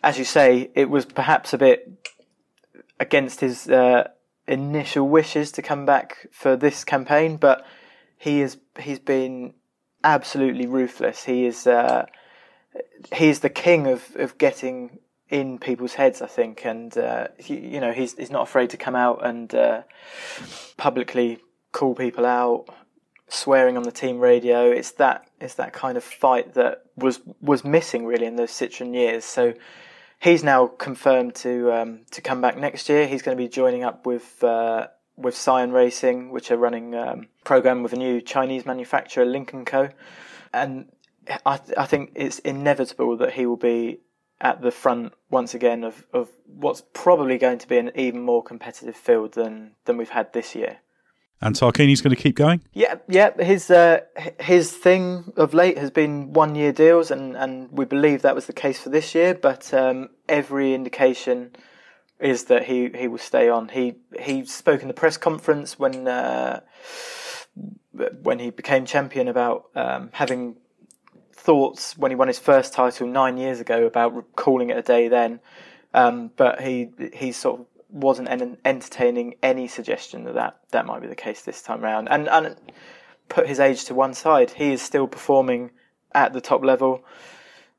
as 0.03 0.18
you 0.18 0.25
say, 0.25 0.70
it 0.75 0.91
was 0.91 1.05
perhaps 1.05 1.53
a 1.53 1.59
bit 1.59 1.91
against 3.01 3.41
his 3.41 3.68
uh, 3.68 4.09
initial 4.47 5.09
wishes 5.09 5.53
to 5.53 5.62
come 5.62 5.87
back 5.87 6.29
for 6.31 6.57
this 6.57 6.85
campaign, 6.85 7.37
but 7.37 7.66
he 8.18 8.41
is 8.41 8.59
he's 8.79 8.99
been 8.99 9.55
absolutely 10.03 10.66
ruthless. 10.66 11.25
He 11.25 11.47
is 11.47 11.66
uh, 11.66 12.07
he's 13.14 13.41
the 13.41 13.51
king 13.51 13.87
of, 13.87 14.14
of 14.16 14.39
getting 14.39 14.99
in 15.31 15.59
people's 15.59 15.95
heads, 15.95 16.20
I 16.20 16.27
think, 16.27 16.64
and 16.64 16.97
uh, 16.97 17.29
he, 17.39 17.59
you 17.59 17.81
know 17.81 17.93
he's 17.93 18.14
he's 18.14 18.31
not 18.31 18.43
afraid 18.43 18.70
to 18.70 18.77
come 18.77 18.95
out 18.95 19.27
and 19.27 19.55
uh, 19.55 19.83
publicly 20.77 21.39
call 21.72 21.95
people 21.95 22.27
out, 22.27 22.66
swearing 23.35 23.76
on 23.76 23.82
the 23.82 23.93
team 23.93 24.18
radio. 24.18 24.70
It's 24.70 24.93
that 24.93 25.28
it's 25.41 25.55
that 25.55 25.72
kind 25.72 25.97
of 25.97 26.05
fight 26.05 26.55
that 26.55 26.85
was 26.97 27.20
was 27.41 27.64
missing 27.64 28.07
really 28.07 28.26
in 28.26 28.37
those 28.37 28.51
Citroen 28.51 28.95
years. 28.95 29.24
So 29.24 29.55
he's 30.18 30.43
now 30.43 30.66
confirmed 30.66 31.35
to 31.37 31.72
um, 31.72 32.01
to 32.12 32.20
come 32.20 32.41
back 32.41 32.57
next 32.57 32.89
year. 32.89 33.07
He's 33.07 33.22
going 33.22 33.37
to 33.37 33.43
be 33.43 33.49
joining 33.49 33.85
up 33.85 34.07
with 34.07 34.43
uh, 34.43 34.89
with 35.16 35.37
Cyan 35.37 35.72
Racing, 35.72 36.30
which 36.30 36.51
are 36.51 36.57
running 36.57 36.95
um, 36.95 37.28
program 37.45 37.82
with 37.82 37.93
a 37.93 37.97
new 37.97 38.20
Chinese 38.20 38.66
manufacturer, 38.66 39.24
Lynk 39.24 39.55
& 39.61 39.66
Co. 39.66 39.89
And 40.53 40.91
I, 41.47 41.57
th- 41.57 41.78
I 41.78 41.87
think 41.87 42.12
it's 42.14 42.39
inevitable 42.41 43.16
that 43.18 43.35
he 43.35 43.47
will 43.47 43.57
be 43.57 44.01
at 44.41 44.61
the 44.61 44.70
front 44.70 45.12
once 45.30 45.55
again 45.55 45.85
of, 45.85 46.05
of 46.12 46.28
what's 46.47 46.82
probably 46.93 47.39
going 47.39 47.59
to 47.59 47.68
be 47.68 47.78
an 47.78 47.91
even 47.95 48.20
more 48.20 48.43
competitive 48.43 48.97
field 48.97 49.35
than 49.35 49.72
than 49.85 49.97
we've 49.97 50.11
had 50.11 50.32
this 50.32 50.55
year. 50.55 50.78
And 51.41 51.55
Tarquini's 51.55 52.01
going 52.01 52.14
to 52.16 52.22
keep 52.22 52.37
going. 52.37 52.62
Yeah, 52.72 52.97
yeah. 53.09 53.30
His 53.43 53.70
uh, 53.70 54.01
his 54.41 54.72
thing 54.72 55.32
of 55.37 55.53
late 55.53 55.76
has 55.76 55.91
been 55.91 56.32
one 56.32 56.55
year 56.55 56.72
deals, 56.72 57.11
and, 57.11 57.37
and 57.37 57.70
we 57.70 57.85
believe 57.85 58.22
that 58.22 58.35
was 58.35 58.47
the 58.47 58.53
case 58.55 58.80
for 58.80 58.89
this 58.89 59.14
year. 59.14 59.35
But 59.35 59.74
um, 59.74 60.09
every 60.26 60.72
indication 60.72 61.55
is 62.18 62.45
that 62.45 62.64
he, 62.64 62.89
he 62.95 63.09
will 63.09 63.18
stay 63.18 63.49
on. 63.49 63.68
He 63.68 63.97
he 64.18 64.47
spoke 64.47 64.80
in 64.82 64.89
the 64.89 64.95
press 64.95 65.16
conference 65.16 65.78
when 65.78 66.09
uh, 66.09 66.61
when 68.22 68.39
he 68.39 68.51
became 68.51 68.87
champion 68.87 69.28
about 69.28 69.66
um, 69.74 70.11
having 70.12 70.57
thoughts 71.32 71.97
when 71.99 72.11
he 72.11 72.14
won 72.14 72.28
his 72.28 72.39
first 72.39 72.72
title 72.72 73.07
nine 73.07 73.37
years 73.37 73.61
ago 73.61 73.85
about 73.85 74.35
calling 74.35 74.70
it 74.70 74.78
a 74.78 74.82
day 74.82 75.09
then. 75.09 75.41
Um, 75.93 76.30
but 76.37 76.61
he 76.61 76.89
he 77.12 77.32
sort 77.32 77.61
of 77.61 77.66
wasn't 77.95 78.28
entertaining 78.64 79.36
any 79.40 79.68
suggestion 79.68 80.24
that, 80.24 80.34
that 80.34 80.59
that 80.72 80.84
might 80.84 81.01
be 81.01 81.07
the 81.07 81.14
case 81.14 81.42
this 81.42 81.62
time 81.62 81.84
around. 81.84 82.09
And 82.09 82.28
and 82.28 82.57
put 83.28 83.47
his 83.47 83.61
age 83.61 83.84
to 83.84 83.95
one 83.95 84.14
side, 84.14 84.51
he 84.51 84.72
is 84.72 84.82
still 84.82 85.07
performing 85.07 85.70
at 86.12 86.32
the 86.32 86.40
top 86.40 86.62
level. 86.64 87.05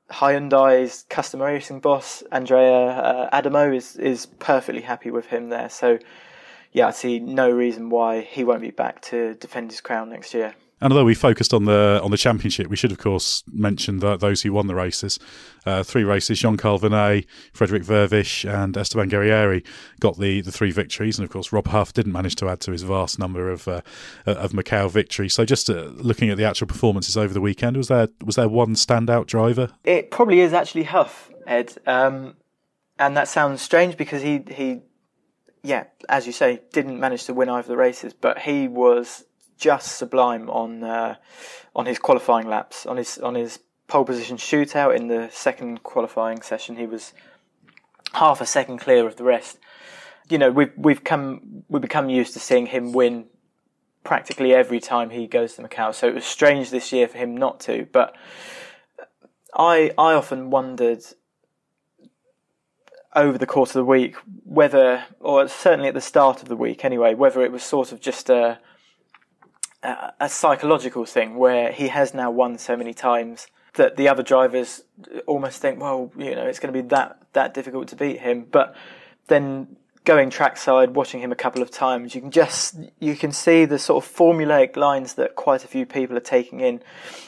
Hyundai's 0.10 1.04
customer 1.10 1.46
racing 1.46 1.80
boss 1.80 2.24
Andrea 2.32 2.88
uh, 2.88 3.30
Adamo 3.32 3.74
is 3.74 3.98
is 3.98 4.26
perfectly 4.26 4.82
happy 4.82 5.12
with 5.12 5.28
him 5.28 5.50
there. 5.50 5.70
So 5.70 6.00
yeah, 6.72 6.88
I 6.88 6.92
see 6.92 7.20
no 7.20 7.50
reason 7.50 7.90
why 7.90 8.22
he 8.22 8.44
won't 8.44 8.62
be 8.62 8.72
back 8.72 9.02
to 9.04 9.34
defend 9.36 9.72
his 9.72 9.82
crown 9.82 10.10
next 10.10 10.34
year. 10.34 10.56
And 10.82 10.92
although 10.92 11.06
we 11.06 11.16
focused 11.16 11.54
on 11.54 11.66
the 11.66 12.02
on 12.04 12.12
the 12.12 12.18
championship, 12.18 12.68
we 12.68 12.76
should 12.76 12.92
of 12.92 12.98
course 12.98 13.44
mention 13.52 14.00
the, 14.00 14.18
those 14.18 14.42
who 14.42 14.52
won 14.52 14.68
the 14.68 14.76
races. 14.76 15.20
Uh, 15.66 15.84
three 15.84 16.04
races: 16.04 16.40
Jean-Karl 16.40 16.80
Vernet, 16.80 17.26
Frédéric 17.54 17.86
Vervisch, 17.86 18.48
and 18.48 18.76
Esteban 18.76 19.10
Guerrieri 19.10 19.66
got 20.00 20.20
the, 20.20 20.42
the 20.42 20.52
three 20.52 20.72
victories. 20.72 21.18
And 21.18 21.26
of 21.26 21.32
course, 21.32 21.54
Rob 21.54 21.68
Huff 21.68 21.94
didn't 21.94 22.12
manage 22.12 22.36
to 22.36 22.50
add 22.50 22.60
to 22.62 22.72
his 22.72 22.84
vast 22.84 23.18
number 23.18 23.50
of 23.50 23.68
uh, 23.68 23.82
of 24.26 24.52
Macau 24.52 24.90
victories. 24.90 25.34
So, 25.34 25.46
just 25.46 25.70
uh, 25.70 25.92
looking 25.96 26.30
at 26.30 26.38
the 26.38 26.46
actual 26.46 26.68
performances 26.68 27.16
over 27.16 27.34
the 27.34 27.42
weekend, 27.42 27.78
was 27.78 27.88
there 27.88 28.10
was 28.24 28.36
there 28.36 28.50
one 28.50 28.76
standout 28.76 29.28
driver? 29.28 29.70
It 29.86 30.12
probably 30.12 30.42
is 30.42 30.54
actually 30.54 30.84
Huff, 30.84 31.32
Ed. 31.48 31.78
Um, 31.88 32.36
and 33.00 33.16
that 33.18 33.28
sounds 33.28 33.62
strange 33.62 33.98
because 33.98 34.22
he 34.22 34.44
he 34.50 34.82
yeah, 35.64 35.86
as 36.10 36.28
you 36.28 36.34
say, 36.34 36.62
didn't 36.74 37.00
manage 37.00 37.24
to 37.26 37.34
win 37.34 37.50
either 37.50 37.62
of 37.62 37.68
the 37.68 37.78
races, 37.78 38.14
but 38.14 38.40
he 38.40 38.68
was 38.68 39.26
just 39.58 39.94
sublime 39.94 40.50
on 40.50 40.84
uh, 40.84 41.16
on 41.76 41.86
his 41.86 42.00
qualifying 42.00 42.48
laps, 42.48 42.86
on 42.86 42.98
his 42.98 43.18
on 43.18 43.36
his 43.36 43.60
pole 43.88 44.06
position 44.06 44.38
shootout 44.38 44.96
in 44.96 45.08
the 45.08 45.30
second 45.32 45.84
qualifying 45.84 46.42
session. 46.42 46.78
He 46.78 46.86
was 46.86 47.14
half 48.14 48.42
a 48.42 48.46
second 48.46 48.80
clear 48.80 49.06
of 49.08 49.16
the 49.18 49.24
rest. 49.24 49.60
You 50.30 50.38
know, 50.38 50.52
we've 50.52 50.72
we've 50.76 51.04
come 51.04 51.64
we've 51.70 51.82
become 51.82 52.10
used 52.10 52.34
to 52.34 52.40
seeing 52.40 52.68
him 52.68 52.92
win 52.92 53.26
practically 54.04 54.54
every 54.54 54.80
time 54.80 55.10
he 55.10 55.28
goes 55.28 55.56
to 55.56 55.64
Macau. 55.64 55.94
So 55.94 56.08
it 56.08 56.16
was 56.16 56.26
strange 56.26 56.70
this 56.70 56.92
year 56.92 57.08
for 57.08 57.18
him 57.18 57.36
not 57.36 57.60
to. 57.62 57.88
But 57.92 58.16
I 59.54 59.92
I 59.98 60.14
often 60.14 60.50
wondered 60.50 61.04
over 63.16 63.38
the 63.38 63.46
course 63.46 63.70
of 63.70 63.76
the 63.76 63.86
week 63.86 64.16
whether, 64.44 65.06
or 65.20 65.48
certainly 65.48 65.88
at 65.88 65.94
the 65.94 66.02
start 66.02 66.42
of 66.42 66.50
the 66.50 66.56
week 66.56 66.84
anyway, 66.84 67.14
whether 67.14 67.42
it 67.42 67.52
was 67.52 67.64
sort 67.64 67.92
of 67.92 68.02
just 68.02 68.30
a 68.30 68.60
a, 70.20 70.30
psychological 70.30 71.06
thing 71.06 71.36
where 71.36 71.72
he 71.72 71.88
has 71.90 72.14
now 72.14 72.32
won 72.32 72.58
so 72.58 72.76
many 72.76 72.94
times 72.94 73.48
that 73.76 73.98
the 73.98 74.08
other 74.08 74.24
drivers 74.24 74.84
almost 75.28 75.62
think, 75.62 75.80
well, 75.80 76.12
you 76.18 76.36
know, 76.36 76.46
it's 76.46 76.60
going 76.60 76.74
to 76.74 76.82
be 76.82 76.88
that 76.90 77.22
that 77.34 77.54
difficult 77.54 77.88
to 77.90 77.96
beat 77.96 78.20
him. 78.20 78.46
But 78.50 78.76
then 79.28 79.78
going 80.06 80.30
trackside, 80.30 80.96
watching 80.96 81.20
him 81.20 81.32
a 81.32 81.36
couple 81.36 81.62
of 81.62 81.72
times, 81.72 82.16
you 82.16 82.22
can 82.22 82.32
just 82.32 82.78
you 83.00 83.16
can 83.16 83.32
see 83.32 83.66
the 83.66 83.80
sort 83.80 84.04
of 84.04 84.12
formulaic 84.12 84.78
lines 84.78 85.16
that 85.16 85.36
quite 85.36 85.64
a 85.64 85.68
few 85.68 85.86
people 85.86 86.16
are 86.16 86.22
taking 86.22 86.62
in, 86.62 86.82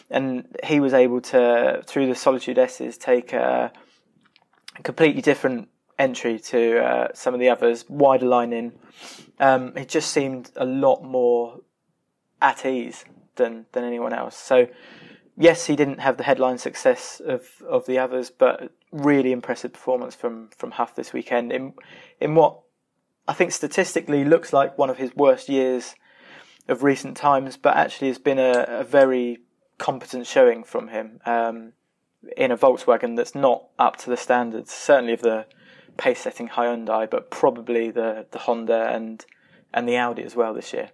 and 0.09 0.45
he 0.63 0.79
was 0.79 0.93
able 0.93 1.21
to 1.21 1.81
through 1.85 2.07
the 2.07 2.15
Solitude 2.15 2.57
Esses 2.57 2.97
take 2.97 3.33
a, 3.33 3.71
completely 4.83 5.21
different 5.21 5.69
entry 5.97 6.37
to 6.37 6.79
uh, 6.79 7.07
some 7.13 7.33
of 7.33 7.39
the 7.39 7.49
others, 7.49 7.85
wider 7.89 8.27
line 8.27 8.53
in. 8.53 8.71
Um, 9.39 9.75
it 9.75 9.89
just 9.89 10.11
seemed 10.11 10.51
a 10.55 10.65
lot 10.65 11.03
more 11.03 11.61
at 12.41 12.65
ease 12.65 13.05
than 13.35 13.65
than 13.71 13.83
anyone 13.83 14.13
else. 14.13 14.35
So 14.35 14.67
yes, 15.37 15.67
he 15.67 15.75
didn't 15.75 15.99
have 15.99 16.17
the 16.17 16.23
headline 16.23 16.57
success 16.57 17.21
of, 17.25 17.47
of 17.67 17.85
the 17.85 17.99
others, 17.99 18.31
but 18.31 18.71
really 18.91 19.31
impressive 19.31 19.73
performance 19.73 20.15
from 20.15 20.49
from 20.57 20.71
Huff 20.71 20.95
this 20.95 21.13
weekend 21.13 21.51
in 21.51 21.73
in 22.19 22.35
what 22.35 22.59
I 23.27 23.33
think 23.33 23.51
statistically 23.51 24.25
looks 24.25 24.51
like 24.51 24.77
one 24.77 24.89
of 24.89 24.97
his 24.97 25.15
worst 25.15 25.49
years 25.49 25.95
of 26.67 26.83
recent 26.83 27.15
times, 27.15 27.55
but 27.57 27.75
actually 27.77 28.07
has 28.09 28.17
been 28.17 28.39
a, 28.39 28.65
a 28.67 28.83
very 28.83 29.39
competent 29.77 30.27
showing 30.27 30.63
from 30.63 30.89
him 30.89 31.19
um, 31.25 31.73
in 32.35 32.51
a 32.51 32.57
Volkswagen 32.57 33.15
that's 33.15 33.35
not 33.35 33.67
up 33.77 33.95
to 33.97 34.09
the 34.09 34.17
standards, 34.17 34.73
certainly 34.73 35.13
of 35.13 35.21
the 35.21 35.45
pace-setting 35.97 36.49
Hyundai, 36.49 37.09
but 37.09 37.29
probably 37.31 37.91
the 37.91 38.25
the 38.31 38.39
Honda 38.39 38.89
and 38.93 39.25
and 39.73 39.87
the 39.87 39.97
Audi 39.97 40.23
as 40.23 40.35
well 40.35 40.53
this 40.53 40.73
year 40.73 40.91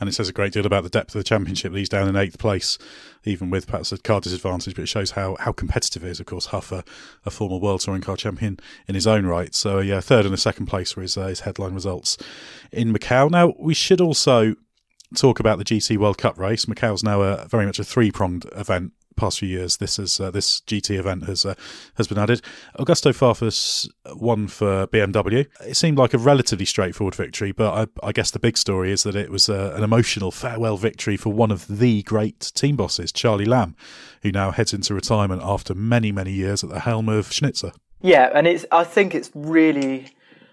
and 0.00 0.08
it 0.08 0.12
says 0.12 0.28
a 0.28 0.32
great 0.32 0.52
deal 0.52 0.66
about 0.66 0.82
the 0.82 0.88
depth 0.88 1.14
of 1.14 1.20
the 1.20 1.24
championship. 1.24 1.74
He's 1.74 1.88
down 1.88 2.08
in 2.08 2.16
eighth 2.16 2.38
place, 2.38 2.78
even 3.24 3.50
with 3.50 3.66
perhaps 3.66 3.92
a 3.92 3.98
car 3.98 4.20
disadvantage, 4.20 4.74
but 4.74 4.82
it 4.82 4.88
shows 4.88 5.12
how, 5.12 5.36
how 5.40 5.52
competitive 5.52 6.04
it 6.04 6.10
is. 6.10 6.20
Of 6.20 6.26
course, 6.26 6.46
Huff, 6.46 6.72
a, 6.72 6.84
a 7.24 7.30
former 7.30 7.58
world 7.58 7.80
touring 7.80 8.02
car 8.02 8.16
champion 8.16 8.58
in 8.86 8.94
his 8.94 9.06
own 9.06 9.26
right. 9.26 9.54
So, 9.54 9.80
yeah, 9.80 10.00
third 10.00 10.24
and 10.24 10.34
a 10.34 10.38
second 10.38 10.66
place 10.66 10.96
were 10.96 11.02
his, 11.02 11.16
uh, 11.16 11.26
his 11.26 11.40
headline 11.40 11.74
results 11.74 12.16
in 12.72 12.92
Macau. 12.92 13.30
Now, 13.30 13.54
we 13.58 13.74
should 13.74 14.00
also 14.00 14.54
talk 15.16 15.40
about 15.40 15.58
the 15.58 15.64
GT 15.64 15.96
World 15.96 16.18
Cup 16.18 16.38
race. 16.38 16.66
Macau's 16.66 17.02
now 17.02 17.22
a, 17.22 17.46
very 17.48 17.66
much 17.66 17.78
a 17.78 17.84
three 17.84 18.10
pronged 18.10 18.46
event 18.52 18.92
past 19.18 19.38
few 19.38 19.48
years, 19.48 19.76
this 19.76 19.98
is 19.98 20.20
uh, 20.20 20.30
this 20.30 20.60
GT 20.62 20.98
event 20.98 21.24
has 21.24 21.44
uh, 21.44 21.54
has 21.96 22.06
been 22.06 22.18
added. 22.18 22.40
Augusto 22.78 23.12
Farfus 23.12 23.88
won 24.16 24.48
for 24.48 24.86
BMW. 24.86 25.46
It 25.66 25.76
seemed 25.76 25.98
like 25.98 26.14
a 26.14 26.18
relatively 26.18 26.64
straightforward 26.64 27.14
victory, 27.14 27.52
but 27.52 27.90
I, 28.02 28.08
I 28.08 28.12
guess 28.12 28.30
the 28.30 28.38
big 28.38 28.56
story 28.56 28.92
is 28.92 29.02
that 29.02 29.16
it 29.16 29.30
was 29.30 29.48
uh, 29.48 29.74
an 29.76 29.82
emotional 29.82 30.30
farewell 30.30 30.76
victory 30.76 31.16
for 31.16 31.32
one 31.32 31.50
of 31.50 31.66
the 31.78 32.02
great 32.02 32.52
team 32.54 32.76
bosses, 32.76 33.12
Charly 33.12 33.46
Lamm, 33.46 33.74
who 34.22 34.32
now 34.32 34.50
heads 34.50 34.72
into 34.72 34.94
retirement 34.94 35.42
after 35.44 35.74
many 35.74 36.12
many 36.12 36.32
years 36.32 36.64
at 36.64 36.70
the 36.70 36.80
helm 36.80 37.08
of 37.08 37.32
Schnitzer. 37.32 37.72
Yeah, 38.00 38.30
and 38.34 38.46
it's 38.46 38.64
I 38.70 38.84
think 38.84 39.14
it's 39.14 39.30
really 39.34 40.10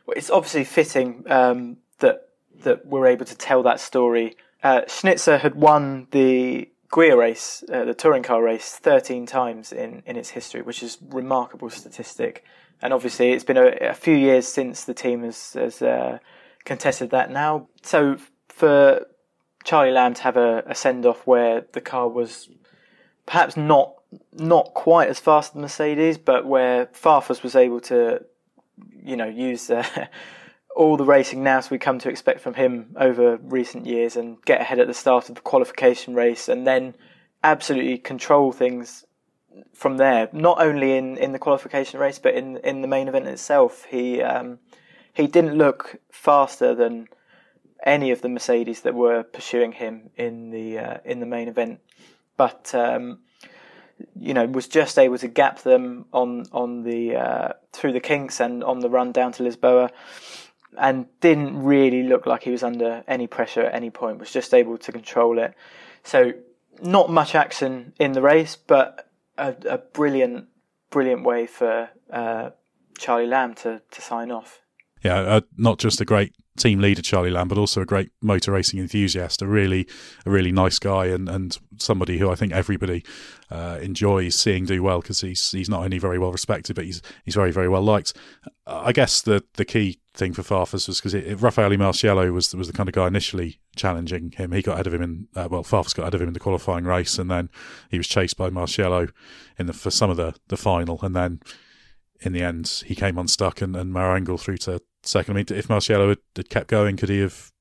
it's 0.10 0.30
obviously 0.30 0.64
fitting 0.64 1.24
um, 1.30 1.78
that 2.00 2.30
that 2.64 2.86
we're 2.86 3.08
able 3.08 3.26
to 3.26 3.36
tell 3.36 3.64
that 3.64 3.80
story. 3.80 4.36
Uh, 4.64 4.82
Schnitzer 4.88 5.38
had 5.38 5.56
won 5.56 6.08
the 6.12 6.70
Guia 6.92 7.18
race, 7.18 7.64
uh, 7.72 7.86
the 7.86 7.94
touring 7.94 8.24
car 8.24 8.44
race, 8.44 8.72
13 8.76 9.26
times 9.26 9.72
in, 9.72 10.04
in 10.06 10.16
its 10.16 10.30
history, 10.30 10.62
which 10.62 10.84
is 10.84 10.98
remarkable 11.10 11.70
statistic. 11.70 12.44
And 12.82 12.94
obviously, 12.94 13.32
it's 13.32 13.44
been 13.44 13.58
a, 13.58 13.72
a 13.82 13.94
few 13.94 14.16
years 14.16 14.48
since 14.48 14.84
the 14.84 14.94
team 14.94 15.24
has, 15.24 15.54
has 15.54 15.82
uh, 15.82 16.20
contested 16.64 17.10
that 17.12 17.32
now. 17.32 17.68
So 17.82 18.18
for 18.50 19.06
Charly 19.64 19.92
Lamm 19.92 20.14
to 20.16 20.22
have 20.24 20.38
a, 20.38 20.64
a 20.68 20.76
send 20.76 21.06
off 21.06 21.26
where 21.26 21.66
the 21.74 21.82
car 21.82 22.08
was 22.08 22.50
perhaps 23.26 23.58
not 23.58 23.94
not 24.32 24.74
quite 24.74 25.10
as 25.10 25.20
fast 25.20 25.50
as 25.50 25.54
the 25.56 25.60
Mercedes, 25.62 26.18
but 26.18 26.46
where 26.46 26.86
Farfus 26.88 27.44
was 27.44 27.56
able 27.56 27.82
to, 27.82 28.24
you 29.04 29.18
know, 29.18 29.28
use 29.28 29.70
uh, 29.70 29.86
all 30.76 30.98
the 30.98 31.06
racing 31.06 31.42
now 31.42 31.60
so 31.62 31.70
we 31.72 31.80
come 31.80 31.98
to 32.00 32.10
expect 32.10 32.42
from 32.42 32.54
him 32.54 32.96
over 32.98 33.38
recent 33.38 33.86
years 33.86 34.16
and 34.16 34.42
get 34.44 34.60
ahead 34.60 34.78
at 34.78 34.88
the 34.88 34.94
start 34.94 35.30
of 35.30 35.36
the 35.36 35.42
qualification 35.42 36.14
race 36.14 36.50
and 36.50 36.68
then 36.68 36.94
absolutely 37.44 37.98
control 37.98 38.52
things 38.52 39.06
from 39.74 39.98
there. 39.98 40.30
Not 40.34 40.62
only 40.62 40.98
in, 40.98 41.18
in 41.18 41.32
the 41.32 41.40
qualification 41.40 42.00
race, 42.00 42.20
but 42.20 42.34
in 42.34 42.58
in 42.58 42.82
the 42.82 42.88
main 42.88 43.08
event 43.08 43.28
itself. 43.28 43.86
He 43.86 44.22
um, 44.22 44.60
he 45.14 45.28
didn't 45.28 45.58
look 45.58 45.98
faster 46.12 46.76
than 46.76 47.08
any 47.84 48.12
of 48.12 48.22
the 48.22 48.30
Mercedes 48.30 48.82
that 48.82 48.96
were 48.96 49.24
pursuing 49.24 49.74
him 49.74 50.10
in 50.18 50.50
the 50.50 50.80
uh, 50.80 50.98
in 51.06 51.20
the 51.20 51.26
main 51.26 51.48
event, 51.48 51.80
but 52.36 52.74
um, 52.76 53.20
you 54.20 54.34
know 54.34 54.46
was 54.46 54.68
just 54.68 54.98
able 54.98 55.18
to 55.20 55.28
gap 55.28 55.62
them 55.62 56.06
on 56.12 56.46
on 56.52 56.84
the 56.84 57.16
uh, 57.16 57.50
through 57.72 57.94
the 57.94 58.00
kinks 58.00 58.40
and 58.40 58.64
on 58.64 58.80
the 58.80 58.90
run 58.90 59.12
down 59.12 59.32
to 59.34 59.44
Lisboa 59.44 59.90
and 60.78 61.08
didn't 61.20 61.62
really 61.64 62.04
look 62.04 62.26
like 62.26 62.44
he 62.44 62.52
was 62.52 62.64
under 62.64 63.04
any 63.08 63.28
pressure 63.28 63.62
at 63.62 63.74
any 63.74 63.90
point, 63.90 64.20
was 64.20 64.32
just 64.32 64.54
able 64.54 64.78
to 64.78 64.92
control 64.92 65.40
it. 65.40 65.54
So, 66.04 66.34
not 66.82 67.10
much 67.10 67.36
action 67.36 67.94
in 68.00 68.12
the 68.12 68.22
race, 68.22 68.56
but 68.56 69.10
a, 69.38 69.56
a 69.70 69.78
brilliant, 69.78 70.48
brilliant 70.90 71.24
way 71.24 71.48
for 71.48 71.90
uh, 72.12 72.50
Charly 73.00 73.28
Lamm 73.28 73.56
to, 73.56 73.82
to 73.92 74.02
sign 74.02 74.32
off. 74.32 74.62
Yeah, 75.04 75.20
uh, 75.20 75.42
not 75.58 75.80
just 75.80 76.02
a 76.02 76.06
great 76.06 76.34
team 76.58 76.80
leader 76.80 77.02
Charly 77.02 77.32
Lamm, 77.32 77.48
but 77.48 77.58
also 77.58 77.82
a 77.82 77.86
great 77.86 78.12
motor 78.22 78.52
racing 78.52 78.80
enthusiast, 78.80 79.42
a 79.42 79.48
really 79.48 79.88
a 80.26 80.30
really 80.30 80.52
nice 80.52 80.80
guy, 80.80 81.08
and, 81.08 81.28
and 81.28 81.58
somebody 81.78 82.18
who 82.18 82.30
I 82.30 82.36
think 82.36 82.54
everybody 82.54 83.04
uh, 83.52 83.80
enjoys 83.82 84.36
seeing 84.36 84.66
do 84.66 84.82
well 84.82 85.02
because 85.02 85.22
he's 85.22 85.52
he's 85.52 85.70
not 85.70 85.84
only 85.84 85.98
very 85.98 86.18
well 86.18 86.32
respected, 86.32 86.76
but 86.76 86.86
he's 86.86 87.02
he's 87.24 87.36
very 87.36 87.52
very 87.52 87.70
well 87.70 87.82
liked. 87.82 88.14
I 88.66 88.92
guess 88.92 89.22
the 89.22 89.44
the 89.56 89.66
key 89.66 90.00
thing 90.14 90.34
for 90.34 90.44
Farfus 90.44 90.88
was 90.88 91.02
because 91.02 91.42
Raffaele 91.42 91.78
Marciello 91.78 92.32
was 92.32 92.56
was 92.56 92.68
the 92.68 92.74
kind 92.74 92.88
of 92.88 92.96
guy 92.96 93.08
initially 93.08 93.60
challenging 93.76 94.32
him. 94.32 94.52
He 94.52 94.62
got 94.62 94.74
ahead 94.74 94.88
of 94.88 94.94
him 94.94 95.02
in 95.02 95.28
uh, 95.36 95.48
well, 95.52 95.64
Farfus 95.64 95.94
got 95.94 96.04
ahead 96.04 96.16
of 96.16 96.22
him 96.22 96.30
in 96.30 96.34
the 96.34 96.40
qualifying 96.40 96.86
race, 96.86 97.20
and 97.20 97.30
then 97.30 97.50
he 97.90 97.98
was 97.98 98.08
chased 98.08 98.38
by 98.38 98.50
Marciello 98.50 99.12
in 99.60 99.68
the 99.68 99.74
for 99.74 99.92
some 99.92 100.10
of 100.10 100.18
the 100.18 100.36
the 100.48 100.58
final, 100.58 101.00
and 101.02 101.16
then 101.16 101.42
in 102.22 102.32
the 102.32 102.42
end 102.42 102.84
he 102.86 102.96
came 102.96 103.18
unstuck 103.18 103.62
and, 103.62 103.76
and 103.76 103.92
Maro 103.92 104.16
Engel 104.16 104.38
through 104.38 104.58
to 104.58 104.82
second. 105.08 105.34
I 105.34 105.36
mean, 105.38 105.46
if 105.50 105.68
Marciello 105.68 106.10
had, 106.10 106.20
had 106.36 106.50
kept 106.50 106.68
going, 106.68 106.98
could 106.98 107.10
he 107.10 107.20
have? 107.20 107.52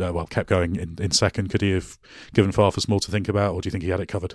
Uh, 0.00 0.10
well, 0.10 0.26
kept 0.26 0.48
going 0.48 0.76
in, 0.76 0.96
in 1.00 1.10
second. 1.10 1.50
Could 1.50 1.60
he 1.60 1.72
have 1.72 1.98
given 2.32 2.50
Farfus 2.50 2.88
more 2.88 3.00
to 3.00 3.10
think 3.10 3.28
about, 3.28 3.54
or 3.54 3.60
do 3.60 3.66
you 3.66 3.70
think 3.70 3.84
he 3.84 3.90
had 3.90 4.00
it 4.00 4.08
covered? 4.08 4.34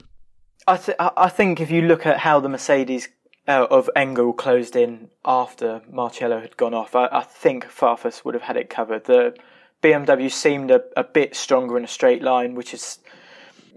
I, 0.68 0.78
th- 0.78 0.98
I 1.00 1.30
think 1.30 1.62
if 1.62 1.72
you 1.72 1.82
look 1.82 2.06
at 2.06 2.20
how 2.20 2.40
the 2.40 2.50
Mercedes 2.50 3.08
uh, 3.48 3.66
of 3.72 3.90
Engel 3.96 4.34
closed 4.34 4.76
in 4.76 5.10
after 5.26 5.82
Marciello 5.92 6.42
had 6.42 6.58
gone 6.58 6.74
off, 6.74 6.94
I, 6.96 7.08
I, 7.08 7.24
think 7.24 7.66
Farfus 7.66 8.26
would 8.26 8.34
have 8.34 8.44
had 8.44 8.58
it 8.58 8.70
covered. 8.70 9.06
The 9.06 9.36
BMW 9.82 10.30
seemed 10.32 10.70
a, 10.70 10.84
a, 10.98 11.04
bit 11.04 11.36
stronger 11.36 11.78
in 11.78 11.86
a 11.86 11.88
straight 11.88 12.22
line, 12.22 12.54
which 12.54 12.74
is 12.74 13.00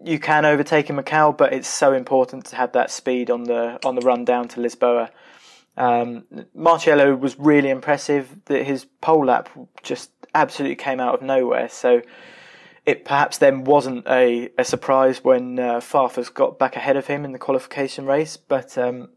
you 0.03 0.19
can 0.19 0.45
overtake 0.45 0.91
in 0.91 0.97
Macau, 0.97 1.37
but 1.37 1.53
it's 1.53 1.69
so 1.69 1.93
important 1.93 2.47
to 2.47 2.57
have 2.57 2.73
that 2.73 2.91
speed 2.91 3.31
on 3.31 3.45
the 3.45 3.79
on 3.87 3.95
the 3.95 4.01
run 4.01 4.25
down 4.25 4.49
to 4.49 4.61
Lisboa. 4.61 5.11
Um, 5.77 6.25
was 6.55 7.39
really 7.39 7.71
impressive. 7.71 8.45
That 8.47 8.65
his 8.65 8.87
pole 9.01 9.27
lap 9.27 9.49
just 9.83 10.11
absolutely 10.35 10.77
came 10.77 11.01
out 11.01 11.15
of 11.15 11.23
nowhere. 11.23 11.69
So 11.69 12.03
it 12.87 13.05
perhaps 13.05 13.39
then 13.39 13.65
wasn't 13.65 14.07
a, 14.07 14.51
a 14.59 14.65
surprise 14.65 15.23
when 15.23 15.59
uh, 15.59 15.81
Farfus 15.81 16.33
got 16.33 16.59
back 16.59 16.77
ahead 16.77 16.97
of 16.97 17.07
him 17.07 17.25
in 17.25 17.33
the 17.33 17.39
qualification 17.39 18.07
race, 18.07 18.37
but 18.37 18.77
um, 18.79 19.09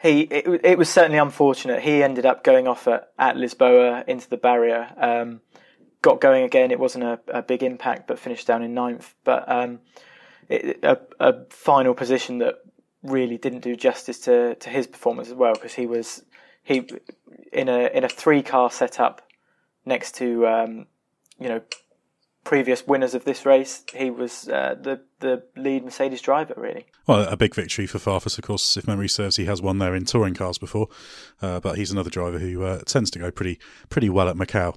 he 0.00 0.22
it, 0.22 0.60
it, 0.64 0.78
was 0.78 0.88
certainly 0.88 1.18
unfortunate. 1.18 1.82
He 1.82 2.02
ended 2.02 2.24
up 2.24 2.44
going 2.44 2.66
off 2.66 2.88
at, 2.88 3.10
at 3.18 3.36
Lisboa 3.36 4.04
into 4.08 4.28
the 4.28 4.36
barrier. 4.36 4.92
Um, 4.96 5.40
got 6.02 6.20
going 6.20 6.44
again. 6.44 6.70
It 6.70 6.78
wasn't 6.78 7.04
a, 7.04 7.20
a, 7.28 7.42
big 7.42 7.62
impact, 7.62 8.06
but 8.06 8.18
finished 8.18 8.46
down 8.46 8.62
in 8.62 8.74
ninth. 8.74 9.14
But 9.24 9.44
um, 9.50 9.80
it, 10.48 10.78
a, 10.82 10.98
a 11.20 11.44
final 11.50 11.94
position 11.94 12.38
that 12.38 12.56
really 13.02 13.38
didn't 13.38 13.60
do 13.60 13.76
justice 13.76 14.18
to, 14.20 14.54
to 14.56 14.70
his 14.70 14.86
performance 14.86 15.28
as 15.28 15.34
well 15.34 15.54
because 15.54 15.74
he 15.74 15.86
was 15.86 16.24
he 16.62 16.88
in 17.52 17.68
a 17.68 17.88
in 17.94 18.04
a 18.04 18.08
three 18.08 18.42
car 18.42 18.70
setup 18.70 19.22
next 19.84 20.14
to 20.16 20.46
um, 20.46 20.86
you 21.38 21.48
know 21.48 21.62
previous 22.48 22.86
winners 22.86 23.14
of 23.14 23.24
this 23.24 23.44
race. 23.44 23.84
He 23.94 24.10
was 24.10 24.48
uh, 24.48 24.74
the 24.80 25.02
the 25.20 25.44
lead 25.56 25.84
Mercedes 25.84 26.22
driver, 26.22 26.54
really. 26.56 26.86
Well, 27.06 27.28
a 27.28 27.36
big 27.36 27.54
victory 27.54 27.86
for 27.86 27.98
Farfus, 27.98 28.38
of 28.38 28.44
course. 28.44 28.76
If 28.76 28.86
memory 28.86 29.08
serves, 29.08 29.36
he 29.36 29.44
has 29.44 29.60
won 29.60 29.78
there 29.78 29.94
in 29.94 30.04
touring 30.04 30.34
cars 30.34 30.58
before, 30.58 30.88
uh, 31.42 31.60
but 31.60 31.76
he's 31.76 31.90
another 31.90 32.10
driver 32.10 32.38
who 32.38 32.64
uh, 32.64 32.80
tends 32.86 33.10
to 33.12 33.18
go 33.18 33.30
pretty 33.30 33.58
pretty 33.90 34.08
well 34.08 34.28
at 34.28 34.36
Macau. 34.36 34.76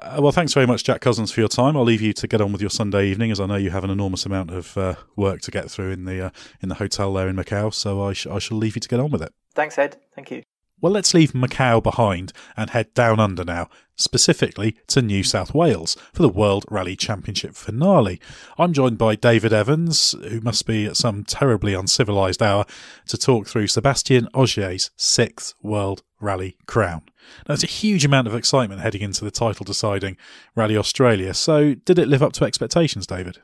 Uh, 0.00 0.20
well, 0.20 0.32
thanks 0.32 0.54
very 0.54 0.66
much, 0.66 0.84
Jack 0.84 1.00
Cousins, 1.00 1.32
for 1.32 1.40
your 1.40 1.48
time. 1.48 1.76
I'll 1.76 1.84
leave 1.84 2.00
you 2.00 2.12
to 2.12 2.26
get 2.26 2.40
on 2.40 2.52
with 2.52 2.60
your 2.60 2.70
Sunday 2.70 3.08
evening, 3.08 3.30
as 3.30 3.40
I 3.40 3.46
know 3.46 3.56
you 3.56 3.70
have 3.70 3.84
an 3.84 3.90
enormous 3.90 4.26
amount 4.26 4.50
of 4.50 4.76
uh, 4.76 4.94
work 5.16 5.40
to 5.42 5.50
get 5.50 5.70
through 5.70 5.90
in 5.90 6.04
the 6.04 6.26
uh, 6.26 6.30
in 6.60 6.68
the 6.68 6.76
hotel 6.76 7.12
there 7.12 7.28
in 7.28 7.36
Macau. 7.36 7.72
So 7.72 8.02
I, 8.02 8.12
sh- 8.12 8.26
I 8.26 8.38
shall 8.38 8.58
leave 8.58 8.76
you 8.76 8.80
to 8.80 8.88
get 8.88 9.00
on 9.00 9.10
with 9.10 9.22
it. 9.22 9.32
Thanks, 9.54 9.78
Ed. 9.78 9.96
Thank 10.14 10.30
you. 10.30 10.42
Well, 10.80 10.92
let's 10.92 11.12
leave 11.12 11.32
Macau 11.32 11.82
behind 11.82 12.32
and 12.56 12.70
head 12.70 12.94
down 12.94 13.18
under 13.18 13.44
now, 13.44 13.68
specifically 13.96 14.76
to 14.86 15.02
New 15.02 15.24
South 15.24 15.52
Wales 15.52 15.96
for 16.12 16.22
the 16.22 16.28
World 16.28 16.64
Rally 16.70 16.94
Championship 16.94 17.56
finale. 17.56 18.20
I'm 18.56 18.72
joined 18.72 18.96
by 18.96 19.16
David 19.16 19.52
Evans, 19.52 20.14
who 20.28 20.40
must 20.40 20.66
be 20.66 20.86
at 20.86 20.96
some 20.96 21.24
terribly 21.24 21.74
uncivilised 21.74 22.40
hour, 22.40 22.64
to 23.08 23.18
talk 23.18 23.48
through 23.48 23.66
Sebastien 23.66 24.28
Ogier's 24.34 24.92
sixth 24.96 25.54
World 25.62 26.04
Rally 26.20 26.56
crown. 26.66 27.02
Now, 27.40 27.54
there's 27.54 27.64
a 27.64 27.66
huge 27.66 28.04
amount 28.04 28.26
of 28.26 28.34
excitement 28.34 28.80
heading 28.80 29.02
into 29.02 29.24
the 29.24 29.30
title 29.30 29.64
deciding 29.64 30.16
Rally 30.54 30.76
Australia, 30.76 31.34
so 31.34 31.74
did 31.74 31.98
it 31.98 32.08
live 32.08 32.22
up 32.22 32.32
to 32.34 32.44
expectations, 32.44 33.06
David? 33.06 33.38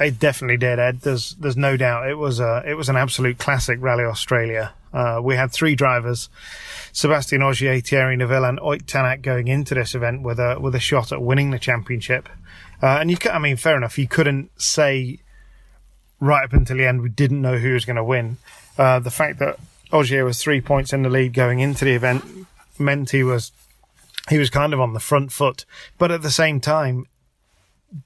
It 0.00 0.18
definitely 0.20 0.58
did, 0.58 0.78
Ed. 0.78 1.00
There's 1.00 1.34
there's 1.34 1.56
no 1.56 1.76
doubt. 1.76 2.08
It 2.08 2.14
was 2.14 2.38
a 2.38 2.62
it 2.64 2.74
was 2.74 2.88
an 2.88 2.96
absolute 2.96 3.38
classic 3.38 3.78
Rally 3.80 4.04
Australia. 4.04 4.72
Uh, 4.92 5.20
we 5.22 5.34
had 5.34 5.52
three 5.52 5.74
drivers, 5.74 6.28
Sebastien 6.92 7.42
Ogier, 7.42 7.80
Thierry 7.80 8.16
Neuville, 8.16 8.44
and 8.44 8.60
Ott 8.60 8.86
Tanak 8.86 9.22
going 9.22 9.48
into 9.48 9.74
this 9.74 9.94
event 9.94 10.22
with 10.22 10.38
a 10.38 10.58
with 10.60 10.74
a 10.74 10.80
shot 10.80 11.10
at 11.10 11.20
winning 11.20 11.50
the 11.50 11.58
championship. 11.58 12.28
Uh, 12.80 12.98
and 13.00 13.10
you, 13.10 13.16
I 13.30 13.38
mean, 13.38 13.56
fair 13.56 13.76
enough. 13.76 13.98
You 13.98 14.06
couldn't 14.06 14.50
say 14.60 15.18
right 16.20 16.44
up 16.44 16.52
until 16.52 16.76
the 16.76 16.86
end 16.86 17.02
we 17.02 17.08
didn't 17.08 17.42
know 17.42 17.58
who 17.58 17.72
was 17.72 17.84
going 17.84 17.96
to 17.96 18.04
win. 18.04 18.36
Uh, 18.76 19.00
the 19.00 19.10
fact 19.10 19.40
that 19.40 19.58
Ogier 19.92 20.24
was 20.24 20.40
three 20.40 20.60
points 20.60 20.92
in 20.92 21.02
the 21.02 21.08
lead 21.08 21.32
going 21.32 21.58
into 21.58 21.84
the 21.84 21.92
event 21.94 22.24
meant 22.80 23.10
he 23.10 23.22
was 23.22 23.52
he 24.28 24.38
was 24.38 24.50
kind 24.50 24.74
of 24.74 24.80
on 24.80 24.92
the 24.92 25.00
front 25.00 25.32
foot, 25.32 25.64
but 25.96 26.10
at 26.10 26.22
the 26.22 26.30
same 26.30 26.60
time, 26.60 27.06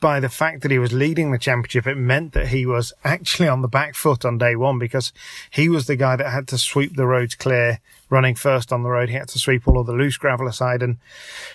by 0.01 0.21
the 0.21 0.29
fact 0.29 0.63
that 0.63 0.71
he 0.71 0.79
was 0.79 0.93
leading 0.93 1.33
the 1.33 1.39
championship, 1.39 1.87
it 1.87 1.97
meant 1.97 2.33
that 2.33 2.49
he 2.49 2.65
was 2.65 2.93
actually 3.03 3.49
on 3.49 3.63
the 3.63 3.69
back 3.69 3.95
foot 3.95 4.25
on 4.25 4.39
day 4.39 4.55
one 4.55 4.79
because 4.79 5.13
he 5.51 5.69
was 5.69 5.87
the 5.87 5.97
guy 5.97 6.15
that 6.15 6.31
had 6.31 6.47
to 6.49 6.59
sweep 6.59 6.95
the 6.95 7.07
roads 7.07 7.35
clear, 7.35 7.81
running 8.09 8.37
first 8.37 8.73
on 8.73 8.85
the 8.85 8.91
road. 8.91 9.09
He 9.09 9.17
had 9.17 9.29
to 9.29 9.39
sweep 9.39 9.67
all 9.67 9.81
of 9.81 9.87
the 9.87 9.93
loose 9.93 10.17
gravel 10.17 10.47
aside 10.47 10.83
and 10.83 10.99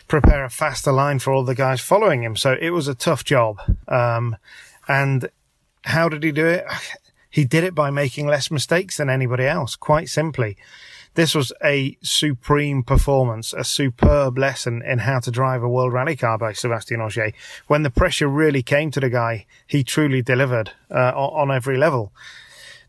prepare 0.08 0.44
a 0.44 0.50
faster 0.50 0.92
line 0.92 1.20
for 1.20 1.32
all 1.32 1.46
the 1.46 1.56
guys 1.56 1.80
following 1.80 2.24
him. 2.24 2.36
So 2.36 2.58
it 2.60 2.72
was 2.72 2.90
a 2.90 2.96
tough 2.96 3.24
job. 3.24 3.62
Um, 3.88 4.36
and 4.88 5.30
how 5.86 6.10
did 6.10 6.24
he 6.24 6.32
do 6.32 6.46
it? 6.46 6.66
He 7.30 7.44
did 7.44 7.66
it 7.66 7.76
by 7.76 7.92
making 7.92 8.26
less 8.26 8.50
mistakes 8.50 8.98
than 8.98 9.12
anybody 9.12 9.46
else, 9.46 9.76
quite 9.76 10.10
simply. 10.10 10.58
This 11.18 11.34
was 11.34 11.52
a 11.64 11.98
supreme 12.04 12.84
performance, 12.84 13.52
a 13.52 13.64
superb 13.64 14.38
lesson 14.38 14.84
in 14.84 15.00
how 15.00 15.20
to 15.22 15.32
drive 15.32 15.64
a 15.64 15.68
world 15.68 15.92
rally 15.92 16.16
car 16.16 16.38
by 16.38 16.54
Sebastien 16.54 17.02
Ogier. 17.02 17.34
When 17.66 17.82
the 17.82 17.90
pressure 17.90 18.28
really 18.28 18.62
came 18.62 18.92
to 18.92 19.00
the 19.00 19.10
guy, 19.10 19.48
he 19.66 19.84
truly 19.84 20.22
delivered 20.22 20.74
uh, 20.92 21.14
on 21.16 21.50
every 21.50 21.76
level. 21.76 22.14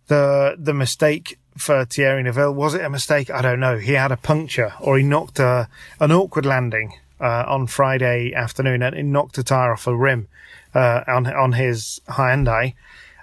The 0.09 0.57
the 0.59 0.74
mistake 0.74 1.39
for 1.57 1.87
Thierry 1.87 2.22
Neuville 2.22 2.53
was 2.53 2.74
it 2.74 2.85
a 2.85 2.91
mistake? 2.91 3.31
I 3.31 3.41
don't 3.41 3.61
know. 3.61 3.79
He 3.79 3.95
had 3.95 4.12
a 4.12 4.18
puncture, 4.18 4.74
or 4.79 4.99
he 4.99 5.05
knocked 5.05 5.39
a, 5.39 5.70
an 5.99 6.12
awkward 6.12 6.45
landing 6.45 6.93
uh, 7.18 7.45
on 7.49 7.66
Friday 7.66 8.35
afternoon, 8.35 8.83
and 8.83 8.95
he 8.95 9.03
knocked 9.05 9.39
a 9.39 9.43
tire 9.43 9.72
off 9.72 9.87
a 9.87 9.97
rim 9.97 10.29
uh, 10.74 11.01
on 11.09 11.26
on 11.33 11.53
his 11.53 12.03
Hyundai, 12.11 12.74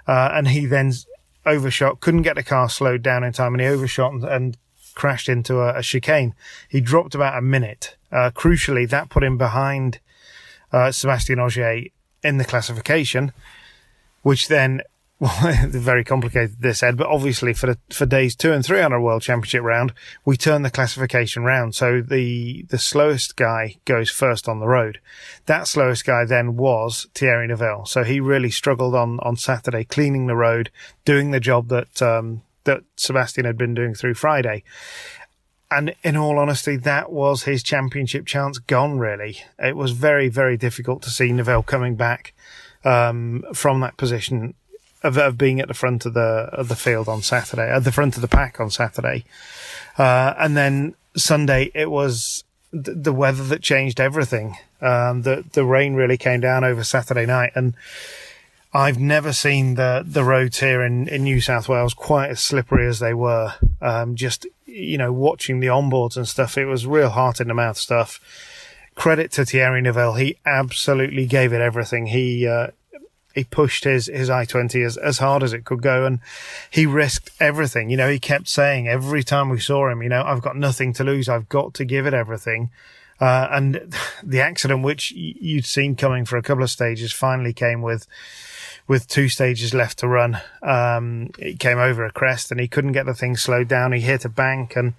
uh, 0.08 0.30
and 0.32 0.48
he 0.48 0.66
then 0.66 0.92
overshot, 1.46 2.00
couldn't 2.00 2.22
get 2.22 2.34
the 2.34 2.42
car 2.42 2.68
slowed 2.68 3.02
down 3.02 3.22
in 3.22 3.32
time, 3.32 3.54
and 3.54 3.60
he 3.60 3.68
overshot 3.68 4.12
and, 4.12 4.24
and 4.24 4.56
crashed 4.96 5.28
into 5.28 5.60
a, 5.60 5.78
a 5.78 5.82
chicane. 5.82 6.34
He 6.68 6.80
dropped 6.80 7.14
about 7.14 7.38
a 7.38 7.42
minute. 7.42 7.94
Uh, 8.10 8.32
crucially, 8.34 8.88
that 8.88 9.10
put 9.10 9.22
him 9.22 9.38
behind 9.38 10.00
uh, 10.72 10.90
Sebastien 10.90 11.38
Ogier 11.38 11.84
in 12.24 12.38
the 12.38 12.44
classification. 12.44 13.32
which 14.22 14.48
then 14.48 14.82
well, 15.20 15.56
very 15.68 16.04
complicated 16.04 16.56
this 16.60 16.82
Ed, 16.82 16.98
but 16.98 17.06
obviously 17.06 17.54
for 17.54 17.68
the, 17.68 17.78
for 17.88 18.04
days 18.04 18.36
two 18.36 18.52
and 18.52 18.62
three 18.62 18.82
on 18.82 18.92
our 18.92 19.00
World 19.00 19.22
Championship 19.22 19.62
round, 19.62 19.94
we 20.26 20.36
turn 20.36 20.60
the 20.60 20.70
classification 20.70 21.42
round. 21.42 21.74
So 21.74 22.02
the 22.02 22.66
the 22.68 22.76
slowest 22.76 23.34
guy 23.34 23.76
goes 23.86 24.10
first 24.10 24.46
on 24.46 24.60
the 24.60 24.66
road. 24.66 25.00
That 25.46 25.68
slowest 25.68 26.04
guy 26.04 26.26
then 26.26 26.56
was 26.58 27.06
Thierry 27.14 27.46
Neuville. 27.46 27.86
So 27.86 28.04
he 28.04 28.20
really 28.20 28.50
struggled 28.50 28.94
on 28.94 29.18
on 29.20 29.38
Saturday, 29.38 29.84
cleaning 29.84 30.26
the 30.26 30.36
road, 30.36 30.70
doing 31.06 31.30
the 31.30 31.40
job 31.40 31.68
that 31.68 32.02
um, 32.02 32.42
that 32.66 32.82
Sebastien 32.96 33.46
had 33.46 33.56
been 33.56 33.74
doing 33.74 33.94
through 33.94 34.14
Friday. 34.14 34.62
And 35.68 35.94
in 36.04 36.16
all 36.16 36.38
honesty, 36.38 36.76
that 36.76 37.10
was 37.10 37.42
his 37.42 37.62
championship 37.62 38.26
chance 38.26 38.58
gone. 38.58 38.98
Really, 39.00 39.38
it 39.58 39.74
was 39.74 39.90
very 39.90 40.28
very 40.28 40.56
difficult 40.56 41.02
to 41.02 41.10
see 41.10 41.32
Neuville 41.32 41.64
coming 41.64 41.96
back 41.96 42.34
um, 42.84 43.44
from 43.52 43.80
that 43.80 43.96
position 43.96 44.54
of, 45.02 45.18
of 45.18 45.36
being 45.36 45.60
at 45.60 45.66
the 45.66 45.74
front 45.74 46.06
of 46.06 46.14
the 46.14 46.48
of 46.52 46.68
the 46.68 46.76
field 46.76 47.08
on 47.08 47.22
Saturday, 47.22 47.68
at 47.68 47.82
the 47.82 47.90
front 47.90 48.14
of 48.16 48.22
the 48.22 48.28
pack 48.28 48.60
on 48.60 48.70
Saturday, 48.70 49.24
uh, 49.98 50.34
and 50.38 50.56
then 50.56 50.94
Sunday 51.16 51.72
it 51.74 51.90
was 51.90 52.44
th- 52.70 52.96
the 53.00 53.12
weather 53.12 53.42
that 53.44 53.60
changed 53.60 54.00
everything. 54.00 54.56
Um, 54.80 55.22
the 55.22 55.44
the 55.52 55.64
rain 55.64 55.94
really 55.94 56.16
came 56.16 56.40
down 56.40 56.62
over 56.62 56.84
Saturday 56.84 57.26
night, 57.26 57.52
and 57.56 57.74
I've 58.76 59.00
never 59.00 59.32
seen 59.32 59.76
the 59.76 60.04
the 60.06 60.22
roads 60.22 60.60
here 60.60 60.82
in, 60.82 61.08
in 61.08 61.24
New 61.24 61.40
South 61.40 61.66
Wales 61.66 61.94
quite 61.94 62.28
as 62.28 62.40
slippery 62.40 62.86
as 62.86 62.98
they 62.98 63.14
were. 63.14 63.54
Um, 63.80 64.16
just 64.16 64.46
you 64.66 64.98
know, 64.98 65.12
watching 65.12 65.60
the 65.60 65.68
onboards 65.68 66.16
and 66.16 66.28
stuff, 66.28 66.58
it 66.58 66.66
was 66.66 66.86
real 66.86 67.08
heart 67.08 67.40
in 67.40 67.48
the 67.48 67.54
mouth 67.54 67.78
stuff. 67.78 68.20
Credit 68.94 69.32
to 69.32 69.46
Thierry 69.46 69.80
Neuville, 69.80 70.14
he 70.14 70.36
absolutely 70.44 71.24
gave 71.24 71.54
it 71.54 71.62
everything. 71.62 72.08
He 72.08 72.46
uh, 72.46 72.68
he 73.34 73.44
pushed 73.44 73.84
his, 73.84 74.06
his 74.06 74.28
i20 74.28 74.84
as, 74.84 74.96
as 74.98 75.18
hard 75.18 75.42
as 75.42 75.52
it 75.52 75.64
could 75.64 75.82
go 75.82 76.04
and 76.04 76.20
he 76.70 76.86
risked 76.86 77.30
everything. 77.38 77.90
You 77.90 77.96
know, 77.96 78.10
he 78.10 78.18
kept 78.18 78.48
saying 78.48 78.88
every 78.88 79.22
time 79.22 79.50
we 79.50 79.60
saw 79.60 79.90
him, 79.90 80.02
you 80.02 80.08
know, 80.08 80.22
I've 80.22 80.40
got 80.40 80.56
nothing 80.56 80.94
to 80.94 81.04
lose. 81.04 81.28
I've 81.28 81.48
got 81.48 81.74
to 81.74 81.84
give 81.84 82.06
it 82.06 82.14
everything. 82.14 82.70
Uh, 83.20 83.48
and 83.50 83.94
the 84.22 84.40
accident, 84.40 84.82
which 84.82 85.12
you'd 85.12 85.66
seen 85.66 85.96
coming 85.96 86.24
for 86.24 86.36
a 86.36 86.42
couple 86.42 86.64
of 86.64 86.70
stages, 86.70 87.12
finally 87.12 87.52
came 87.52 87.82
with, 87.82 88.06
with 88.88 89.08
two 89.08 89.28
stages 89.28 89.74
left 89.74 89.98
to 89.98 90.08
run. 90.08 90.40
Um, 90.62 91.30
it 91.38 91.58
came 91.58 91.78
over 91.78 92.04
a 92.04 92.12
crest 92.12 92.50
and 92.50 92.60
he 92.60 92.68
couldn't 92.68 92.92
get 92.92 93.06
the 93.06 93.14
thing 93.14 93.36
slowed 93.36 93.68
down. 93.68 93.92
He 93.92 94.00
hit 94.00 94.24
a 94.24 94.28
bank 94.28 94.76
and, 94.76 94.94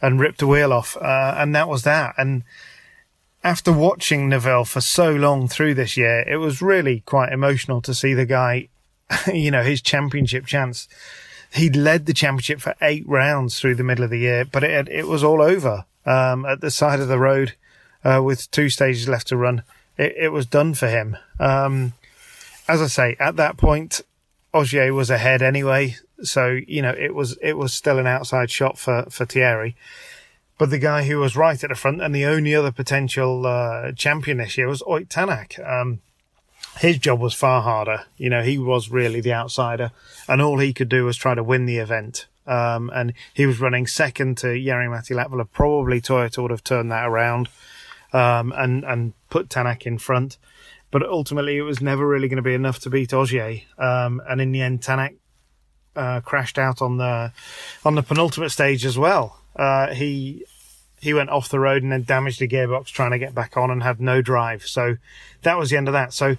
and 0.00 0.20
ripped 0.20 0.42
a 0.42 0.46
wheel 0.46 0.72
off. 0.72 0.96
Uh, 0.96 1.34
and 1.36 1.54
that 1.54 1.68
was 1.68 1.82
that. 1.82 2.14
And, 2.16 2.44
after 3.44 3.70
watching 3.70 4.30
Neuville 4.30 4.64
for 4.64 4.80
so 4.80 5.14
long 5.14 5.46
through 5.48 5.74
this 5.74 5.98
year, 5.98 6.24
it 6.26 6.38
was 6.38 6.62
really 6.62 7.00
quite 7.00 7.30
emotional 7.30 7.82
to 7.82 7.94
see 7.94 8.14
the 8.14 8.24
guy, 8.24 8.68
you 9.32 9.50
know, 9.50 9.62
his 9.62 9.82
championship 9.82 10.46
chance. 10.46 10.88
He'd 11.52 11.76
led 11.76 12.06
the 12.06 12.14
championship 12.14 12.60
for 12.60 12.74
eight 12.80 13.06
rounds 13.06 13.60
through 13.60 13.76
the 13.76 13.84
middle 13.84 14.02
of 14.02 14.10
the 14.10 14.18
year, 14.18 14.44
but 14.44 14.64
it, 14.64 14.88
it 14.88 15.06
was 15.06 15.22
all 15.22 15.42
over, 15.42 15.84
um, 16.06 16.46
at 16.46 16.62
the 16.62 16.70
side 16.70 16.98
of 16.98 17.08
the 17.08 17.18
road, 17.18 17.54
uh, 18.02 18.20
with 18.24 18.50
two 18.50 18.70
stages 18.70 19.08
left 19.08 19.28
to 19.28 19.36
run. 19.36 19.62
It, 19.98 20.14
it 20.16 20.28
was 20.30 20.46
done 20.46 20.72
for 20.72 20.88
him. 20.88 21.16
Um, 21.38 21.92
as 22.68 22.80
I 22.80 22.86
say, 22.86 23.16
at 23.18 23.36
that 23.36 23.56
point, 23.56 24.00
Ogier 24.52 24.92
was 24.94 25.10
ahead 25.10 25.42
anyway. 25.42 25.96
So, 26.22 26.58
you 26.66 26.82
know, 26.82 26.94
it 26.96 27.14
was, 27.14 27.36
it 27.42 27.56
was 27.58 27.72
still 27.72 27.98
an 27.98 28.06
outside 28.06 28.50
shot 28.50 28.78
for, 28.78 29.04
for 29.10 29.26
Thierry. 29.26 29.76
But 30.56 30.70
the 30.70 30.78
guy 30.78 31.04
who 31.04 31.18
was 31.18 31.36
right 31.36 31.62
at 31.62 31.70
the 31.70 31.74
front 31.74 32.00
and 32.00 32.14
the 32.14 32.24
only 32.24 32.54
other 32.54 32.70
potential 32.70 33.46
uh, 33.46 33.92
champion 33.92 34.38
this 34.38 34.56
year 34.56 34.68
was 34.68 34.82
Ott 34.82 35.08
Tanak. 35.08 35.58
Um, 35.68 36.00
his 36.78 36.98
job 36.98 37.20
was 37.20 37.34
far 37.34 37.62
harder. 37.62 38.04
You 38.16 38.30
know, 38.30 38.42
he 38.42 38.58
was 38.58 38.90
really 38.90 39.20
the 39.20 39.32
outsider, 39.32 39.90
and 40.28 40.40
all 40.40 40.58
he 40.58 40.72
could 40.72 40.88
do 40.88 41.04
was 41.04 41.16
try 41.16 41.34
to 41.34 41.42
win 41.42 41.66
the 41.66 41.78
event. 41.78 42.26
Um, 42.46 42.90
and 42.94 43.14
he 43.32 43.46
was 43.46 43.60
running 43.60 43.86
second 43.86 44.38
to 44.38 44.48
Jari-Matti 44.48 45.14
Latvala. 45.14 45.48
Probably 45.50 46.00
Toyota 46.00 46.42
would 46.42 46.50
have 46.50 46.64
turned 46.64 46.90
that 46.90 47.06
around 47.06 47.48
um, 48.12 48.52
and 48.56 48.84
and 48.84 49.12
put 49.30 49.48
Tanak 49.48 49.82
in 49.82 49.98
front. 49.98 50.36
But 50.94 51.08
ultimately, 51.08 51.56
it 51.56 51.62
was 51.62 51.80
never 51.80 52.06
really 52.06 52.28
going 52.28 52.36
to 52.36 52.42
be 52.42 52.54
enough 52.54 52.78
to 52.82 52.88
beat 52.88 53.12
Ogier. 53.12 53.62
Um, 53.78 54.22
and 54.28 54.40
in 54.40 54.52
the 54.52 54.62
end, 54.62 54.80
Tanak 54.80 55.16
uh, 55.96 56.20
crashed 56.20 56.56
out 56.56 56.80
on 56.80 56.98
the 56.98 57.32
on 57.84 57.96
the 57.96 58.02
penultimate 58.04 58.52
stage 58.52 58.84
as 58.84 58.96
well. 58.96 59.40
Uh, 59.56 59.92
he 59.92 60.44
he 61.00 61.12
went 61.12 61.30
off 61.30 61.48
the 61.48 61.58
road 61.58 61.82
and 61.82 61.90
then 61.90 62.04
damaged 62.04 62.38
the 62.38 62.46
gearbox 62.46 62.86
trying 62.86 63.10
to 63.10 63.18
get 63.18 63.34
back 63.34 63.56
on 63.56 63.72
and 63.72 63.82
had 63.82 64.00
no 64.00 64.22
drive. 64.22 64.68
So 64.68 64.94
that 65.42 65.58
was 65.58 65.68
the 65.68 65.76
end 65.76 65.88
of 65.88 65.94
that. 65.94 66.12
So 66.12 66.36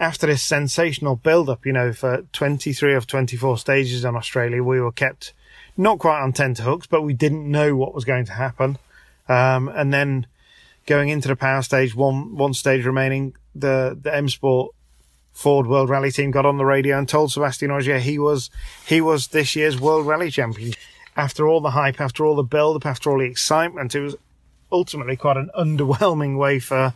after 0.00 0.26
this 0.26 0.42
sensational 0.42 1.16
build 1.16 1.50
up, 1.50 1.66
you 1.66 1.74
know, 1.74 1.92
for 1.92 2.22
23 2.32 2.94
of 2.94 3.06
24 3.06 3.58
stages 3.58 4.06
in 4.06 4.16
Australia, 4.16 4.64
we 4.64 4.80
were 4.80 4.90
kept 4.90 5.34
not 5.76 5.98
quite 5.98 6.22
on 6.22 6.32
tenterhooks, 6.32 6.86
but 6.86 7.02
we 7.02 7.12
didn't 7.12 7.50
know 7.50 7.76
what 7.76 7.94
was 7.94 8.06
going 8.06 8.24
to 8.24 8.32
happen. 8.32 8.78
Um, 9.28 9.68
and 9.68 9.92
then 9.92 10.26
going 10.88 11.10
into 11.10 11.28
the 11.28 11.36
power 11.36 11.62
stage, 11.62 11.94
one, 11.94 12.34
one 12.34 12.54
stage 12.54 12.84
remaining, 12.84 13.36
the, 13.54 13.96
the 14.00 14.14
M 14.14 14.28
Sport 14.28 14.74
Ford 15.32 15.66
World 15.68 15.88
Rally 15.88 16.10
team 16.10 16.32
got 16.32 16.46
on 16.46 16.56
the 16.56 16.64
radio 16.64 16.98
and 16.98 17.08
told 17.08 17.30
Sebastien 17.30 17.70
Ogier 17.70 18.00
he 18.00 18.18
was, 18.18 18.50
he 18.86 19.00
was 19.00 19.28
this 19.28 19.54
year's 19.54 19.80
World 19.80 20.06
Rally 20.06 20.30
champion 20.30 20.72
after 21.18 21.46
all 21.46 21.60
the 21.60 21.72
hype, 21.72 22.00
after 22.00 22.24
all 22.24 22.36
the 22.36 22.42
build 22.42 22.76
up, 22.76 22.86
after 22.86 23.10
all 23.10 23.18
the 23.18 23.24
excitement, 23.24 23.94
it 23.94 24.00
was 24.00 24.16
ultimately 24.70 25.16
quite 25.16 25.36
an 25.36 25.50
underwhelming 25.58 26.38
way 26.38 26.58
for 26.58 26.94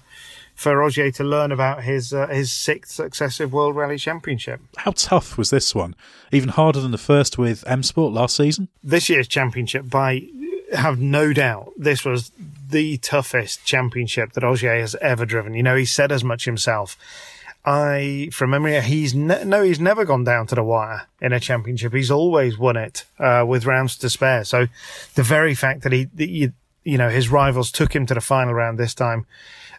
for 0.54 0.82
Ogier 0.82 1.10
to 1.10 1.24
learn 1.24 1.50
about 1.50 1.82
his 1.82 2.12
uh, 2.12 2.28
his 2.28 2.52
sixth 2.52 2.92
successive 2.92 3.52
World 3.52 3.74
Rally 3.74 3.98
Championship. 3.98 4.60
How 4.76 4.92
tough 4.92 5.36
was 5.36 5.50
this 5.50 5.74
one? 5.74 5.96
Even 6.30 6.50
harder 6.50 6.80
than 6.80 6.92
the 6.92 6.98
first 6.98 7.38
with 7.38 7.64
M 7.66 7.82
Sport 7.82 8.12
last 8.12 8.36
season. 8.36 8.68
This 8.82 9.08
year's 9.08 9.26
championship, 9.26 9.88
by 9.88 10.28
have 10.72 10.98
no 10.98 11.32
doubt, 11.32 11.72
this 11.76 12.04
was 12.04 12.30
the 12.68 12.96
toughest 12.98 13.64
championship 13.64 14.32
that 14.32 14.44
Ogier 14.44 14.80
has 14.80 14.94
ever 14.96 15.24
driven. 15.26 15.54
You 15.54 15.62
know, 15.62 15.76
he 15.76 15.84
said 15.84 16.10
as 16.10 16.24
much 16.24 16.44
himself. 16.44 16.96
I, 17.64 18.30
from 18.32 18.50
memory, 18.50 18.80
he's 18.80 19.14
ne- 19.14 19.44
no, 19.44 19.62
he's 19.62 19.78
never 19.78 20.04
gone 20.04 20.24
down 20.24 20.48
to 20.48 20.56
the 20.56 20.64
wire 20.64 21.06
in 21.20 21.32
a 21.32 21.38
championship. 21.38 21.92
He's 21.92 22.10
always 22.10 22.58
won 22.58 22.76
it 22.76 23.04
uh, 23.20 23.44
with 23.46 23.66
rounds 23.66 23.96
to 23.98 24.10
spare. 24.10 24.44
So, 24.44 24.66
the 25.14 25.22
very 25.22 25.54
fact 25.54 25.82
that 25.82 25.92
he, 25.92 26.04
that 26.14 26.28
you, 26.28 26.52
you 26.82 26.98
know, 26.98 27.08
his 27.08 27.28
rivals 27.28 27.70
took 27.70 27.94
him 27.94 28.04
to 28.06 28.14
the 28.14 28.20
final 28.20 28.52
round 28.52 28.78
this 28.78 28.94
time 28.94 29.26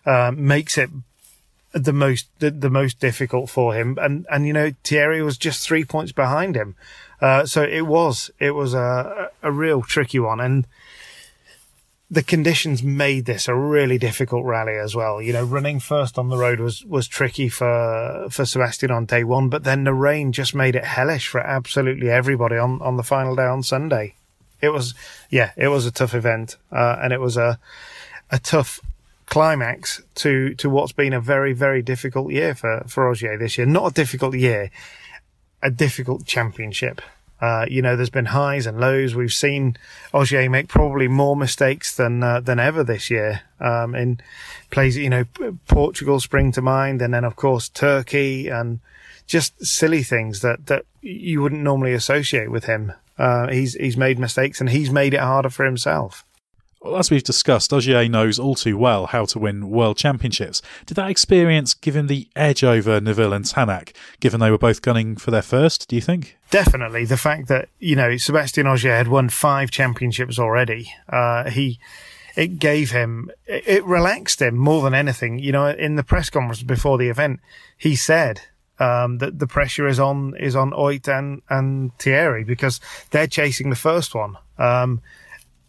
uh, 0.05 0.31
makes 0.33 0.77
it 0.77 0.91
the 1.73 1.91
most 1.91 2.27
the, 2.39 2.51
the, 2.51 2.69
most 2.69 3.01
difficult 3.01 3.49
for 3.49 3.73
him. 3.73 3.97
And 3.99 4.25
and 4.31 4.47
you 4.47 4.53
know, 4.53 4.71
Thierry 4.85 5.21
was 5.21 5.37
just 5.37 5.67
three 5.67 5.83
points 5.83 6.13
behind 6.13 6.55
him. 6.55 6.75
Uh, 7.19 7.45
so 7.45 7.63
it 7.63 7.81
was 7.81 8.31
it 8.39 8.51
was 8.51 8.73
a 8.73 9.29
a 9.41 9.51
real 9.51 9.81
tricky 9.81 10.19
one 10.19 10.39
and 10.39 10.65
the 12.13 12.21
conditions 12.21 12.83
made 12.83 13.25
this 13.25 13.47
a 13.47 13.55
really 13.55 13.97
difficult 13.97 14.45
rally 14.45 14.77
as 14.77 14.95
well. 14.95 15.19
You 15.19 15.33
know, 15.33 15.43
running 15.43 15.79
first 15.79 16.19
on 16.19 16.29
the 16.29 16.37
road 16.37 16.59
was, 16.59 16.85
was 16.85 17.07
tricky 17.07 17.49
for, 17.49 18.27
for 18.29 18.45
Sebastien 18.45 18.91
on 18.91 19.05
day 19.05 19.23
one, 19.23 19.49
but 19.49 19.63
then 19.63 19.83
the 19.83 19.95
rain 19.95 20.31
just 20.31 20.53
made 20.53 20.75
it 20.75 20.85
hellish 20.85 21.27
for 21.27 21.41
absolutely 21.41 22.11
everybody 22.11 22.55
on, 22.55 22.79
on 22.83 22.97
the 22.97 23.03
final 23.03 23.35
day 23.35 23.45
on 23.45 23.63
Sunday. 23.63 24.13
It 24.61 24.69
was, 24.69 24.93
yeah, 25.31 25.53
it 25.57 25.69
was 25.69 25.87
a 25.87 25.91
tough 25.91 26.13
event, 26.13 26.55
uh, 26.71 26.97
and 27.01 27.13
it 27.13 27.19
was 27.19 27.35
a, 27.35 27.57
a 28.29 28.37
tough 28.37 28.79
climax 29.25 30.03
to, 30.15 30.53
to 30.55 30.69
what's 30.69 30.91
been 30.91 31.13
a 31.13 31.19
very, 31.19 31.53
very 31.53 31.81
difficult 31.81 32.31
year 32.31 32.53
for, 32.53 32.83
for 32.87 33.07
Ogier 33.07 33.39
this 33.39 33.57
year. 33.57 33.65
Not 33.65 33.91
a 33.91 33.93
difficult 33.93 34.35
year, 34.35 34.69
a 35.63 35.71
difficult 35.71 36.25
championship. 36.25 37.01
Uh, 37.41 37.65
you 37.69 37.81
know, 37.81 37.95
there's 37.95 38.09
been 38.09 38.25
highs 38.25 38.65
and 38.65 38.79
lows. 38.79 39.15
We've 39.15 39.33
seen 39.33 39.75
Ogier 40.13 40.49
make 40.49 40.69
probably 40.69 41.07
more 41.07 41.35
mistakes 41.35 41.95
than 41.95 42.23
uh, 42.23 42.39
than 42.39 42.59
ever 42.59 42.83
this 42.83 43.09
year. 43.09 43.41
Um, 43.59 43.95
in 43.95 44.19
plays, 44.71 44.97
you 44.97 45.09
know, 45.09 45.25
Portugal 45.67 46.19
spring 46.19 46.51
to 46.53 46.61
mind, 46.61 47.01
and 47.01 47.13
then 47.13 47.25
of 47.25 47.35
course 47.35 47.69
Turkey, 47.69 48.47
and 48.47 48.79
just 49.27 49.65
silly 49.65 50.03
things 50.03 50.41
that 50.41 50.67
that 50.67 50.85
you 51.01 51.41
wouldn't 51.41 51.63
normally 51.63 51.93
associate 51.93 52.49
with 52.49 52.65
him. 52.65 52.93
Uh, 53.17 53.47
he's 53.47 53.73
he's 53.73 53.97
made 53.97 54.19
mistakes, 54.19 54.59
and 54.59 54.69
he's 54.69 54.89
made 54.89 55.13
it 55.13 55.19
harder 55.19 55.49
for 55.49 55.65
himself. 55.65 56.23
Well, 56.83 56.97
as 56.97 57.09
we've 57.09 57.23
discussed, 57.23 57.71
Ogier 57.71 58.09
knows 58.09 58.37
all 58.37 58.55
too 58.55 58.77
well 58.77 59.05
how 59.05 59.23
to 59.27 59.39
win 59.39 59.69
world 59.69 59.95
championships. 59.95 60.61
Did 60.85 60.95
that 60.95 61.09
experience 61.09 61.73
give 61.73 61.95
him 61.95 62.07
the 62.07 62.27
edge 62.35 62.61
over 62.61 62.99
Neuville 62.99 63.31
and 63.31 63.45
Tanak, 63.45 63.95
given 64.19 64.41
they 64.41 64.51
were 64.51 64.57
both 64.57 64.81
gunning 64.81 65.15
for 65.15 65.31
their 65.31 65.41
first, 65.41 65.87
do 65.87 65.95
you 65.95 66.01
think? 66.01 66.37
Definitely. 66.51 67.05
The 67.05 67.15
fact 67.15 67.47
that, 67.47 67.69
you 67.79 67.95
know, 67.95 68.17
Sebastien 68.17 68.67
Ogier 68.67 68.97
had 68.97 69.07
won 69.07 69.29
five 69.29 69.71
championships 69.71 70.37
already, 70.37 70.91
uh, 71.07 71.49
he, 71.49 71.79
it 72.35 72.59
gave 72.59 72.91
him, 72.91 73.31
it 73.47 73.85
relaxed 73.85 74.41
him 74.41 74.57
more 74.57 74.81
than 74.81 74.93
anything. 74.93 75.39
You 75.39 75.53
know, 75.53 75.67
in 75.67 75.95
the 75.95 76.03
press 76.03 76.29
conference 76.29 76.63
before 76.63 76.97
the 76.97 77.07
event, 77.07 77.39
he 77.77 77.95
said, 77.95 78.41
um, 78.79 79.19
that 79.19 79.39
the 79.39 79.47
pressure 79.47 79.87
is 79.87 80.01
on, 80.01 80.35
is 80.37 80.53
on 80.53 80.73
Ott 80.73 81.07
and, 81.07 81.43
and 81.49 81.97
Thierry 81.97 82.43
because 82.43 82.81
they're 83.11 83.25
chasing 83.25 83.69
the 83.69 83.77
first 83.77 84.13
one. 84.13 84.35
Um, 84.57 85.01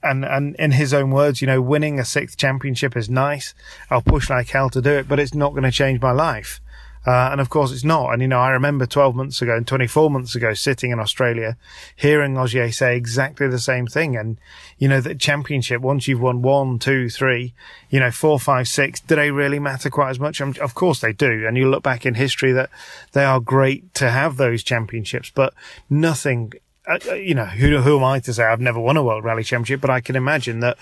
and 0.05 0.25
and 0.25 0.55
in 0.57 0.73
his 0.73 0.93
own 0.93 1.11
words, 1.11 1.41
you 1.41 1.47
know, 1.47 1.61
winning 1.61 1.99
a 1.99 2.05
sixth 2.05 2.37
championship 2.37 2.97
is 2.97 3.09
nice. 3.09 3.55
I'll 3.91 4.03
push 4.03 4.31
like 4.31 4.49
hell 4.51 4.71
to 4.71 4.83
do 4.83 4.91
it, 4.91 5.09
but 5.09 5.19
it's 5.19 5.35
not 5.35 5.51
going 5.51 5.65
to 5.65 5.71
change 5.71 6.01
my 6.01 6.13
life. 6.13 6.61
Uh, 7.07 7.29
and 7.33 7.41
of 7.41 7.51
course 7.51 7.71
it's 7.71 7.85
not. 7.85 8.13
And, 8.13 8.23
you 8.23 8.29
know, 8.29 8.41
I 8.41 8.51
remember 8.51 8.87
12 8.87 9.15
months 9.15 9.43
ago 9.43 9.55
and 9.55 9.67
24 9.67 10.11
months 10.11 10.35
ago 10.35 10.55
sitting 10.55 10.91
in 10.91 10.99
Australia, 10.99 11.57
hearing 11.95 12.39
Ogier 12.39 12.73
say 12.73 12.97
exactly 12.97 13.47
the 13.47 13.59
same 13.59 13.87
thing. 13.87 14.17
And, 14.17 14.39
you 14.79 14.89
know, 14.89 15.01
the 15.01 15.15
championship, 15.15 15.83
once 15.83 16.09
you've 16.09 16.21
won 16.21 16.41
one, 16.41 16.79
two, 16.79 17.11
three, 17.11 17.53
you 17.91 18.01
know, 18.01 18.11
four, 18.11 18.41
five, 18.41 18.69
six, 18.69 19.01
do 19.01 19.17
they 19.17 19.31
really 19.31 19.59
matter 19.59 19.91
quite 19.91 20.11
as 20.11 20.21
much? 20.21 20.41
Um, 20.41 20.55
of 20.63 20.75
course 20.75 21.01
they 21.01 21.13
do. 21.13 21.47
And 21.47 21.59
you 21.59 21.69
look 21.69 21.83
back 21.83 22.07
in 22.07 22.15
history 22.15 22.53
that 22.53 22.71
they 23.13 23.25
are 23.25 23.41
great 23.41 23.93
to 23.95 24.11
have 24.11 24.39
those 24.39 24.63
championships, 24.63 25.31
but 25.35 25.53
nothing, 25.91 26.55
uh, 26.87 26.99
uh 27.11 27.15
you 27.15 27.35
know, 27.35 27.45
who, 27.45 27.79
who 27.79 27.99
am 27.99 28.05
I 28.05 28.21
to 28.21 28.33
say 28.33 28.45
I've 28.45 28.61
never 28.61 28.81
won 28.81 28.97
a 28.97 29.03
World 29.03 29.25
Rally 29.25 29.45
Championship, 29.45 29.81
but 29.81 29.91
I 29.91 30.01
can 30.01 30.17
imagine 30.17 30.61
that 30.61 30.79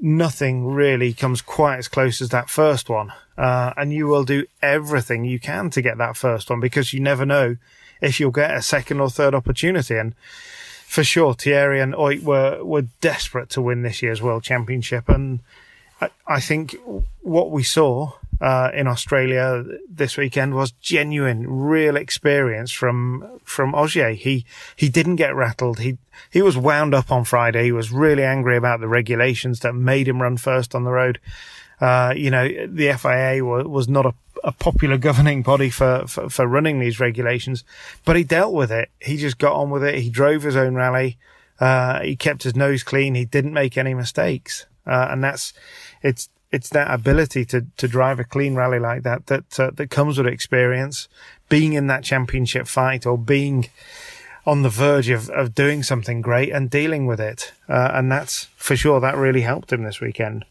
nothing 0.00 0.66
really 0.66 1.12
comes 1.12 1.42
quite 1.42 1.78
as 1.78 1.88
close 1.88 2.20
as 2.20 2.30
that 2.30 2.48
first 2.48 2.88
one. 2.88 3.12
Uh, 3.36 3.72
and 3.76 3.92
you 3.92 4.06
will 4.06 4.24
do 4.24 4.46
everything 4.62 5.24
you 5.24 5.38
can 5.38 5.70
to 5.70 5.82
get 5.82 5.98
that 5.98 6.16
first 6.16 6.50
one 6.50 6.60
because 6.60 6.92
you 6.92 7.00
never 7.00 7.24
know 7.24 7.56
if 8.00 8.20
you'll 8.20 8.30
get 8.30 8.54
a 8.54 8.62
second 8.62 9.00
or 9.00 9.10
third 9.10 9.34
opportunity. 9.34 9.96
And 9.96 10.14
for 10.86 11.04
sure, 11.04 11.34
Thierry 11.34 11.80
and 11.80 11.94
Ott 11.94 12.20
were, 12.20 12.62
were 12.64 12.86
desperate 13.00 13.50
to 13.50 13.62
win 13.62 13.82
this 13.82 14.02
year's 14.02 14.20
World 14.20 14.42
Championship. 14.42 15.08
And 15.08 15.40
I, 16.00 16.10
I 16.26 16.40
think 16.40 16.76
what 17.20 17.50
we 17.50 17.62
saw 17.62 18.12
uh, 18.40 18.70
in 18.72 18.86
Australia 18.86 19.64
this 19.88 20.16
weekend 20.16 20.54
was 20.54 20.72
genuine, 20.72 21.46
real 21.46 21.96
experience 21.96 22.72
from 22.72 23.40
from 23.44 23.74
Ogier. 23.74 24.12
He 24.12 24.46
he 24.76 24.88
didn't 24.88 25.16
get 25.16 25.34
rattled. 25.34 25.80
He 25.80 25.98
he 26.30 26.42
was 26.42 26.56
wound 26.56 26.94
up 26.94 27.10
on 27.12 27.24
Friday. 27.24 27.64
He 27.64 27.72
was 27.72 27.92
really 27.92 28.24
angry 28.24 28.56
about 28.56 28.80
the 28.80 28.88
regulations 28.88 29.60
that 29.60 29.74
made 29.74 30.08
him 30.08 30.22
run 30.22 30.36
first 30.36 30.74
on 30.74 30.84
the 30.84 30.92
road. 30.92 31.20
Uh, 31.80 32.12
you 32.14 32.30
know, 32.30 32.46
the 32.66 32.92
FIA 32.92 33.44
was, 33.44 33.66
was 33.66 33.88
not 33.88 34.04
a, 34.04 34.12
a 34.44 34.52
popular 34.52 34.98
governing 34.98 35.42
body 35.42 35.70
for, 35.70 36.06
for, 36.06 36.28
for 36.28 36.46
running 36.46 36.78
these 36.78 37.00
regulations, 37.00 37.64
but 38.04 38.16
he 38.16 38.24
dealt 38.24 38.52
with 38.52 38.70
it. 38.70 38.90
He 39.00 39.16
just 39.16 39.38
got 39.38 39.54
on 39.54 39.70
with 39.70 39.82
it. 39.82 39.98
He 39.98 40.10
drove 40.10 40.42
his 40.42 40.56
own 40.56 40.74
rally. 40.74 41.16
Uh, 41.58 42.00
he 42.00 42.16
kept 42.16 42.42
his 42.42 42.54
nose 42.54 42.82
clean. 42.82 43.14
He 43.14 43.24
didn't 43.24 43.54
make 43.54 43.78
any 43.78 43.94
mistakes. 43.94 44.66
Uh, 44.86 45.08
and 45.10 45.24
that's, 45.24 45.54
it's, 46.02 46.28
it's 46.52 46.68
that 46.70 46.92
ability 46.92 47.44
to 47.46 47.66
to 47.76 47.88
drive 47.88 48.18
a 48.18 48.24
clean 48.24 48.54
rally 48.54 48.78
like 48.78 49.02
that 49.02 49.26
that 49.26 49.60
uh, 49.60 49.70
that 49.74 49.90
comes 49.90 50.18
with 50.18 50.26
experience, 50.26 51.08
being 51.48 51.72
in 51.74 51.86
that 51.86 52.04
championship 52.04 52.66
fight 52.66 53.06
or 53.06 53.16
being 53.16 53.68
on 54.46 54.62
the 54.62 54.68
verge 54.68 55.10
of, 55.10 55.28
of 55.30 55.54
doing 55.54 55.82
something 55.82 56.20
great 56.20 56.50
and 56.50 56.70
dealing 56.70 57.06
with 57.06 57.20
it. 57.20 57.52
Uh, 57.68 57.90
and 57.92 58.10
that's 58.10 58.44
for 58.56 58.74
sure 58.74 58.98
that 58.98 59.16
really 59.16 59.42
helped 59.42 59.72
him 59.72 59.82
this 59.82 60.00
weekend. 60.00 60.44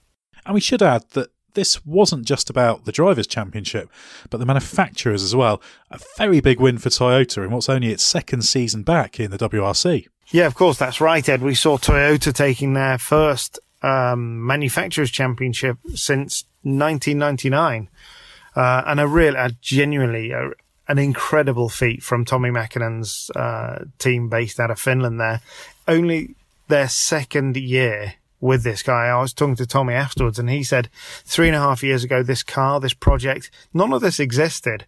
And 0.45 0.53
we 0.53 0.61
should 0.61 0.81
add 0.81 1.03
that 1.11 1.29
this 1.53 1.83
wasn't 1.85 2.25
just 2.25 2.49
about 2.49 2.85
the 2.85 2.91
Drivers' 2.91 3.27
Championship, 3.27 3.89
but 4.29 4.37
the 4.37 4.45
manufacturers 4.45 5.23
as 5.23 5.35
well. 5.35 5.61
A 5.89 5.99
very 6.17 6.39
big 6.39 6.59
win 6.59 6.77
for 6.77 6.89
Toyota 6.89 7.43
in 7.43 7.51
what's 7.51 7.69
only 7.69 7.91
its 7.91 8.03
second 8.03 8.43
season 8.43 8.83
back 8.83 9.19
in 9.19 9.31
the 9.31 9.37
WRC. 9.37 10.07
Yeah, 10.31 10.45
of 10.45 10.53
course, 10.53 10.77
that's 10.77 11.01
right, 11.01 11.27
Ed. 11.27 11.41
We 11.41 11.55
saw 11.55 11.77
Toyota 11.77 12.31
taking 12.31 12.75
their 12.75 12.99
first 12.99 13.59
um, 13.81 14.45
manufacturers 14.45 15.11
championship 15.11 15.77
since 15.93 16.43
1999, 16.63 17.89
uh, 18.55 18.83
and 18.85 18.99
a 18.99 19.07
real, 19.07 19.35
a 19.35 19.51
genuinely 19.61 20.31
a, 20.31 20.51
an 20.87 20.97
incredible 20.97 21.69
feat 21.69 22.03
from 22.03 22.25
Tommy 22.25 22.49
Mäkinen's 22.49 23.29
uh, 23.35 23.85
team 23.99 24.29
based 24.29 24.59
out 24.59 24.71
of 24.71 24.79
Finland. 24.79 25.19
There, 25.19 25.41
only 25.87 26.35
their 26.67 26.89
second 26.89 27.57
year 27.57 28.15
with 28.41 28.63
this 28.63 28.83
guy. 28.83 29.07
I 29.07 29.19
was 29.21 29.33
talking 29.33 29.55
to 29.57 29.65
Tommy 29.65 29.93
afterwards, 29.93 30.39
and 30.39 30.49
he 30.49 30.63
said 30.63 30.89
three 31.25 31.47
and 31.47 31.55
a 31.55 31.59
half 31.59 31.83
years 31.83 32.03
ago, 32.03 32.23
this 32.23 32.43
car, 32.43 32.79
this 32.79 32.93
project, 32.93 33.51
none 33.73 33.93
of 33.93 34.01
this 34.01 34.19
existed. 34.19 34.85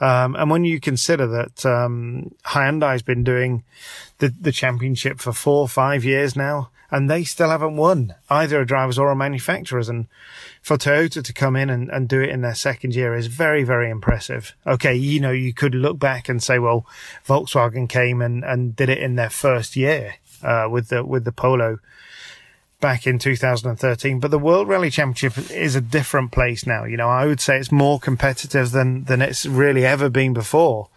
Um, 0.00 0.34
and 0.36 0.50
when 0.50 0.64
you 0.64 0.80
consider 0.80 1.26
that 1.26 1.66
um, 1.66 2.34
Hyundai's 2.46 3.02
been 3.02 3.22
doing 3.22 3.64
the 4.18 4.28
the 4.28 4.52
championship 4.52 5.20
for 5.20 5.32
four 5.32 5.60
or 5.60 5.68
five 5.68 6.04
years 6.04 6.34
now, 6.36 6.70
and 6.90 7.08
they 7.08 7.24
still 7.24 7.50
haven't 7.50 7.76
won 7.76 8.14
either 8.28 8.60
a 8.60 8.66
drivers 8.66 8.98
or 8.98 9.10
a 9.10 9.16
manufacturers. 9.16 9.88
And 9.88 10.06
for 10.62 10.76
Toyota 10.76 11.22
to 11.22 11.32
come 11.32 11.56
in 11.56 11.70
and, 11.70 11.88
and 11.90 12.08
do 12.08 12.20
it 12.20 12.30
in 12.30 12.40
their 12.42 12.54
second 12.54 12.94
year 12.94 13.14
is 13.14 13.28
very, 13.28 13.62
very 13.62 13.90
impressive. 13.90 14.54
Okay, 14.66 14.94
you 14.94 15.20
know, 15.20 15.30
you 15.30 15.52
could 15.54 15.74
look 15.74 15.98
back 15.98 16.28
and 16.28 16.42
say, 16.42 16.58
well, 16.58 16.86
Volkswagen 17.26 17.88
came 17.88 18.20
and, 18.20 18.44
and 18.44 18.74
did 18.74 18.88
it 18.88 18.98
in 18.98 19.16
their 19.16 19.30
first 19.30 19.76
year 19.76 20.16
uh, 20.42 20.66
with 20.70 20.88
the 20.88 21.04
with 21.04 21.24
the 21.24 21.32
Polo 21.32 21.78
back 22.80 23.06
in 23.06 23.18
2013. 23.18 24.20
But 24.20 24.30
the 24.30 24.38
World 24.38 24.68
Rally 24.68 24.90
Championship 24.90 25.50
is 25.50 25.76
a 25.76 25.80
different 25.80 26.32
place 26.32 26.66
now. 26.66 26.84
You 26.84 26.96
know, 26.96 27.08
I 27.08 27.26
would 27.26 27.40
say 27.40 27.58
it's 27.58 27.70
more 27.70 28.00
competitive 28.00 28.72
than 28.72 29.04
than 29.04 29.22
it's 29.22 29.46
really 29.46 29.84
ever 29.84 30.08
been 30.08 30.32
before. 30.32 30.88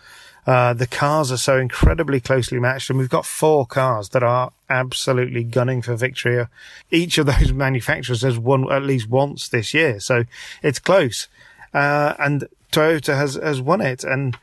Uh, 0.46 0.74
the 0.74 0.88
cars 0.88 1.32
are 1.32 1.38
so 1.38 1.58
incredibly 1.58 2.20
closely 2.20 2.60
matched, 2.60 2.89
and 2.89 3.00
we've 3.00 3.10
got 3.10 3.26
four 3.26 3.66
cars 3.66 4.10
that 4.10 4.24
are 4.24 4.52
absolutely 4.70 5.44
gunning 5.44 5.82
for 5.82 5.96
victory. 5.96 6.46
Each 6.91 7.18
of 7.18 7.26
those 7.26 7.54
manufacturers 7.54 8.22
has 8.24 8.38
won 8.38 8.72
at 8.72 8.84
least 8.84 9.10
once 9.10 9.48
this 9.48 9.74
year, 9.74 10.00
so 10.00 10.26
it's 10.62 10.80
close. 10.80 11.28
Uh, 11.74 12.14
and 12.20 12.48
Toyota 12.72 13.16
has 13.16 13.36
has 13.36 13.62
won 13.62 13.82
it, 13.82 14.04
and 14.04 14.38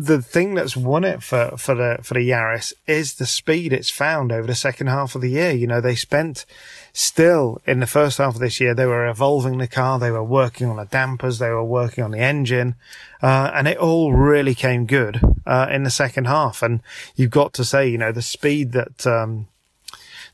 the 0.00 0.22
thing 0.22 0.54
that's 0.54 0.76
won 0.76 1.04
it 1.04 1.22
for, 1.22 1.54
for 1.58 1.74
the 1.74 1.98
for 2.02 2.14
the 2.14 2.28
Yaris 2.28 2.72
is 2.86 3.14
the 3.14 3.26
speed 3.26 3.70
it's 3.70 3.90
found 3.90 4.32
over 4.32 4.46
the 4.46 4.54
second 4.54 4.86
half 4.86 5.14
of 5.14 5.20
the 5.20 5.28
year. 5.28 5.52
You 5.52 5.66
know, 5.66 5.82
they 5.82 5.94
spent 5.94 6.46
still 6.92 7.60
in 7.66 7.80
the 7.80 7.86
first 7.86 8.18
half 8.18 8.34
of 8.34 8.40
this 8.40 8.60
year, 8.60 8.74
they 8.74 8.86
were 8.86 9.08
evolving 9.08 9.58
the 9.58 9.68
car, 9.68 9.98
they 9.98 10.10
were 10.10 10.24
working 10.24 10.66
on 10.68 10.76
the 10.76 10.84
dampers, 10.84 11.38
they 11.38 11.50
were 11.50 11.64
working 11.64 12.04
on 12.04 12.10
the 12.10 12.18
engine, 12.18 12.74
uh, 13.22 13.50
and 13.54 13.68
it 13.68 13.78
all 13.78 14.12
really 14.12 14.54
came 14.54 14.86
good 14.86 15.20
uh, 15.46 15.68
in 15.70 15.82
the 15.82 15.90
second 15.90 16.26
half. 16.26 16.62
And 16.62 16.80
you've 17.16 17.30
got 17.30 17.52
to 17.54 17.64
say, 17.64 17.88
you 17.88 17.98
know, 17.98 18.12
the 18.12 18.22
speed 18.22 18.72
that 18.72 19.06
um, 19.06 19.46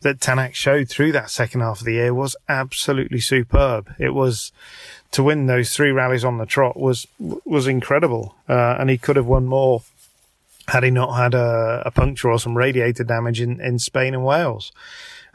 that 0.03 0.21
Tanak 0.21 0.55
showed 0.55 0.89
through 0.89 1.13
that 1.13 1.31
second 1.31 1.61
half 1.61 1.81
of 1.81 1.87
the 1.87 1.95
year 1.95 2.13
was 2.13 2.37
absolutely 2.49 3.21
superb. 3.21 3.93
It 3.99 4.15
was 4.15 4.53
to 5.13 5.23
win 5.23 5.47
those 5.47 5.75
three 5.75 5.91
rallies 5.91 6.25
on 6.25 6.39
the 6.39 6.47
trot 6.47 6.79
was 6.79 7.07
was 7.19 7.67
incredible, 7.67 8.35
uh, 8.49 8.77
and 8.79 8.91
he 8.91 8.99
could 8.99 9.17
have 9.17 9.27
won 9.27 9.47
more 9.47 9.83
had 10.69 10.83
he 10.83 10.91
not 10.91 11.17
had 11.17 11.35
a, 11.35 11.83
a 11.87 11.91
puncture 11.91 12.31
or 12.31 12.39
some 12.39 12.57
radiator 12.57 13.05
damage 13.05 13.41
in, 13.41 13.61
in 13.61 13.79
Spain 13.79 14.15
and 14.15 14.25
Wales. 14.25 14.73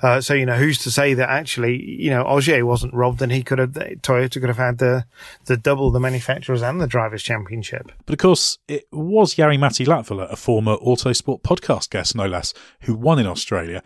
Uh, 0.02 0.20
so 0.20 0.34
you 0.34 0.46
know, 0.46 0.56
who's 0.56 0.80
to 0.80 0.92
say 0.92 1.14
that 1.14 1.30
actually, 1.30 1.82
you 1.84 2.10
know, 2.10 2.26
Ogier 2.26 2.66
wasn't 2.66 2.94
robbed, 2.94 3.22
and 3.22 3.32
he 3.32 3.44
could 3.44 3.60
have 3.60 3.72
Toyota 3.72 4.34
could 4.34 4.50
have 4.50 4.58
had 4.58 4.80
the 4.80 5.06
the 5.46 5.58
double 5.58 5.92
the 5.92 6.00
manufacturers 6.00 6.62
and 6.62 6.82
the 6.82 6.88
drivers' 6.88 7.24
championship. 7.24 7.92
But 8.06 8.14
of 8.14 8.20
course, 8.20 8.58
it 8.68 8.88
was 8.92 9.36
Jari-Matti 9.36 9.86
Latvala, 9.86 10.32
a 10.32 10.36
former 10.36 10.78
Autosport 10.78 11.42
podcast 11.42 11.90
guest, 11.92 12.16
no 12.16 12.26
less, 12.26 12.54
who 12.82 12.96
won 12.96 13.20
in 13.20 13.28
Australia. 13.28 13.84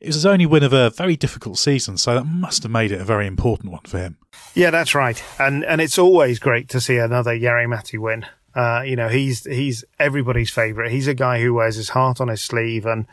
It 0.00 0.06
was 0.06 0.14
his 0.16 0.26
only 0.26 0.46
win 0.46 0.62
of 0.62 0.72
a 0.72 0.90
very 0.90 1.16
difficult 1.16 1.58
season, 1.58 1.98
so 1.98 2.14
that 2.14 2.24
must 2.24 2.62
have 2.62 2.70
made 2.70 2.92
it 2.92 3.00
a 3.00 3.04
very 3.04 3.26
important 3.26 3.72
one 3.72 3.82
for 3.84 3.98
him. 3.98 4.16
Yeah, 4.54 4.70
that's 4.70 4.94
right, 4.94 5.22
and 5.38 5.64
and 5.64 5.80
it's 5.80 5.98
always 5.98 6.38
great 6.38 6.68
to 6.70 6.80
see 6.80 6.96
another 6.96 7.32
Jari-Matti 7.38 7.98
win. 7.98 8.24
Uh, 8.54 8.82
you 8.86 8.96
know, 8.96 9.08
he's 9.08 9.44
he's 9.44 9.84
everybody's 9.98 10.50
favourite. 10.50 10.90
He's 10.90 11.08
a 11.08 11.14
guy 11.14 11.40
who 11.40 11.54
wears 11.54 11.76
his 11.76 11.90
heart 11.90 12.20
on 12.20 12.28
his 12.28 12.40
sleeve, 12.40 12.86
and 12.86 13.06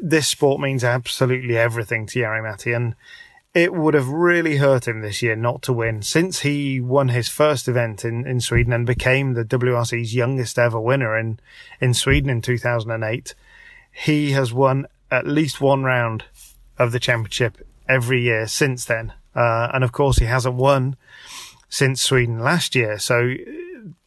this 0.00 0.28
sport 0.28 0.60
means 0.60 0.84
absolutely 0.84 1.56
everything 1.56 2.06
to 2.06 2.20
Jari-Matti. 2.20 2.72
And 2.72 2.94
it 3.54 3.72
would 3.72 3.94
have 3.94 4.08
really 4.08 4.58
hurt 4.58 4.86
him 4.86 5.00
this 5.00 5.22
year 5.22 5.34
not 5.34 5.62
to 5.62 5.72
win 5.72 6.02
since 6.02 6.40
he 6.40 6.80
won 6.80 7.08
his 7.08 7.28
first 7.28 7.66
event 7.66 8.04
in, 8.04 8.26
in 8.26 8.40
Sweden 8.40 8.72
and 8.72 8.86
became 8.86 9.34
the 9.34 9.44
WRC's 9.44 10.14
youngest 10.14 10.58
ever 10.58 10.80
winner 10.80 11.18
in, 11.18 11.40
in 11.80 11.94
Sweden 11.94 12.30
in 12.30 12.42
2008. 12.42 13.34
He 13.90 14.32
has 14.32 14.52
won 14.52 14.86
at 15.10 15.26
least 15.26 15.60
one 15.60 15.82
round 15.82 16.24
of 16.78 16.92
the 16.92 17.00
championship 17.00 17.66
every 17.88 18.22
year 18.22 18.46
since 18.46 18.84
then. 18.84 19.12
Uh, 19.34 19.70
and 19.72 19.82
of 19.82 19.92
course, 19.92 20.18
he 20.18 20.26
hasn't 20.26 20.54
won 20.54 20.96
since 21.68 22.02
Sweden 22.02 22.38
last 22.38 22.74
year. 22.74 22.98
So 22.98 23.34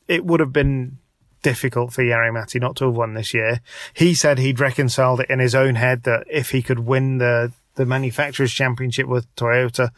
it 0.08 0.26
would 0.26 0.40
have 0.40 0.54
been 0.54 1.00
difficult 1.42 1.94
for 1.94 2.04
Jari-Matti 2.04 2.60
not 2.60 2.76
to 2.78 2.86
have 2.86 2.96
won 2.96 3.14
this 3.14 3.34
year. 3.34 3.62
He 3.94 4.14
said 4.14 4.38
he'd 4.38 4.60
reconciled 4.60 5.20
it 5.22 5.30
in 5.30 5.39
his 5.39 5.56
own 5.56 5.76
head 5.76 6.04
that 6.04 6.26
if 6.30 6.52
he 6.52 6.62
could 6.62 6.80
win 6.80 7.18
the 7.18 7.52
the 7.76 7.86
manufacturers 7.86 8.52
championship 8.52 9.08
with 9.08 9.34
Toyota, 9.36 9.92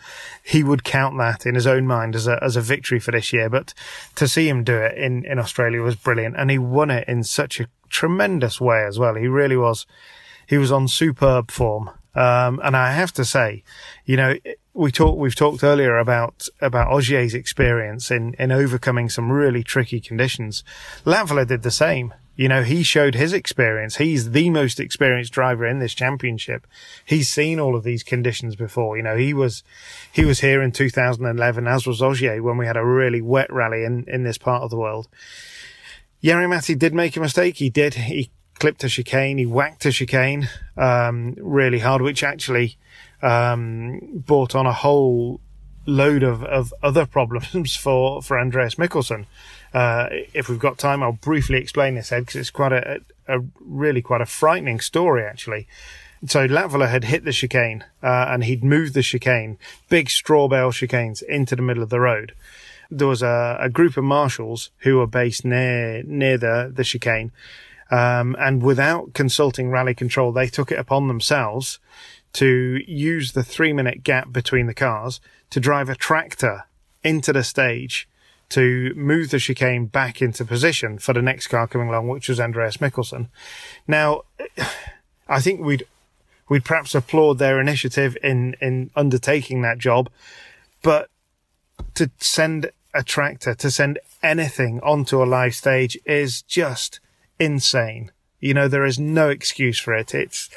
he 0.43 0.63
would 0.63 0.83
count 0.83 1.17
that 1.17 1.45
in 1.45 1.55
his 1.55 1.65
own 1.65 1.87
mind 1.87 2.15
as 2.15 2.27
a 2.27 2.41
as 2.43 2.55
a 2.55 2.61
victory 2.61 2.99
for 2.99 3.11
this 3.11 3.33
year. 3.33 3.49
But 3.49 3.73
to 4.15 4.27
see 4.27 4.47
him 4.47 4.63
do 4.63 4.77
it 4.77 4.97
in 4.97 5.25
in 5.25 5.39
Australia 5.39 5.81
was 5.81 5.95
brilliant, 5.95 6.35
and 6.37 6.51
he 6.51 6.57
won 6.57 6.91
it 6.91 7.07
in 7.07 7.23
such 7.23 7.59
a 7.59 7.67
tremendous 7.89 8.61
way 8.61 8.85
as 8.85 8.99
well. 8.99 9.15
He 9.15 9.27
really 9.27 9.57
was. 9.57 9.85
He 10.47 10.57
was 10.57 10.71
on 10.71 10.87
superb 10.87 11.51
form. 11.51 11.89
Um, 12.15 12.61
and 12.63 12.77
I 12.77 12.91
have 12.91 13.11
to 13.13 13.25
say, 13.25 13.63
you 14.05 14.17
know, 14.17 14.35
we 14.73 14.91
talked, 14.91 15.17
we've 15.17 15.35
talked 15.35 15.63
earlier 15.63 15.97
about, 15.97 16.47
about 16.59 16.91
Ogier's 16.91 17.33
experience 17.33 18.09
in, 18.09 18.33
in 18.39 18.51
overcoming 18.51 19.09
some 19.09 19.31
really 19.31 19.63
tricky 19.63 19.99
conditions. 19.99 20.63
Latvala 21.05 21.47
did 21.47 21.63
the 21.63 21.71
same. 21.71 22.13
You 22.35 22.47
know, 22.47 22.63
he 22.63 22.81
showed 22.81 23.13
his 23.13 23.31
experience. 23.31 23.97
He's 23.97 24.31
the 24.31 24.49
most 24.49 24.79
experienced 24.79 25.31
driver 25.31 25.67
in 25.67 25.77
this 25.77 25.93
championship. 25.93 26.65
He's 27.05 27.29
seen 27.29 27.59
all 27.59 27.75
of 27.75 27.83
these 27.83 28.01
conditions 28.01 28.55
before. 28.55 28.97
You 28.97 29.03
know, 29.03 29.15
he 29.15 29.35
was, 29.35 29.63
he 30.11 30.25
was 30.25 30.39
here 30.39 30.63
in 30.63 30.71
2011, 30.71 31.67
as 31.67 31.85
was 31.85 32.01
Ogier 32.01 32.41
when 32.41 32.57
we 32.57 32.65
had 32.65 32.77
a 32.77 32.83
really 32.83 33.21
wet 33.21 33.53
rally 33.53 33.83
in, 33.83 34.05
in 34.07 34.23
this 34.23 34.39
part 34.39 34.63
of 34.63 34.71
the 34.71 34.77
world. 34.77 35.07
Jari-Matti 36.23 36.73
did 36.73 36.95
make 36.95 37.15
a 37.15 37.19
mistake. 37.19 37.57
He 37.57 37.69
did. 37.69 37.93
He 37.93 38.31
clipped 38.63 38.83
a 38.85 38.87
chicane. 38.87 39.37
He 39.37 39.45
whacked 39.45 39.85
a 39.85 39.91
chicane, 39.91 40.47
um, 40.77 41.35
really 41.37 41.79
hard, 41.79 42.01
which 42.01 42.23
actually, 42.23 42.77
um, 43.21 43.99
brought 44.25 44.55
on 44.55 44.65
a 44.65 44.71
whole 44.71 45.41
load 45.85 46.23
of, 46.23 46.45
of 46.45 46.73
other 46.81 47.05
problems 47.17 47.75
for, 47.75 48.21
for 48.21 48.39
Andreas 48.39 48.75
Mikkelsen. 48.75 49.25
Uh, 49.73 50.07
if 50.33 50.47
we've 50.47 50.59
got 50.59 50.77
time, 50.77 51.03
I'll 51.03 51.11
briefly 51.11 51.57
explain 51.57 51.95
this, 51.95 52.09
Ed, 52.13 52.21
because 52.21 52.37
it's 52.37 52.51
quite 52.51 52.71
a, 52.71 53.01
a, 53.27 53.41
really 53.59 54.01
quite 54.01 54.21
a 54.21 54.25
frightening 54.25 54.79
story, 54.79 55.25
actually. 55.25 55.67
So 56.25 56.47
Latvala 56.47 56.89
had 56.89 57.03
hit 57.03 57.25
the 57.25 57.33
chicane, 57.33 57.83
uh, 58.01 58.27
and 58.29 58.45
he'd 58.45 58.63
moved 58.63 58.93
the 58.93 59.03
chicane, 59.03 59.57
big 59.89 60.09
straw 60.09 60.47
bale 60.47 60.71
chicanes, 60.71 61.21
into 61.21 61.57
the 61.57 61.61
middle 61.61 61.83
of 61.83 61.89
the 61.89 61.99
road. 61.99 62.33
There 62.89 63.07
was 63.07 63.21
a, 63.21 63.57
a 63.59 63.67
group 63.67 63.97
of 63.97 64.05
marshals 64.05 64.69
who 64.77 64.99
were 64.99 65.07
based 65.07 65.43
near, 65.43 66.01
near 66.03 66.37
the, 66.37 66.71
the 66.73 66.85
chicane. 66.85 67.33
Um, 67.93 68.35
and 68.39 68.63
without 68.63 69.13
consulting 69.13 69.69
rally 69.69 69.93
control, 69.93 70.31
they 70.31 70.47
took 70.47 70.71
it 70.71 70.79
upon 70.79 71.07
themselves 71.07 71.77
to 72.33 72.81
use 72.87 73.33
the 73.33 73.43
three 73.43 73.71
minute 73.71 74.03
gap 74.03 74.31
between 74.31 74.65
the 74.65 74.73
cars 74.73 75.21
to 75.51 75.59
drive 75.59 75.89
a 75.89 75.95
tractor 75.95 76.63
into 77.03 77.31
the 77.31 77.43
stage 77.43 78.09
to 78.49 78.91
move 78.95 79.29
the 79.29 79.37
chicane 79.37 79.85
back 79.85 80.23
into 80.23 80.43
position 80.43 80.97
for 80.97 81.13
the 81.13 81.21
next 81.21 81.47
car 81.47 81.67
coming 81.67 81.89
along, 81.89 82.07
which 82.07 82.29
was 82.29 82.39
Andreas 82.39 82.77
Mikkelsen. 82.77 83.27
Now, 83.87 84.23
I 85.27 85.39
think 85.39 85.61
we'd 85.61 85.85
we'd 86.49 86.65
perhaps 86.65 86.95
applaud 86.95 87.37
their 87.37 87.61
initiative 87.61 88.17
in 88.23 88.55
in 88.59 88.89
undertaking 88.95 89.61
that 89.61 89.77
job, 89.77 90.09
but 90.81 91.09
to 91.93 92.09
send 92.17 92.71
a 92.91 93.03
tractor 93.03 93.53
to 93.53 93.69
send 93.69 93.99
anything 94.23 94.79
onto 94.81 95.21
a 95.21 95.25
live 95.25 95.53
stage 95.53 95.95
is 96.07 96.41
just 96.41 96.99
insane. 97.39 98.11
You 98.39 98.53
know, 98.53 98.67
there 98.67 98.85
is 98.85 98.99
no 98.99 99.29
excuse 99.29 99.79
for 99.79 99.93
it. 99.93 100.13
It's 100.13 100.49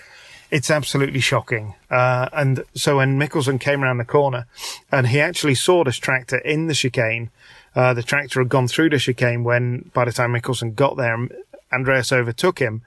it's 0.51 0.70
absolutely 0.70 1.20
shocking. 1.20 1.74
Uh, 1.91 2.29
and 2.33 2.64
so 2.74 2.99
when 2.99 3.18
Mikkelsen 3.18 3.61
came 3.61 3.83
around 3.83 3.99
the 3.99 4.05
corner 4.05 4.47
and 4.93 5.09
he 5.09 5.20
actually 5.20 5.55
saw 5.55 5.85
this 5.85 5.97
tractor 5.97 6.39
in 6.39 6.66
the 6.66 6.74
chicane, 6.74 7.31
uh, 7.74 7.95
the 7.95 8.03
tractor 8.03 8.41
had 8.41 8.49
gone 8.49 8.68
through 8.68 8.91
the 8.91 8.99
chicane 8.99 9.45
when 9.45 9.91
by 9.93 10.05
the 10.05 10.12
time 10.12 10.33
Mikkelsen 10.33 10.74
got 10.74 10.97
there, 10.97 11.29
Andreas 11.72 12.12
overtook 12.12 12.59
him. 12.59 12.83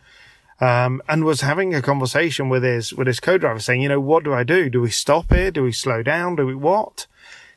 Um, 0.62 1.02
and 1.08 1.24
was 1.24 1.40
having 1.40 1.74
a 1.74 1.82
conversation 1.82 2.50
with 2.50 2.64
his, 2.64 2.94
with 2.94 3.08
his 3.08 3.22
co-driver 3.22 3.62
saying, 3.62 3.82
you 3.82 3.88
know, 3.88 4.02
what 4.02 4.26
do 4.26 4.34
I 4.34 4.44
do? 4.44 4.70
Do 4.70 4.82
we 4.82 4.90
stop 4.90 5.32
here? 5.32 5.52
Do 5.52 5.64
we 5.64 5.72
slow 5.72 6.04
down? 6.04 6.36
Do 6.36 6.46
we 6.46 6.54
what? 6.54 7.08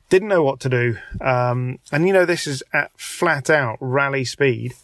Didn't 0.09 0.29
know 0.29 0.45
what 0.45 0.61
to 0.61 0.69
do. 0.69 0.99
Um, 1.21 1.81
and 1.91 2.07
you 2.07 2.13
know, 2.13 2.25
this 2.25 2.47
is 2.47 2.63
at 2.73 2.93
flat 2.97 3.51
out 3.51 3.79
rally 3.81 4.25
speed. 4.25 4.75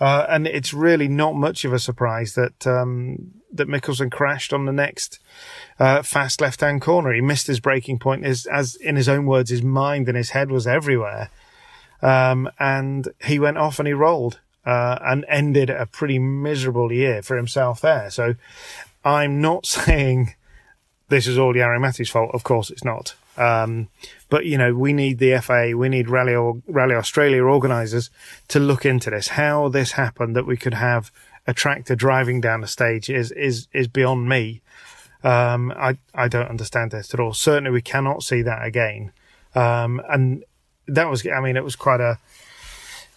Uh, 0.00 0.24
and 0.28 0.46
it's 0.46 0.72
really 0.72 1.08
not 1.08 1.34
much 1.34 1.64
of 1.64 1.72
a 1.72 1.78
surprise 1.78 2.34
that 2.34 2.66
um, 2.66 3.32
that 3.52 3.68
Mikkelsen 3.68 4.10
crashed 4.10 4.52
on 4.52 4.64
the 4.64 4.72
next 4.72 5.18
uh, 5.78 6.02
fast 6.02 6.40
left-hand 6.40 6.80
corner. 6.80 7.12
He 7.12 7.20
missed 7.20 7.46
his 7.46 7.60
braking 7.60 7.98
point. 7.98 8.24
His, 8.24 8.46
as 8.46 8.76
in 8.76 8.96
his 8.96 9.08
own 9.08 9.26
words, 9.26 9.50
his 9.50 9.62
mind 9.62 10.08
and 10.08 10.16
his 10.16 10.30
head 10.30 10.50
was 10.50 10.66
everywhere, 10.66 11.30
um, 12.00 12.48
and 12.58 13.08
he 13.22 13.38
went 13.38 13.58
off 13.58 13.78
and 13.78 13.86
he 13.86 13.92
rolled 13.92 14.40
uh, 14.64 14.98
and 15.02 15.24
ended 15.28 15.68
a 15.68 15.86
pretty 15.86 16.18
miserable 16.18 16.92
year 16.92 17.22
for 17.22 17.36
himself 17.36 17.80
there. 17.80 18.10
So 18.10 18.34
I'm 19.04 19.40
not 19.40 19.66
saying 19.66 20.34
this 21.08 21.26
is 21.26 21.38
all 21.38 21.52
Jari-Matti's 21.52 22.10
fault. 22.10 22.30
Of 22.32 22.44
course, 22.44 22.70
it's 22.70 22.84
not. 22.84 23.14
Um, 23.40 23.88
but 24.28 24.44
you 24.44 24.58
know, 24.58 24.74
we 24.74 24.92
need 24.92 25.18
the 25.18 25.40
FA, 25.40 25.72
we 25.76 25.88
need 25.88 26.08
Rally 26.10 26.34
or 26.34 26.60
Rally 26.66 26.94
Australia 26.94 27.42
organisers 27.42 28.10
to 28.48 28.60
look 28.60 28.84
into 28.84 29.10
this. 29.10 29.28
How 29.28 29.68
this 29.68 29.92
happened 29.92 30.36
that 30.36 30.46
we 30.46 30.56
could 30.56 30.74
have 30.74 31.10
a 31.46 31.54
tractor 31.54 31.96
driving 31.96 32.40
down 32.40 32.60
the 32.60 32.68
stage 32.68 33.08
is 33.08 33.32
is 33.32 33.66
is 33.72 33.88
beyond 33.88 34.28
me. 34.28 34.60
Um, 35.24 35.72
I 35.72 35.98
I 36.14 36.28
don't 36.28 36.48
understand 36.48 36.90
this 36.90 37.14
at 37.14 37.20
all. 37.20 37.32
Certainly, 37.32 37.70
we 37.70 37.82
cannot 37.82 38.22
see 38.22 38.42
that 38.42 38.64
again. 38.64 39.12
Um, 39.54 40.00
and 40.08 40.44
that 40.86 41.08
was, 41.10 41.26
I 41.26 41.40
mean, 41.40 41.56
it 41.56 41.64
was 41.64 41.76
quite 41.76 42.00
a 42.00 42.18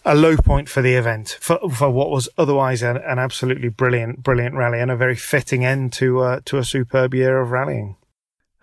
a 0.06 0.14
low 0.14 0.36
point 0.36 0.68
for 0.68 0.82
the 0.82 0.94
event 0.94 1.38
for 1.40 1.58
for 1.70 1.90
what 1.90 2.10
was 2.10 2.28
otherwise 2.36 2.82
an, 2.82 2.96
an 2.96 3.18
absolutely 3.18 3.68
brilliant 3.68 4.22
brilliant 4.22 4.54
rally 4.54 4.80
and 4.80 4.90
a 4.90 4.96
very 4.96 5.16
fitting 5.16 5.64
end 5.64 5.92
to 5.94 6.20
uh, 6.20 6.40
to 6.44 6.58
a 6.58 6.64
superb 6.64 7.14
year 7.14 7.40
of 7.40 7.50
rallying. 7.50 7.96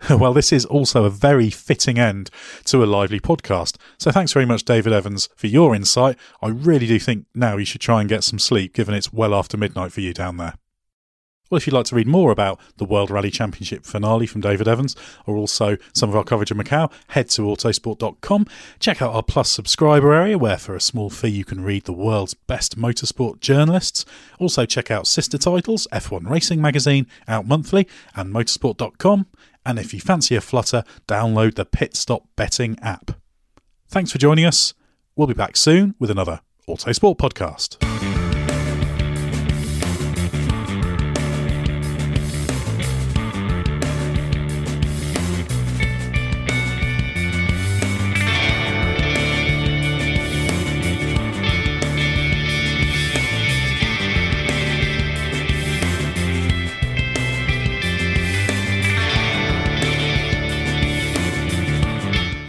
Well, 0.10 0.34
this 0.34 0.52
is 0.52 0.64
also 0.64 1.04
a 1.04 1.10
very 1.10 1.50
fitting 1.50 1.98
end 1.98 2.30
to 2.64 2.82
a 2.82 2.86
lively 2.86 3.20
podcast. 3.20 3.76
So 3.98 4.10
thanks 4.10 4.32
very 4.32 4.46
much, 4.46 4.64
David 4.64 4.92
Evans, 4.92 5.28
for 5.36 5.46
your 5.46 5.74
insight. 5.74 6.16
I 6.40 6.48
really 6.48 6.86
do 6.86 6.98
think 6.98 7.26
now 7.34 7.56
you 7.56 7.64
should 7.64 7.80
try 7.80 8.00
and 8.00 8.08
get 8.08 8.24
some 8.24 8.38
sleep, 8.38 8.74
given 8.74 8.94
it's 8.94 9.12
well 9.12 9.34
after 9.34 9.56
midnight 9.56 9.92
for 9.92 10.00
you 10.00 10.12
down 10.12 10.36
there. 10.36 10.54
Well, 11.52 11.58
if 11.58 11.66
you'd 11.66 11.74
like 11.74 11.84
to 11.86 11.94
read 11.94 12.06
more 12.06 12.32
about 12.32 12.58
the 12.78 12.86
World 12.86 13.10
Rally 13.10 13.30
Championship 13.30 13.84
finale 13.84 14.26
from 14.26 14.40
David 14.40 14.66
Evans, 14.66 14.96
or 15.26 15.36
also 15.36 15.76
some 15.92 16.08
of 16.08 16.16
our 16.16 16.24
coverage 16.24 16.50
of 16.50 16.56
Macau, 16.56 16.90
head 17.08 17.28
to 17.28 17.42
autosport.com. 17.42 18.46
Check 18.80 19.02
out 19.02 19.14
our 19.14 19.22
Plus 19.22 19.50
subscriber 19.50 20.14
area, 20.14 20.38
where 20.38 20.56
for 20.56 20.74
a 20.74 20.80
small 20.80 21.10
fee 21.10 21.28
you 21.28 21.44
can 21.44 21.62
read 21.62 21.84
the 21.84 21.92
world's 21.92 22.32
best 22.32 22.78
motorsport 22.78 23.40
journalists. 23.40 24.06
Also, 24.38 24.64
check 24.64 24.90
out 24.90 25.06
sister 25.06 25.36
titles 25.36 25.86
F1 25.92 26.26
Racing 26.26 26.62
Magazine, 26.62 27.06
out 27.28 27.46
monthly, 27.46 27.86
and 28.16 28.32
motorsport.com. 28.32 29.26
And 29.64 29.78
if 29.78 29.94
you 29.94 30.00
fancy 30.00 30.34
a 30.34 30.40
flutter, 30.40 30.84
download 31.06 31.54
the 31.54 31.64
Pit 31.64 31.96
Stop 31.96 32.24
Betting 32.36 32.78
app. 32.80 33.12
Thanks 33.88 34.10
for 34.10 34.18
joining 34.18 34.44
us. 34.44 34.74
We'll 35.14 35.28
be 35.28 35.34
back 35.34 35.56
soon 35.56 35.94
with 35.98 36.10
another 36.10 36.40
Autosport 36.68 37.18
podcast. 37.18 37.91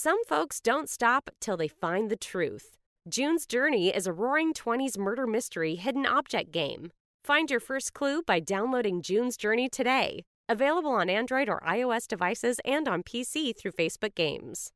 Some 0.00 0.22
folks 0.26 0.60
don't 0.60 0.88
stop 0.88 1.28
till 1.40 1.56
they 1.56 1.66
find 1.66 2.08
the 2.08 2.16
truth. 2.16 2.76
June's 3.08 3.46
Journey 3.46 3.88
is 3.88 4.06
a 4.06 4.12
roaring 4.12 4.54
20s 4.54 4.96
murder 4.96 5.26
mystery 5.26 5.74
hidden 5.74 6.06
object 6.06 6.52
game. 6.52 6.92
Find 7.24 7.50
your 7.50 7.58
first 7.58 7.94
clue 7.94 8.22
by 8.22 8.38
downloading 8.38 9.02
June's 9.02 9.36
Journey 9.36 9.68
today. 9.68 10.22
Available 10.48 10.92
on 10.92 11.10
Android 11.10 11.48
or 11.48 11.58
iOS 11.66 12.06
devices 12.06 12.60
and 12.64 12.86
on 12.86 13.02
PC 13.02 13.52
through 13.58 13.72
Facebook 13.72 14.14
Games. 14.14 14.70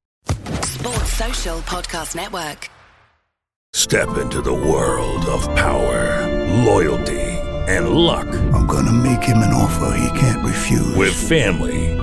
Sports 0.64 1.12
Social 1.12 1.58
Podcast 1.70 2.16
Network. 2.16 2.68
Step 3.74 4.18
into 4.18 4.40
the 4.40 4.52
world 4.52 5.24
of 5.26 5.44
power, 5.54 6.26
loyalty, 6.64 7.22
and 7.68 7.90
luck. 7.90 8.26
I'm 8.52 8.66
going 8.66 8.86
to 8.86 8.92
make 8.92 9.22
him 9.22 9.38
an 9.38 9.54
offer 9.54 9.96
he 9.96 10.18
can't 10.18 10.44
refuse. 10.44 10.96
With 10.96 11.14
family, 11.14 11.96